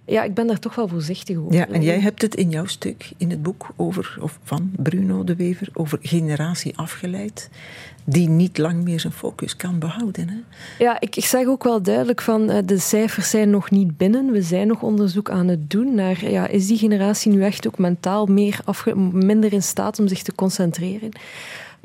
ja, 0.05 0.23
ik 0.23 0.33
ben 0.33 0.47
daar 0.47 0.59
toch 0.59 0.75
wel 0.75 0.87
voorzichtig 0.87 1.37
over. 1.37 1.53
Ja, 1.53 1.67
en 1.67 1.83
jij 1.83 1.99
hebt 1.99 2.21
het 2.21 2.35
in 2.35 2.49
jouw 2.49 2.65
stuk, 2.65 3.11
in 3.17 3.29
het 3.29 3.43
boek 3.43 3.69
over, 3.75 4.17
of 4.21 4.39
van 4.43 4.71
Bruno 4.75 5.23
de 5.23 5.35
Wever, 5.35 5.69
over 5.73 5.99
generatie 6.01 6.77
afgeleid, 6.77 7.49
die 8.03 8.29
niet 8.29 8.57
lang 8.57 8.83
meer 8.83 8.99
zijn 8.99 9.13
focus 9.13 9.55
kan 9.55 9.79
behouden. 9.79 10.29
Hè? 10.29 10.37
Ja, 10.83 10.99
ik, 10.99 11.15
ik 11.15 11.25
zeg 11.25 11.45
ook 11.45 11.63
wel 11.63 11.81
duidelijk 11.81 12.21
van, 12.21 12.51
uh, 12.51 12.57
de 12.65 12.77
cijfers 12.77 13.29
zijn 13.29 13.49
nog 13.49 13.71
niet 13.71 13.97
binnen. 13.97 14.31
We 14.31 14.41
zijn 14.41 14.67
nog 14.67 14.81
onderzoek 14.81 15.29
aan 15.29 15.47
het 15.47 15.69
doen 15.69 15.95
naar, 15.95 16.29
ja, 16.29 16.47
is 16.47 16.67
die 16.67 16.77
generatie 16.77 17.31
nu 17.31 17.43
echt 17.43 17.67
ook 17.67 17.77
mentaal 17.77 18.25
meer 18.25 18.59
minder 19.11 19.53
in 19.53 19.63
staat 19.63 19.99
om 19.99 20.07
zich 20.07 20.23
te 20.23 20.35
concentreren? 20.35 21.11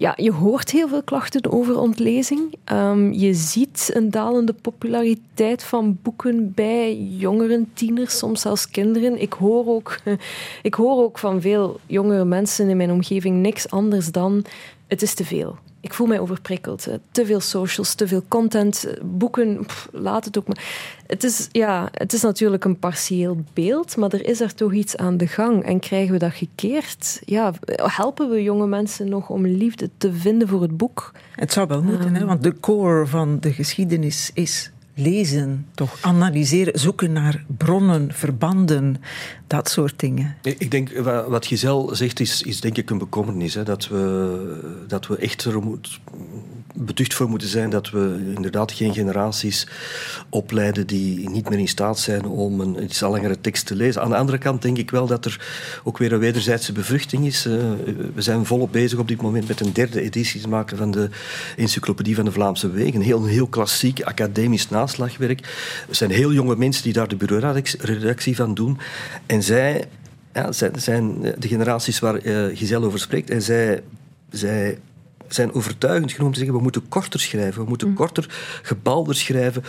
Ja, 0.01 0.13
je 0.17 0.33
hoort 0.33 0.71
heel 0.71 0.89
veel 0.89 1.03
klachten 1.03 1.53
over 1.53 1.79
ontlezing. 1.79 2.55
Um, 2.73 3.13
je 3.13 3.35
ziet 3.35 3.91
een 3.95 4.11
dalende 4.11 4.53
populariteit 4.53 5.63
van 5.63 5.99
boeken 6.03 6.53
bij 6.55 6.97
jongeren, 6.97 7.71
tieners, 7.75 8.19
soms 8.19 8.41
zelfs 8.41 8.71
kinderen. 8.71 9.21
Ik 9.21 9.33
hoor 9.33 9.67
ook, 9.67 9.99
ik 10.63 10.75
hoor 10.75 11.03
ook 11.03 11.19
van 11.19 11.41
veel 11.41 11.81
jongere 11.87 12.25
mensen 12.25 12.69
in 12.69 12.77
mijn 12.77 12.91
omgeving 12.91 13.37
niks 13.37 13.71
anders 13.71 14.13
dan 14.13 14.45
het 14.87 15.03
is 15.03 15.15
te 15.15 15.25
veel 15.25 15.59
ik 15.81 15.95
voel 15.95 16.07
mij 16.07 16.21
overprikkeld. 16.21 16.89
Te 17.11 17.27
veel 17.27 17.41
socials, 17.41 17.95
te 17.95 18.09
veel 18.09 18.23
content, 18.29 18.87
boeken, 19.03 19.67
laat 19.93 20.25
het 20.25 20.39
ook 20.39 20.47
maar. 20.47 20.65
Het 21.07 21.25
is, 21.25 21.49
ja, 21.53 21.89
het 21.93 22.13
is 22.13 22.23
natuurlijk 22.23 22.65
een 22.65 22.79
partieel 22.79 23.45
beeld, 23.53 23.97
maar 23.97 24.13
er 24.13 24.27
is 24.27 24.41
er 24.41 24.55
toch 24.55 24.73
iets 24.73 24.97
aan 24.97 25.17
de 25.17 25.27
gang. 25.27 25.65
En 25.65 25.81
krijgen 25.81 26.13
we 26.13 26.19
dat 26.19 26.33
gekeerd? 26.33 27.23
Ja, 27.25 27.53
helpen 27.75 28.31
we 28.31 28.43
jonge 28.43 28.67
mensen 28.67 29.09
nog 29.09 29.31
om 29.31 29.47
liefde 29.47 29.91
te 29.97 30.13
vinden 30.13 30.49
voor 30.49 30.63
het 30.63 30.77
boek? 30.77 31.13
Het 31.33 31.53
zou 31.53 31.67
wel 31.67 31.83
moeten, 31.83 32.15
hè? 32.15 32.19
Ehm. 32.19 32.27
want 32.27 32.43
de 32.43 32.61
core 32.61 33.07
van 33.07 33.41
de 33.41 33.53
geschiedenis 33.53 34.31
is 34.35 34.71
lezen, 34.99 35.67
toch 35.75 35.99
analyseren, 36.01 36.81
zoeken 36.81 37.13
naar 37.13 37.45
bronnen, 37.57 38.13
verbanden, 38.13 38.97
dat 39.47 39.71
soort 39.71 40.01
dingen. 40.01 40.37
Ik 40.43 40.71
denk, 40.71 40.99
wat 41.29 41.47
Giselle 41.47 41.95
zegt, 41.95 42.21
is, 42.21 42.43
is 42.43 42.61
denk 42.61 42.77
ik 42.77 42.91
een 42.91 42.99
bekommernis. 42.99 43.55
Hè, 43.55 43.63
dat, 43.63 43.89
we, 43.89 44.85
dat 44.87 45.07
we 45.07 45.17
echt 45.17 45.45
er 45.45 45.63
moet, 45.63 46.01
beducht 46.75 47.15
voor 47.15 47.29
moeten 47.29 47.49
zijn 47.49 47.71
dat 47.71 47.91
we 47.91 48.33
inderdaad 48.35 48.73
geen 48.73 48.95
generaties 48.95 49.67
opleiden 50.29 50.87
die 50.87 51.31
niet 51.31 51.49
meer 51.49 51.59
in 51.59 51.69
staat 51.69 51.99
zijn 51.99 52.25
om 52.25 52.61
een 52.61 52.83
iets 52.83 53.01
langere 53.01 53.41
tekst 53.41 53.67
te 53.67 53.75
lezen. 53.75 54.03
Aan 54.03 54.11
de 54.11 54.17
andere 54.17 54.39
kant 54.39 54.63
denk 54.63 54.79
ik 54.79 54.91
wel 54.91 55.07
dat 55.07 55.25
er 55.25 55.47
ook 55.85 55.99
weer 55.99 56.13
een 56.13 56.19
wederzijdse 56.19 56.73
bevruchting 56.73 57.27
is. 57.27 57.45
We 58.15 58.23
zijn 58.23 58.47
volop 58.47 58.73
bezig 58.73 58.99
op 58.99 59.09
dit 59.09 59.23
moment 59.23 59.49
met 59.49 59.61
een 59.61 59.73
derde 59.73 60.01
editie 60.01 60.41
te 60.41 60.49
maken 60.49 60.77
van 60.77 60.91
de 60.91 61.09
Encyclopedie 61.57 62.15
van 62.15 62.25
de 62.25 62.33
Vlaamse 62.33 62.71
Wegen. 62.71 62.95
Een 62.95 63.07
heel, 63.07 63.25
heel 63.25 63.47
klassiek 63.47 64.03
academisch 64.03 64.69
naslagwerk. 64.89 65.41
Er 65.89 65.95
zijn 65.95 66.11
heel 66.11 66.33
jonge 66.33 66.57
mensen 66.57 66.83
die 66.83 66.93
daar 66.93 67.09
de 67.09 67.17
bureauredactie 67.17 68.37
van 68.37 68.55
doen. 68.55 68.79
En 69.27 69.43
zij 69.43 69.85
ja, 70.33 70.53
zijn, 70.53 70.81
zijn 70.81 71.21
de 71.21 71.49
generaties 71.49 71.99
waar 71.99 72.25
uh, 72.25 72.57
Giselle 72.57 72.87
over 72.87 72.99
spreekt. 72.99 73.31
En 73.31 73.43
zij, 73.43 73.83
zij 74.31 74.79
zijn 75.29 75.53
overtuigend 75.53 76.13
genomen 76.13 76.33
te 76.33 76.39
zeggen 76.39 76.57
we 76.57 76.63
moeten 76.63 76.89
korter 76.89 77.21
schrijven, 77.21 77.63
we 77.63 77.69
moeten 77.69 77.89
mm. 77.89 77.95
korter, 77.95 78.27
gebalder 78.63 79.15
schrijven, 79.15 79.63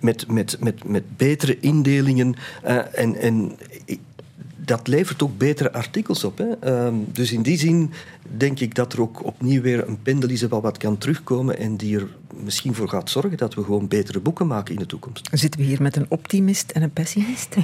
met, 0.00 0.30
met, 0.30 0.56
met, 0.60 0.84
met 0.84 1.16
betere 1.16 1.58
indelingen. 1.60 2.34
Uh, 2.64 2.98
en, 2.98 3.16
en 3.16 3.56
dat 4.66 4.88
levert 4.88 5.22
ook 5.22 5.38
betere 5.38 5.72
artikels 5.72 6.24
op. 6.24 6.38
Hè. 6.38 6.86
Uh, 6.88 6.94
dus 7.12 7.32
in 7.32 7.42
die 7.42 7.58
zin 7.58 7.92
denk 8.36 8.60
ik 8.60 8.74
dat 8.74 8.92
er 8.92 9.00
ook 9.00 9.24
opnieuw 9.24 9.62
weer 9.62 9.88
een 9.88 10.02
pendel 10.02 10.30
is 10.30 10.42
wel 10.42 10.60
wat 10.60 10.78
kan 10.78 10.98
terugkomen 10.98 11.58
en 11.58 11.76
die 11.76 11.96
er 11.96 12.08
misschien 12.44 12.74
voor 12.74 12.88
gaat 12.88 13.10
zorgen 13.10 13.36
dat 13.36 13.54
we 13.54 13.64
gewoon 13.64 13.88
betere 13.88 14.20
boeken 14.20 14.46
maken 14.46 14.74
in 14.74 14.80
de 14.80 14.86
toekomst. 14.86 15.28
Zitten 15.32 15.60
we 15.60 15.66
hier 15.66 15.82
met 15.82 15.96
een 15.96 16.06
optimist 16.08 16.70
en 16.70 16.82
een 16.82 16.90
pessimist? 16.90 17.56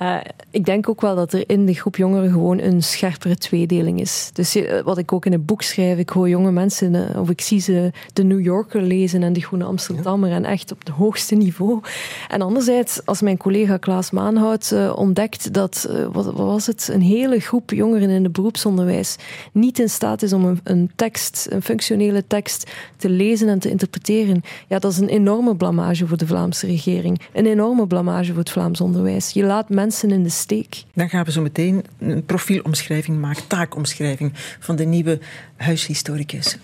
uh, 0.00 0.16
ik 0.50 0.64
denk 0.64 0.88
ook 0.88 1.00
wel 1.00 1.14
dat 1.14 1.32
er 1.32 1.44
in 1.46 1.66
de 1.66 1.74
groep 1.74 1.96
jongeren 1.96 2.30
gewoon 2.30 2.60
een 2.60 2.82
scherpere 2.82 3.36
tweedeling 3.36 4.00
is. 4.00 4.30
Dus 4.32 4.56
uh, 4.56 4.80
wat 4.80 4.98
ik 4.98 5.12
ook 5.12 5.26
in 5.26 5.32
het 5.32 5.46
boek 5.46 5.62
schrijf, 5.62 5.98
ik 5.98 6.08
hoor 6.08 6.28
jonge 6.28 6.52
mensen, 6.52 6.94
uh, 6.94 7.20
of 7.20 7.30
ik 7.30 7.40
zie 7.40 7.60
ze 7.60 7.90
de 8.12 8.24
New 8.24 8.40
Yorker 8.40 8.82
lezen 8.82 9.22
en 9.22 9.32
de 9.32 9.40
Groene 9.40 9.64
Amsterdammer 9.64 10.28
ja. 10.28 10.36
en 10.36 10.44
echt 10.44 10.72
op 10.72 10.78
het 10.78 10.88
hoogste 10.88 11.34
niveau. 11.34 11.80
En 12.28 12.42
anderzijds, 12.42 13.00
als 13.04 13.20
mijn 13.20 13.36
collega 13.36 13.76
Klaas 13.76 14.10
Maanhout 14.10 14.74
ontdekt 14.94 15.52
dat, 15.52 15.88
wat, 16.12 16.24
wat 16.24 16.34
was 16.34 16.66
het, 16.66 16.88
een 16.92 17.02
hele 17.02 17.40
groep 17.40 17.70
jongeren 17.70 18.10
in 18.10 18.22
het 18.22 18.32
beroepsonderwijs 18.32 19.16
niet 19.52 19.78
in 19.78 19.88
staat 19.88 20.22
is 20.22 20.32
om 20.32 20.44
een, 20.44 20.60
een, 20.64 20.90
tekst, 20.96 21.46
een 21.50 21.62
functionele 21.62 22.26
tekst, 22.26 22.70
te 22.96 23.08
lezen 23.08 23.48
en 23.48 23.58
te 23.58 23.70
interpreteren, 23.70 24.42
ja, 24.68 24.78
dat 24.78 24.92
is 24.92 24.98
een 24.98 25.08
enorme 25.08 25.56
blamage 25.56 26.06
voor 26.06 26.16
de 26.16 26.26
Vlaamse 26.26 26.66
regering. 26.66 27.20
Een 27.32 27.46
enorme 27.46 27.86
blamage 27.86 28.28
voor 28.28 28.38
het 28.38 28.50
Vlaams 28.50 28.80
onderwijs. 28.80 29.30
Je 29.30 29.44
laat 29.44 29.68
mensen 29.68 30.10
in 30.10 30.22
de 30.22 30.28
steek. 30.28 30.84
Dan 30.94 31.08
gaan 31.08 31.24
we 31.24 31.32
zo 31.32 31.42
meteen 31.42 31.84
een 31.98 32.24
profielomschrijving 32.24 33.20
maken, 33.20 33.46
taakomschrijving 33.46 34.32
van 34.60 34.76
de 34.76 34.84
nieuwe 34.84 35.18
huishistoricus. 35.56 36.58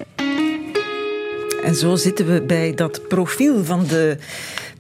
En 1.64 1.74
zo 1.74 1.96
zitten 1.96 2.26
we 2.26 2.42
bij 2.42 2.74
dat 2.74 3.08
profiel 3.08 3.64
van 3.64 3.86
de 3.86 4.18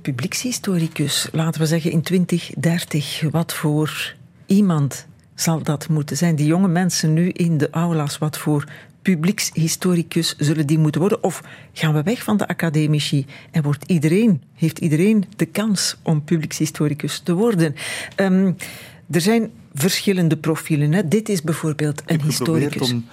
publiekshistoricus, 0.02 1.28
laten 1.32 1.60
we 1.60 1.66
zeggen 1.66 1.90
in 1.90 2.02
2030. 2.02 3.22
Wat 3.30 3.54
voor 3.54 4.14
iemand 4.52 5.06
zal 5.34 5.62
dat 5.62 5.88
moeten 5.88 6.16
zijn? 6.16 6.36
Die 6.36 6.46
jonge 6.46 6.68
mensen 6.68 7.12
nu 7.12 7.28
in 7.28 7.58
de 7.58 7.70
aula's, 7.70 8.18
wat 8.18 8.38
voor 8.38 8.64
publiekshistoricus 9.02 10.36
zullen 10.38 10.66
die 10.66 10.78
moeten 10.78 11.00
worden? 11.00 11.22
Of 11.22 11.42
gaan 11.72 11.94
we 11.94 12.02
weg 12.02 12.22
van 12.22 12.36
de 12.36 12.48
academici 12.48 13.26
en 13.50 13.62
wordt 13.62 13.84
iedereen, 13.86 14.42
heeft 14.54 14.78
iedereen 14.78 15.24
de 15.36 15.46
kans 15.46 15.96
om 16.02 16.24
publiekshistoricus 16.24 17.18
te 17.18 17.34
worden? 17.34 17.74
Um, 18.16 18.56
er 19.10 19.20
zijn 19.20 19.50
verschillende 19.74 20.36
profielen. 20.36 20.92
Hè. 20.92 21.08
Dit 21.08 21.28
is 21.28 21.42
bijvoorbeeld 21.42 22.02
een 22.06 22.22
historicus. 22.22 22.92
om 22.92 23.04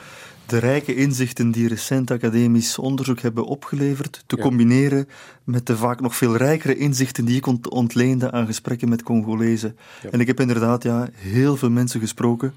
de 0.50 0.58
rijke 0.58 0.96
inzichten 0.96 1.52
die 1.52 1.68
recent 1.68 2.12
academisch 2.12 2.78
onderzoek 2.78 3.20
hebben 3.20 3.46
opgeleverd 3.46 4.24
te 4.26 4.38
combineren 4.38 5.08
met 5.44 5.66
de 5.66 5.78
vaak 5.78 6.02
nog 6.02 6.16
veel 6.16 6.36
rijkere 6.36 6.76
inzichten 6.76 7.26
die 7.26 7.38
ik 7.38 7.72
ontleende 7.72 8.32
aan 8.32 8.46
gesprekken 8.46 8.90
met 8.90 9.04
Congolezen. 9.04 9.78
En 10.12 10.20
ik 10.20 10.28
heb 10.28 10.40
inderdaad 10.40 10.84
ja, 10.84 11.10
heel 11.14 11.58
veel 11.58 11.70
mensen 11.70 12.00
gesproken. 12.00 12.54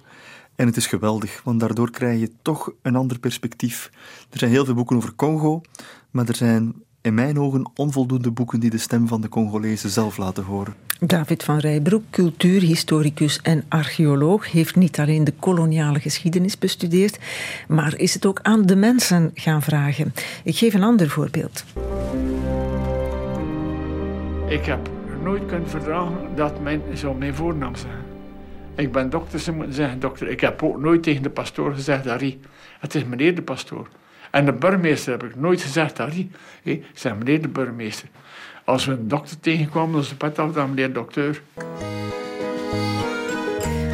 En 0.55 0.67
het 0.67 0.77
is 0.77 0.87
geweldig, 0.87 1.41
want 1.45 1.61
daardoor 1.61 1.91
krijg 1.91 2.21
je 2.21 2.31
toch 2.43 2.73
een 2.83 2.97
ander 2.97 3.19
perspectief. 3.19 3.91
Er 4.31 4.39
zijn 4.39 4.51
heel 4.51 4.65
veel 4.65 4.75
boeken 4.75 4.97
over 4.97 5.15
Congo, 5.15 5.61
maar 6.11 6.29
er 6.29 6.37
zijn 6.37 6.75
in 7.03 7.15
mijn 7.15 7.39
ogen 7.39 7.71
onvoldoende 7.75 8.31
boeken 8.31 8.61
die 8.61 8.71
de 8.71 8.79
stem 8.79 9.09
van 9.09 9.21
de 9.21 9.29
Congolezen 9.29 9.91
zelf 9.91 10.17
laten 10.17 10.45
horen. 10.45 10.75
David 11.01 11.43
van 11.43 11.59
Rijbroek, 11.59 12.03
cultuurhistoricus 12.11 13.41
en 13.43 13.65
archeoloog, 13.69 14.53
heeft 14.53 14.77
niet 14.77 14.99
alleen 14.99 15.25
de 15.25 15.33
koloniale 15.39 16.01
geschiedenis 16.01 16.59
bestudeerd, 16.59 17.19
maar 17.69 17.97
is 17.97 18.15
het 18.15 18.27
ook 18.27 18.41
aan 18.43 18.63
de 18.67 18.77
mensen 18.77 19.31
gaan 19.35 19.63
vragen. 19.63 20.15
Ik 20.45 20.57
geef 20.57 20.75
een 20.75 20.83
ander 20.83 21.09
voorbeeld. 21.09 21.65
Ik 24.49 24.65
heb 24.65 24.91
nooit 25.23 25.47
kunnen 25.47 25.69
verdragen 25.69 26.17
dat 26.35 26.61
men 26.61 26.83
zo 26.95 27.15
mijn 27.15 27.35
voornaam 27.35 27.75
zeggen. 27.75 28.01
Ik 28.75 28.93
ben 28.93 29.11
dokter, 29.11 29.39
ze 29.39 29.53
moeten 29.53 29.75
zeggen 29.75 30.01
dokter. 30.01 30.29
Ik 30.29 30.41
heb 30.41 30.63
ook 30.63 30.81
nooit 30.81 31.03
tegen 31.03 31.23
de 31.23 31.31
pastoor 31.31 31.75
gezegd, 31.75 32.07
Harry, 32.07 32.39
het 32.81 32.95
is 32.95 33.05
meneer 33.05 33.35
de 33.35 33.43
pastoor. 33.43 33.89
En 34.33 34.45
de 34.45 34.53
burgemeester 34.53 35.13
heb 35.13 35.25
ik 35.25 35.37
nooit 35.37 35.63
gezegd, 35.63 35.99
Harry, 35.99 36.31
ik 36.63 36.85
zeg 36.95 37.17
meneer 37.17 37.43
de 37.43 37.49
burgemeester. 37.49 38.09
Als 38.65 38.85
we 38.85 38.93
een 38.93 39.09
dokter 39.09 39.41
tegenkwamen, 39.41 40.05
dan 40.05 40.17
pet 40.17 40.39
af 40.39 40.53
dan 40.53 40.69
meneer 40.69 40.93
dokter. 40.93 41.43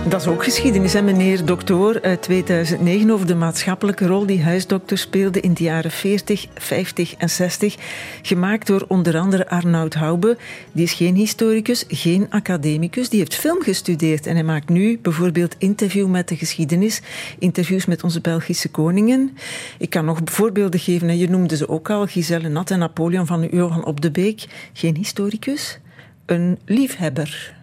Dat 0.09 0.21
is 0.21 0.27
ook 0.27 0.45
geschiedenis, 0.45 0.93
hè, 0.93 1.03
meneer 1.03 1.45
Dokter 1.45 2.03
uit 2.03 2.23
2009 2.23 3.11
over 3.11 3.27
de 3.27 3.35
maatschappelijke 3.35 4.07
rol 4.07 4.27
die 4.27 4.43
huisdokter 4.43 4.99
speelde 4.99 5.41
in 5.41 5.55
de 5.55 5.63
jaren 5.63 5.91
40, 5.91 6.47
50 6.55 7.15
en 7.15 7.31
60. 7.31 7.77
Gemaakt 8.23 8.67
door 8.67 8.85
onder 8.89 9.19
andere 9.19 9.49
Arnoud 9.49 9.95
Hoube. 9.95 10.37
Die 10.73 10.85
is 10.85 10.93
geen 10.93 11.15
historicus, 11.15 11.85
geen 11.89 12.27
academicus. 12.31 13.09
Die 13.09 13.19
heeft 13.19 13.35
film 13.35 13.63
gestudeerd 13.63 14.27
en 14.27 14.35
hij 14.35 14.45
maakt 14.45 14.69
nu 14.69 14.99
bijvoorbeeld 15.03 15.55
interview 15.59 16.09
met 16.09 16.29
de 16.29 16.37
geschiedenis, 16.37 17.01
interviews 17.39 17.87
met 17.87 18.05
onze 18.05 18.21
Belgische 18.21 18.69
koningen. 18.69 19.37
Ik 19.79 19.91
kan 19.91 20.05
nog 20.05 20.21
voorbeelden 20.25 20.81
geven. 20.81 21.19
Je 21.19 21.29
noemde 21.29 21.57
ze 21.57 21.69
ook 21.69 21.91
al, 21.91 22.07
Giselle 22.07 22.49
Nat 22.49 22.71
en 22.71 22.79
Napoleon 22.79 23.27
van 23.27 23.49
Johan 23.51 23.85
op 23.85 24.01
de 24.01 24.11
Beek. 24.11 24.47
Geen 24.73 24.97
historicus, 24.97 25.79
een 26.27 26.59
liefhebber 26.65 27.57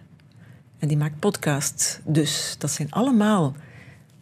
en 0.78 0.88
die 0.88 0.96
maakt 0.96 1.18
podcasts. 1.18 1.98
Dus 2.04 2.54
dat 2.58 2.70
zijn 2.70 2.90
allemaal, 2.90 3.54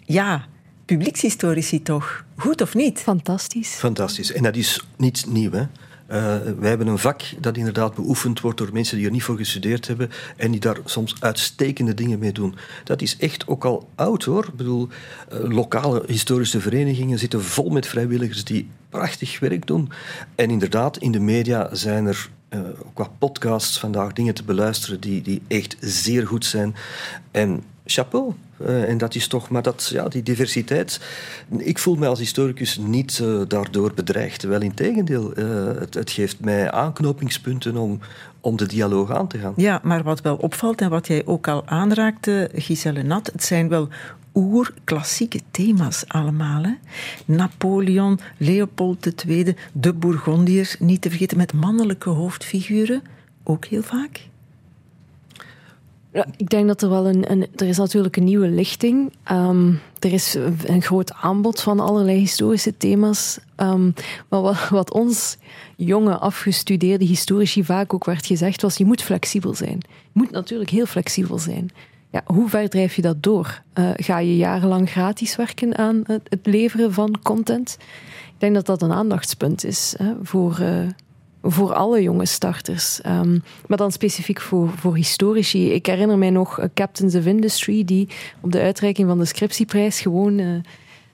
ja, 0.04 0.46
publiekshistorici 0.84 1.82
toch? 1.82 2.24
Goed 2.36 2.60
of 2.60 2.74
niet? 2.74 2.98
Fantastisch. 2.98 3.74
Fantastisch. 3.74 4.32
En 4.32 4.42
dat 4.42 4.56
is 4.56 4.86
niet 4.96 5.26
nieuw, 5.28 5.50
hè? 5.50 5.66
Uh, 6.08 6.36
wij 6.58 6.68
hebben 6.68 6.86
een 6.86 6.98
vak 6.98 7.22
dat 7.40 7.56
inderdaad 7.56 7.94
beoefend 7.94 8.40
wordt 8.40 8.58
door 8.58 8.72
mensen 8.72 8.96
die 8.96 9.06
er 9.06 9.12
niet 9.12 9.22
voor 9.22 9.36
gestudeerd 9.36 9.86
hebben 9.86 10.10
en 10.36 10.50
die 10.50 10.60
daar 10.60 10.76
soms 10.84 11.14
uitstekende 11.20 11.94
dingen 11.94 12.18
mee 12.18 12.32
doen. 12.32 12.54
Dat 12.84 13.02
is 13.02 13.16
echt 13.16 13.46
ook 13.46 13.64
al 13.64 13.88
oud 13.94 14.24
hoor. 14.24 14.44
Ik 14.44 14.56
bedoel, 14.56 14.88
uh, 15.32 15.38
lokale 15.40 16.02
historische 16.06 16.60
verenigingen 16.60 17.18
zitten 17.18 17.44
vol 17.44 17.68
met 17.70 17.86
vrijwilligers 17.86 18.44
die 18.44 18.68
prachtig 18.94 19.40
werk 19.40 19.66
doen. 19.66 19.90
En 20.34 20.50
inderdaad, 20.50 20.98
in 20.98 21.12
de 21.12 21.20
media 21.20 21.68
zijn 21.72 22.06
er 22.06 22.28
uh, 22.50 22.60
qua 22.92 23.08
podcasts 23.18 23.78
vandaag 23.78 24.12
dingen 24.12 24.34
te 24.34 24.44
beluisteren 24.44 25.00
die, 25.00 25.22
die 25.22 25.42
echt 25.48 25.76
zeer 25.80 26.26
goed 26.26 26.44
zijn. 26.44 26.74
En 27.30 27.62
chapeau. 27.86 28.32
Uh, 28.60 28.88
en 28.88 28.98
dat 28.98 29.14
is 29.14 29.28
toch, 29.28 29.48
maar 29.50 29.62
dat, 29.62 29.88
ja, 29.92 30.08
die 30.08 30.22
diversiteit. 30.22 31.00
Ik 31.56 31.78
voel 31.78 31.94
mij 31.94 32.08
als 32.08 32.18
historicus 32.18 32.78
niet 32.78 33.18
uh, 33.22 33.40
daardoor 33.48 33.92
bedreigd. 33.94 34.42
Wel 34.42 34.60
in 34.60 34.74
tegendeel, 34.74 35.30
het, 35.78 35.94
het, 35.94 36.10
geeft 36.10 36.40
mij 36.40 36.70
aanknopingspunten 36.70 37.76
om, 37.76 38.00
om 38.40 38.56
de 38.56 38.66
dialoog 38.66 39.10
aan 39.10 39.28
te 39.28 39.38
gaan. 39.38 39.52
Ja, 39.56 39.80
maar 39.82 40.02
wat 40.02 40.20
wel 40.20 40.36
opvalt 40.36 40.80
en 40.80 40.90
wat 40.90 41.06
jij 41.06 41.22
ook 41.26 41.48
al 41.48 41.66
aanraakte, 41.66 42.50
Giselle 42.54 43.02
Nat, 43.02 43.30
het 43.32 43.44
zijn 43.44 43.68
wel 43.68 43.88
oerklassieke 44.34 45.40
thema's 45.50 46.04
allemaal. 46.08 46.62
Hè? 46.62 46.72
Napoleon, 47.24 48.18
Leopold 48.36 49.24
II, 49.26 49.54
de 49.72 49.92
Bourgondiërs, 49.92 50.76
niet 50.78 51.00
te 51.00 51.08
vergeten 51.08 51.36
met 51.36 51.52
mannelijke 51.52 52.08
hoofdfiguren, 52.08 53.02
ook 53.42 53.64
heel 53.64 53.82
vaak. 53.82 54.28
Ja, 56.12 56.26
ik 56.36 56.48
denk 56.48 56.66
dat 56.66 56.82
er 56.82 56.88
wel 56.88 57.08
een, 57.08 57.46
Er 57.56 57.66
is 57.66 57.76
natuurlijk 57.76 58.16
een 58.16 58.24
nieuwe 58.24 58.48
lichting. 58.48 59.12
Um, 59.32 59.80
er 59.98 60.12
is 60.12 60.34
een 60.64 60.82
groot 60.82 61.12
aanbod 61.12 61.60
van 61.60 61.80
allerlei 61.80 62.18
historische 62.18 62.76
thema's. 62.76 63.38
Um, 63.56 63.94
maar 64.28 64.40
wat, 64.40 64.68
wat, 64.68 64.92
ons 64.92 65.36
jonge, 65.76 66.18
afgestudeerde 66.18 67.04
historici 67.04 67.64
vaak 67.64 67.94
ook 67.94 68.04
werd 68.04 68.26
gezegd, 68.26 68.62
was: 68.62 68.76
je 68.76 68.84
moet 68.84 69.02
flexibel 69.02 69.54
zijn. 69.54 69.78
Je 69.88 70.10
moet 70.12 70.30
natuurlijk 70.30 70.70
heel 70.70 70.86
flexibel 70.86 71.38
zijn 71.38 71.70
ja, 72.14 72.22
hoe 72.24 72.48
ver 72.48 72.68
drijf 72.68 72.96
je 72.96 73.02
dat 73.02 73.22
door? 73.22 73.62
Uh, 73.74 73.90
ga 73.96 74.18
je 74.18 74.36
jarenlang 74.36 74.90
gratis 74.90 75.36
werken 75.36 75.78
aan 75.78 76.02
het, 76.06 76.20
het, 76.28 76.46
leveren 76.46 76.92
van 76.92 77.18
content? 77.22 77.76
Ik 78.26 78.34
denk 78.38 78.54
dat 78.54 78.66
dat 78.66 78.82
een 78.82 78.92
aandachtspunt 78.92 79.64
is 79.64 79.94
hè, 79.98 80.12
voor, 80.22 80.58
uh, 80.60 80.88
voor 81.42 81.72
alle 81.72 82.02
jonge 82.02 82.26
starters. 82.26 83.00
Um, 83.06 83.42
maar 83.66 83.78
dan 83.78 83.92
specifiek 83.92 84.40
voor, 84.40 84.68
voor 84.68 84.96
historici. 84.96 85.72
Ik 85.72 85.86
herinner 85.86 86.18
mij 86.18 86.30
nog 86.30 86.58
uh, 86.58 86.64
Captains 86.74 87.14
of 87.14 87.26
Industry, 87.26 87.84
die 87.84 88.08
op 88.40 88.52
de 88.52 88.60
uitreiking 88.60 89.08
van 89.08 89.18
de 89.18 89.24
scriptieprijs 89.24 90.00
gewoon 90.00 90.64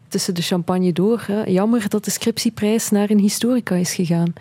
tussen 0.09 0.35
de 0.35 0.43
champagne 0.43 0.93
door. 0.93 1.25
Hè, 1.27 1.43
jammer 1.43 1.89
dat 1.89 2.05
de 2.05 2.11
scriptieprijs 2.11 2.91
naar 2.91 3.11
een 3.11 3.19
historica 3.19 3.75
is 3.75 3.95
gegaan 3.95 4.33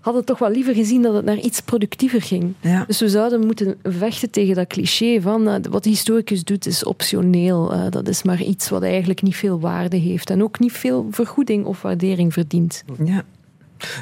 hadden 0.00 0.24
toch 0.24 0.38
wel 0.38 0.50
liever 0.50 0.74
gezien 0.74 1.02
dat 1.02 1.14
het 1.14 1.24
naar 1.24 1.38
iets 1.38 1.60
productiever 1.60 2.22
ging. 2.22 2.54
Ja. 2.60 2.84
Dus 2.86 3.00
we 3.00 3.08
zouden 3.08 3.46
moeten 3.46 3.78
vechten 3.82 4.30
tegen 4.30 4.54
dat 4.54 4.66
cliché 4.66 5.20
van 5.20 5.48
uh, 5.48 5.54
wat 5.70 5.82
de 5.82 5.90
historicus 5.90 6.44
doet 6.44 6.66
is 6.66 6.84
optioneel. 6.84 7.74
Uh, 7.74 7.84
dat 7.90 8.08
is 8.08 8.22
maar 8.22 8.42
iets 8.42 8.68
wat 8.68 8.82
eigenlijk 8.82 9.22
niet 9.22 9.36
veel 9.36 9.60
waarde 9.60 9.96
heeft 9.96 10.30
en 10.30 10.42
ook 10.42 10.58
niet 10.58 10.72
veel 10.72 11.06
vergoeding 11.10 11.64
of 11.64 11.82
waardering 11.82 12.32
verdient. 12.32 12.84
Ja. 13.04 13.24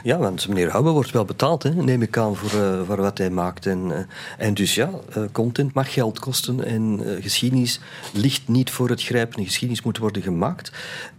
Ja, 0.03 0.19
want 0.19 0.49
meneer 0.49 0.71
Houwe 0.71 0.91
wordt 0.91 1.11
wel 1.11 1.25
betaald, 1.25 1.63
hè, 1.63 1.75
neem 1.75 2.03
ik 2.03 2.17
aan, 2.17 2.37
voor, 2.37 2.61
uh, 2.61 2.81
voor 2.87 2.97
wat 2.97 3.19
hij 3.19 3.31
maakt. 3.31 3.67
En, 3.67 3.79
uh, 3.89 3.97
en 4.39 4.55
dus 4.55 4.75
ja, 4.75 4.91
uh, 5.17 5.23
content 5.33 5.75
mag 5.75 5.93
geld 5.93 6.19
kosten 6.19 6.65
en 6.65 7.01
geschiedenis 7.21 7.81
ligt 8.13 8.49
niet 8.49 8.71
voor 8.71 8.89
het 8.89 9.03
grijpen. 9.03 9.45
Geschiedenis 9.45 9.83
moet 9.83 9.99
worden 9.99 10.23
gemaakt. 10.23 10.73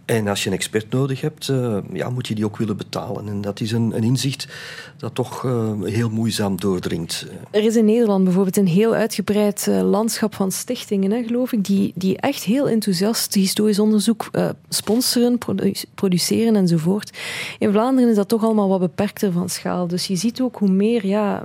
En 0.06 0.28
als 0.28 0.44
je 0.44 0.50
een 0.50 0.56
expert 0.56 0.92
nodig 0.92 1.22
hebt, 1.22 1.52
ja, 1.94 2.10
moet 2.10 2.28
je 2.28 2.36
die 2.36 2.46
ook 2.46 2.58
willen 2.58 2.78
betalen. 2.78 3.28
En 3.28 3.42
dat 3.42 3.60
is 3.60 3.72
een, 3.72 3.96
een 3.96 4.04
inzicht 4.04 4.48
dat 4.98 5.16
toch 5.16 5.42
heel 5.84 6.10
moeizaam 6.10 6.60
doordringt. 6.60 7.26
Er 7.52 7.64
is 7.64 7.76
in 7.76 7.86
Nederland 7.86 8.24
bijvoorbeeld 8.24 8.58
een 8.58 8.68
heel 8.68 8.94
uitgebreid 8.94 9.68
landschap 9.82 10.36
van 10.36 10.52
stichtingen, 10.52 11.12
hè, 11.12 11.24
geloof 11.24 11.52
ik, 11.52 11.66
die, 11.66 11.92
die 11.96 12.18
echt 12.18 12.44
heel 12.44 12.70
enthousiast 12.70 13.34
historisch 13.34 13.80
onderzoek 13.80 14.30
sponsoren, 14.70 15.38
produ 15.38 15.74
produceren 15.96 16.56
enzovoort. 16.56 17.18
In 17.60 17.72
Vlaanderen 17.72 18.10
is 18.10 18.16
dat 18.16 18.28
toch 18.28 18.44
allemaal 18.50 18.80
wat 18.80 18.80
beperkter 18.80 19.32
van 19.32 19.50
schaal. 19.50 19.88
Dus 19.88 20.08
je 20.08 20.16
ziet 20.16 20.42
ook 20.42 20.58
hoe 20.58 20.70
meer 20.70 21.06
ja, 21.06 21.44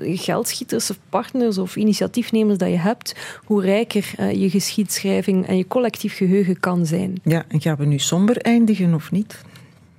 geldschieters 0.00 0.90
of 0.90 0.98
partners 1.08 1.58
of 1.58 1.76
initiatiefnemers 1.76 2.58
dat 2.58 2.68
je 2.68 2.78
hebt, 2.78 3.16
hoe 3.44 3.62
rijker 3.62 4.12
uh, 4.20 4.32
je 4.32 4.50
geschiedschrijving 4.50 5.46
en 5.46 5.56
je 5.56 5.66
collectief 5.66 6.16
geheugen 6.16 6.60
kan 6.60 6.86
zijn. 6.86 7.20
Ja, 7.22 7.44
en 7.48 7.60
gaan 7.60 7.76
we 7.76 7.84
nu 7.84 7.98
somber 7.98 8.36
eindigen 8.36 8.94
of 8.94 9.10
niet? 9.10 9.44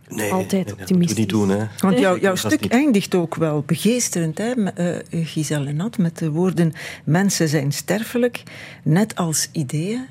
Nee, 0.10 0.32
Altijd 0.32 0.66
nee, 0.66 0.76
optimistisch. 0.76 0.88
Dat 0.88 0.98
moeten 0.98 1.16
we 1.16 1.22
niet 1.22 1.30
doen, 1.30 1.50
hè. 1.50 1.90
Want 1.90 2.00
jou, 2.00 2.20
jouw 2.20 2.36
stuk 2.36 2.66
eindigt 2.66 3.16
ook 3.16 3.36
wel 3.36 3.64
begeesterend, 3.66 4.38
hè, 4.38 4.54
uh, 4.56 5.26
Giselle 5.26 5.72
Nat, 5.72 5.98
met 5.98 6.18
de 6.18 6.32
woorden: 6.32 6.74
Mensen 7.04 7.48
zijn 7.48 7.72
sterfelijk, 7.72 8.44
net 8.84 9.16
als 9.16 9.50
ideeën. 9.52 10.06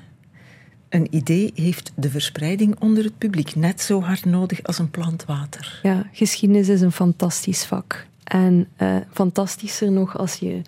Een 0.97 1.07
idee 1.11 1.53
heeft 1.55 1.93
de 1.95 2.11
verspreiding 2.11 2.81
onder 2.81 3.05
het 3.05 3.19
publiek 3.19 3.55
net 3.55 3.81
zo 3.81 4.03
hard 4.03 4.25
nodig 4.25 4.63
als 4.63 4.79
een 4.79 4.91
plant 4.91 5.25
water. 5.25 5.81
Ja, 5.83 6.07
geschiedenis 6.13 6.69
is 6.69 6.81
een 6.81 6.93
fantastisch 6.93 7.65
vak. 7.65 8.07
En 8.25 8.69
uh, 8.79 8.97
fantastischer 9.13 9.93
nog 9.93 10.19
als 10.19 10.35
je 10.35 10.63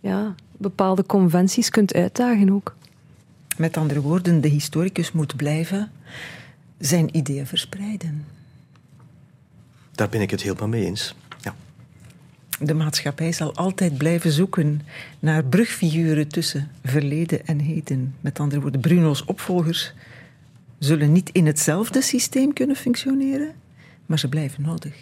ja, 0.00 0.34
bepaalde 0.56 1.06
conventies 1.06 1.70
kunt 1.70 1.94
uitdagen 1.94 2.50
ook. 2.50 2.76
Met 3.56 3.76
andere 3.76 4.00
woorden, 4.00 4.40
de 4.40 4.48
historicus 4.48 5.12
moet 5.12 5.36
blijven 5.36 5.90
zijn 6.78 7.16
ideeën 7.16 7.46
verspreiden. 7.46 8.24
Daar 9.92 10.08
ben 10.08 10.20
ik 10.20 10.30
het 10.30 10.42
helemaal 10.42 10.68
mee 10.68 10.84
eens. 10.84 11.14
De 12.60 12.74
maatschappij 12.74 13.32
zal 13.32 13.54
altijd 13.54 13.98
blijven 13.98 14.32
zoeken 14.32 14.82
naar 15.18 15.44
brugfiguren 15.44 16.28
tussen 16.28 16.70
verleden 16.84 17.46
en 17.46 17.58
heden. 17.58 18.14
Met 18.20 18.40
andere 18.40 18.60
woorden, 18.60 18.80
Bruno's 18.80 19.22
opvolgers 19.26 19.92
zullen 20.78 21.12
niet 21.12 21.30
in 21.32 21.46
hetzelfde 21.46 22.02
systeem 22.02 22.52
kunnen 22.52 22.76
functioneren, 22.76 23.52
maar 24.06 24.18
ze 24.18 24.28
blijven 24.28 24.62
nodig. 24.62 24.94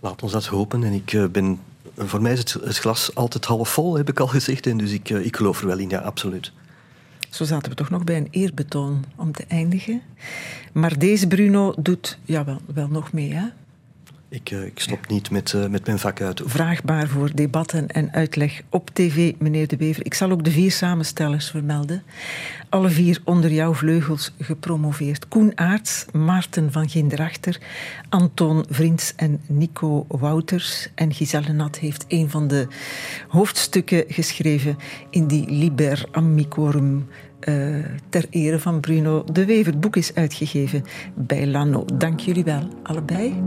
Laat 0.00 0.22
ons 0.22 0.32
dat 0.32 0.46
hopen. 0.46 0.84
En 0.84 0.92
ik 0.92 1.32
ben 1.32 1.58
voor 1.96 2.22
mij 2.22 2.32
is 2.32 2.38
het, 2.38 2.52
het, 2.52 2.78
glas 2.78 3.14
altijd 3.14 3.44
half 3.44 3.68
vol, 3.68 3.96
heb 3.96 4.08
ik 4.08 4.20
al 4.20 4.26
gezegd. 4.26 4.66
En 4.66 4.76
dus 4.76 4.92
ik, 4.92 5.08
ik 5.08 5.36
geloof 5.36 5.60
er 5.60 5.66
wel 5.66 5.78
in, 5.78 5.88
ja, 5.88 5.98
absoluut. 5.98 6.52
Zo 7.30 7.44
zaten 7.44 7.70
we 7.70 7.76
toch 7.76 7.90
nog 7.90 8.04
bij 8.04 8.16
een 8.16 8.28
eerbetoon 8.30 9.04
om 9.16 9.32
te 9.32 9.44
eindigen. 9.48 10.02
Maar 10.72 10.98
deze 10.98 11.26
Bruno 11.26 11.74
doet 11.78 12.18
ja, 12.24 12.44
wel, 12.44 12.60
wel 12.74 12.88
nog 12.88 13.12
mee, 13.12 13.32
hè? 13.32 13.46
Ik, 14.28 14.50
uh, 14.50 14.64
ik 14.64 14.80
stop 14.80 15.08
niet 15.08 15.30
met, 15.30 15.52
uh, 15.52 15.66
met 15.66 15.86
mijn 15.86 15.98
vak 15.98 16.20
uit. 16.20 16.42
Vraagbaar 16.44 17.08
voor 17.08 17.30
debatten 17.34 17.88
en 17.88 18.12
uitleg 18.12 18.62
op 18.70 18.90
tv, 18.92 19.32
meneer 19.38 19.68
De 19.68 19.76
Bever. 19.76 20.04
Ik 20.04 20.14
zal 20.14 20.30
ook 20.30 20.44
de 20.44 20.50
vier 20.50 20.72
samenstellers 20.72 21.50
vermelden. 21.50 22.02
Alle 22.68 22.88
vier 22.88 23.20
onder 23.24 23.52
jouw 23.52 23.74
vleugels 23.74 24.32
gepromoveerd. 24.40 25.28
Koen 25.28 25.52
Aarts, 25.54 26.06
Maarten 26.12 26.72
van 26.72 26.88
Ginderachter, 26.88 27.58
Anton 28.08 28.64
Vriends 28.68 29.12
en 29.16 29.40
Nico 29.46 30.06
Wouters. 30.08 30.88
En 30.94 31.14
Giselle 31.14 31.52
Nat 31.52 31.78
heeft 31.78 32.04
een 32.08 32.30
van 32.30 32.48
de 32.48 32.66
hoofdstukken 33.28 34.04
geschreven 34.08 34.76
in 35.10 35.26
die 35.26 35.50
Liber 35.50 36.04
Amicorum 36.10 37.08
uh, 37.40 37.84
ter 38.08 38.26
ere 38.30 38.58
van 38.58 38.80
Bruno 38.80 39.24
de 39.32 39.44
Wever. 39.44 39.72
Het 39.72 39.80
boek 39.80 39.96
is 39.96 40.14
uitgegeven 40.14 40.84
bij 41.14 41.46
Lano. 41.46 41.84
Dank 41.94 42.20
jullie 42.20 42.44
wel, 42.44 42.68
allebei. 42.82 43.42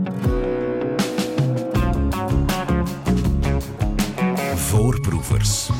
Voorproevers. 4.54 5.70